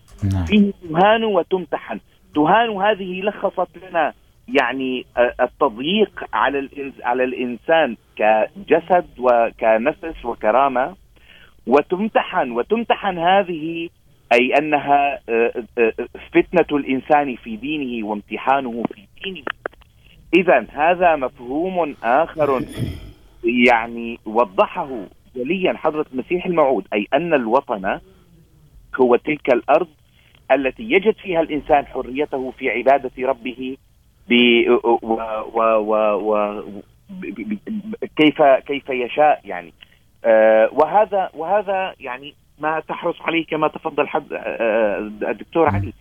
فيه 0.48 0.72
تهان 0.90 1.24
وتمتحن. 1.24 2.00
تهان 2.36 2.70
هذه 2.70 3.22
لخصت 3.22 3.78
لنا 3.90 4.14
يعني 4.48 5.06
التضييق 5.42 6.24
على 6.34 6.70
على 7.04 7.24
الانسان 7.24 7.98
كجسد 8.16 9.06
وكنفس 9.20 10.26
وكرامه 10.26 10.96
وتمتحن 11.68 12.52
وتمتحن 12.52 13.18
هذه 13.20 13.90
اي 14.34 14.54
انها 14.60 15.20
فتنه 16.34 16.78
الانسان 16.78 17.36
في 17.36 17.56
دينه 17.56 18.08
وامتحانه 18.08 18.84
في 18.94 19.02
دينه. 19.24 19.44
اذا 20.34 20.66
هذا 20.72 21.16
مفهوم 21.16 21.96
اخر 22.04 22.62
يعني 23.44 24.20
وضحه 24.26 24.90
جليا 25.36 25.74
حضره 25.74 26.06
المسيح 26.14 26.46
الموعود 26.46 26.88
اي 26.94 27.08
ان 27.14 27.34
الوطن 27.34 28.00
هو 29.02 29.16
تلك 29.16 29.54
الارض 29.54 29.88
التي 30.52 30.84
يجد 30.84 31.16
فيها 31.16 31.42
الانسان 31.42 31.86
حريته 31.86 32.52
في 32.52 32.70
عباده 32.70 33.12
ربه 33.20 33.78
ب 34.30 34.34
و 35.04 35.20
و 35.54 35.62
و 35.62 35.94
و 36.34 36.64
كيف 38.18 38.42
كيف 38.42 38.90
يشاء 38.90 39.42
يعني. 39.46 39.74
وهذا 40.72 41.30
وهذا 41.34 41.94
يعني 42.00 42.34
ما 42.60 42.80
تحرص 42.80 43.22
عليه 43.22 43.46
كما 43.46 43.68
تفضل 43.68 44.08
حد 44.08 44.26
الدكتور 45.30 45.70
علي. 45.70 45.94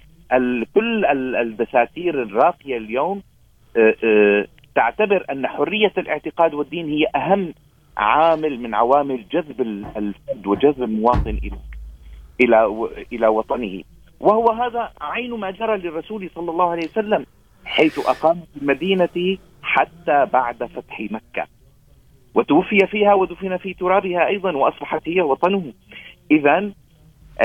كل 0.74 1.04
ال- 1.04 1.36
الدساتير 1.36 2.22
الراقيه 2.22 2.76
اليوم 2.76 3.22
تعتبر 4.74 5.24
ان 5.30 5.46
حريه 5.46 5.92
الاعتقاد 5.98 6.54
والدين 6.54 6.88
هي 6.88 7.06
اهم 7.16 7.54
عامل 7.96 8.60
من 8.60 8.74
عوامل 8.74 9.24
جذب 9.32 9.60
الفرد 9.96 10.46
وجذب 10.46 10.82
المواطن 10.82 11.38
الى 11.44 11.56
الى 12.40 12.88
الى 13.12 13.26
وطنه. 13.26 13.82
وهو 14.20 14.50
هذا 14.50 14.90
عين 15.00 15.30
ما 15.30 15.50
جرى 15.50 15.76
للرسول 15.78 16.30
صلى 16.34 16.50
الله 16.50 16.70
عليه 16.70 16.84
وسلم 16.84 17.26
حيث 17.64 17.98
اقام 17.98 18.40
في 18.54 18.60
المدينه 18.62 19.38
حتى 19.62 20.26
بعد 20.32 20.64
فتح 20.64 21.00
مكه 21.00 21.46
وتوفي 22.34 22.78
فيها 22.86 23.14
ودفن 23.14 23.56
في 23.56 23.74
ترابها 23.74 24.26
ايضا 24.26 24.56
واصبحت 24.56 25.08
هي 25.08 25.20
وطنه. 25.22 25.72
اذا 26.30 26.72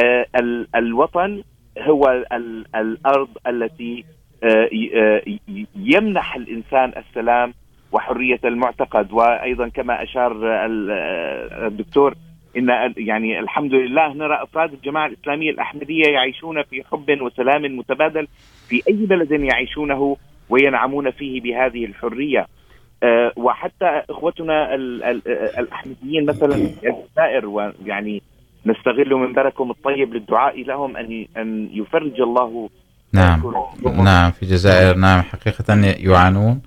آه، 0.04 0.26
ال- 0.36 0.68
الوطن 0.76 1.44
هو 1.80 2.04
ال- 2.34 2.76
الارض 2.76 3.30
التي 3.48 4.06
يمنح 5.76 6.36
الانسان 6.36 6.94
السلام 6.98 7.54
وحريه 7.92 8.40
المعتقد. 8.46 9.12
وايضا 9.12 9.68
كما 9.68 10.04
اشار 10.04 10.32
ال- 10.66 10.92
آه، 10.92 11.68
الدكتور 11.68 12.16
ان 12.58 12.94
يعني 12.98 13.40
الحمد 13.40 13.74
لله 13.74 14.14
نرى 14.14 14.44
افراد 14.44 14.74
الجماعه 14.74 15.08
الاسلاميه 15.08 15.52
الاحمديه 15.52 16.06
يعيشون 16.06 16.64
في 16.64 16.84
حب 16.92 17.22
وسلام 17.22 17.78
متبادل 17.78 18.28
في 18.68 18.82
اي 18.88 19.06
بلد 19.06 19.32
يعيشونه 19.32 20.18
وينعمون 20.50 21.12
فيه 21.12 21.42
بهذه 21.42 21.86
الحريه 21.86 22.48
وحتى 23.36 24.02
اخوتنا 24.10 24.76
الاحمديين 25.60 26.26
مثلا 26.26 26.54
في 26.54 26.90
الجزائر 26.90 27.46
ويعني 27.46 28.22
نستغل 28.66 29.16
منبركم 29.16 29.72
الطيب 29.72 30.14
للدعاء 30.14 30.64
لهم 30.64 30.98
ان 30.98 31.26
ان 31.38 31.70
يفرج 31.74 32.22
الله. 32.22 32.70
نعم. 33.14 33.54
نعم 34.04 34.32
في 34.32 34.44
الجزائر 34.44 34.96
نعم 34.96 35.22
حقيقة 35.22 35.76
يعانون 36.00 36.62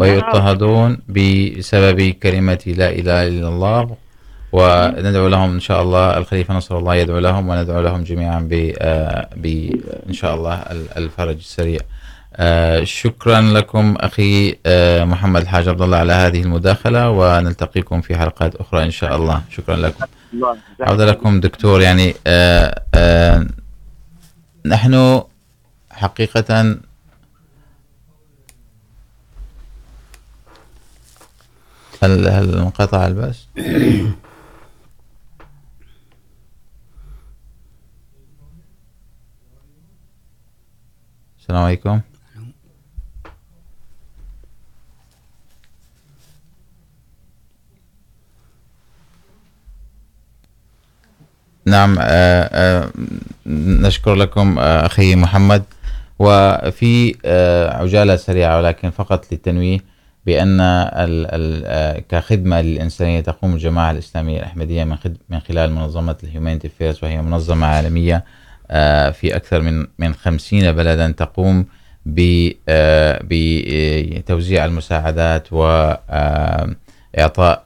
ويضطهدون 0.00 0.98
بسبب 1.08 2.00
كلمة 2.22 2.74
لا 2.78 2.90
إله 2.90 3.26
إلا 3.28 3.48
الله. 3.48 3.96
وندعو 4.52 5.28
لهم 5.28 5.52
إن 5.52 5.60
شاء 5.60 5.82
الله 5.82 6.18
الخليفة 6.18 6.54
نصر 6.54 6.78
الله 6.78 6.94
يدعو 6.94 7.18
لهم 7.18 7.48
وندعو 7.48 7.80
لهم 7.80 8.02
جميعا 8.04 8.40
ب 8.40 8.72
آه، 8.78 9.28
ب 9.36 9.46
إن 10.08 10.12
شاء 10.12 10.34
الله 10.34 10.54
الفرج 10.96 11.36
السريع. 11.36 11.80
شكرا 12.84 13.40
لكم 13.40 13.96
أخي 14.00 14.58
آه، 14.66 15.04
محمد 15.04 15.40
الحاج 15.40 15.68
عبد 15.68 15.82
الله 15.82 15.96
على 15.96 16.12
هذه 16.12 16.42
المداخلة 16.42 17.10
ونلتقيكم 17.10 18.00
في 18.00 18.16
حلقات 18.16 18.56
أخرى 18.56 18.82
إن 18.84 18.90
شاء 18.90 19.16
الله. 19.16 19.42
شكرا 19.50 19.76
لكم. 19.76 20.04
الله 20.34 20.56
عودة 20.80 21.04
لكم 21.04 21.40
دكتور 21.40 21.80
يعني 21.80 22.14
نحن 24.66 25.22
حقيقة 25.90 26.78
هل 32.02 32.28
هل 32.28 32.58
انقطع 32.58 33.06
البث؟ 33.06 33.38
السلام 41.48 41.64
عليكم 41.64 42.00
نعم 51.66 51.98
نشكر 53.46 54.14
لكم 54.14 54.58
أخي 54.58 55.14
محمد۔ 55.16 55.62
وفي 56.18 57.14
عجالة 57.80 58.16
سريعة 58.16 58.58
ولكن 58.58 58.90
فقط 58.90 59.32
للتنويه 59.32 59.78
بأن 60.26 60.60
ال 60.60 61.26
ال 61.30 62.06
كخدمة 62.08 62.60
للإنسانية 62.60 63.20
تقوم 63.20 63.52
الجماعة 63.54 63.90
الإسلامية 63.90 64.38
الأحمدية 64.38 64.84
من 64.84 64.96
من 65.28 65.40
خلال 65.40 65.72
منظمة 65.72 66.16
الهيومانيتي 66.22 66.68
فيرس 66.68 67.02
وهي 67.04 67.22
منظمة 67.22 67.66
عالمية 67.66 68.24
في 69.12 69.36
أكثر 69.36 69.60
من 69.60 69.86
من 69.98 70.14
50 70.14 70.72
بلدا 70.72 71.10
تقوم 71.10 71.66
بتوزيع 73.24 74.64
المساعدات 74.64 75.52
وإعطاء 75.52 77.64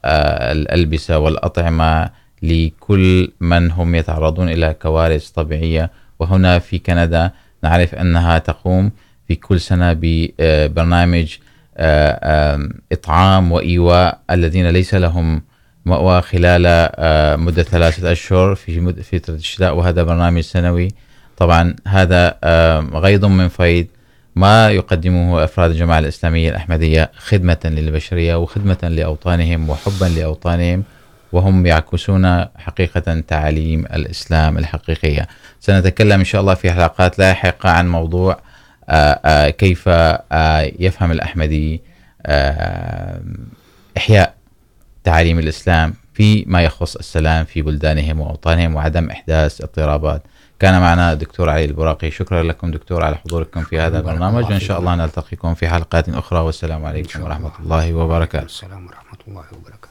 الألبسة 0.53 1.19
والأطعمة 1.19 2.11
لكل 2.43 3.33
من 3.41 3.71
هم 3.71 3.95
يتعرضون 3.95 4.49
إلى 4.49 4.75
كوارث 4.83 5.29
طبيعية. 5.31 5.91
وهنا 6.19 6.59
في 6.59 6.79
كندا 6.79 7.31
نعرف 7.63 7.95
أنها 7.95 8.39
تقوم 8.39 8.91
في 9.29 9.35
كل 9.35 9.61
سنة 9.61 9.97
ببرنامج 10.01 11.37
إطعام 12.93 13.53
وإيواء 13.53 14.21
الذين 14.31 14.69
ليس 14.71 14.95
لهم 14.95 15.43
مأوى 15.85 16.23
خلال 16.23 16.91
مدة 17.41 17.63
ثلاثة 17.63 18.13
أشهر 18.13 18.55
في 18.55 19.03
فترة 19.03 19.35
الشتاء 19.35 19.77
وهذا 19.77 20.03
برنامج 20.03 20.41
سنوي. 20.41 20.89
طبعا 21.37 21.77
هذا 21.89 22.39
غيض 22.95 23.25
من 23.25 23.49
فيض 23.49 23.87
ما 24.37 24.71
يقدمه 24.71 25.45
أفراد 25.45 25.71
الجماعة 25.71 25.99
الإسلامية 25.99 26.51
الأحمدية 26.51 27.11
خدمة 27.17 27.59
للبشرية 27.65 28.35
وخدمة 28.35 28.79
لأوطانهم 28.83 29.71
وحبا 29.71 30.05
لأوطانهم، 30.05 30.85
وهم 31.33 31.67
يعكسون 31.67 32.45
حقيقة 32.45 33.21
تعاليم 33.21 33.87
الإسلام 33.87 34.59
الحقيقية. 34.59 35.27
سنتكلم 35.61 36.19
إن 36.19 36.25
شاء 36.25 36.41
الله 36.41 36.55
في 36.55 36.73
حلقات 36.73 37.19
لاحقة 37.19 37.71
عن 37.71 37.89
موضوع 37.89 38.41
كيف 39.59 39.87
يفهم 40.79 41.13
الأحمدي 41.13 41.83
إحياء 43.97 44.35
تعاليم 45.05 45.39
الإسلام 45.39 45.95
فيما 46.15 46.63
يخص 46.63 46.97
السلام 46.97 47.45
في 47.45 47.63
بلدانهم 47.63 48.21
وأوطانهم 48.21 48.75
وعدم 48.75 49.11
إحداث 49.11 49.61
اضطرابات. 49.61 50.23
كان 50.61 50.81
معنا 50.81 51.15
دكتور 51.15 51.51
علي 51.51 51.65
البراقي. 51.65 52.11
شكرا 52.11 52.43
لكم 52.43 52.71
دكتور 52.71 53.05
على 53.05 53.17
حضوركم 53.17 53.63
في 53.65 53.81
هذا 53.81 53.99
البرنامج 53.99 54.45
وإن 54.45 54.61
شاء 54.61 54.79
الله 54.81 54.95
نلتقيكم 54.95 55.55
في 55.55 55.69
حلقات 55.69 56.09
أخرى. 56.09 56.39
والسلام 56.39 56.85
عليكم 56.85 57.23
ورحمة 57.23 57.53
الله 57.61 57.93
وبركاته. 57.95 58.45
السلام 58.45 58.87
ورحمة 58.87 59.19
الله 59.29 59.45
وبركاته. 59.53 59.82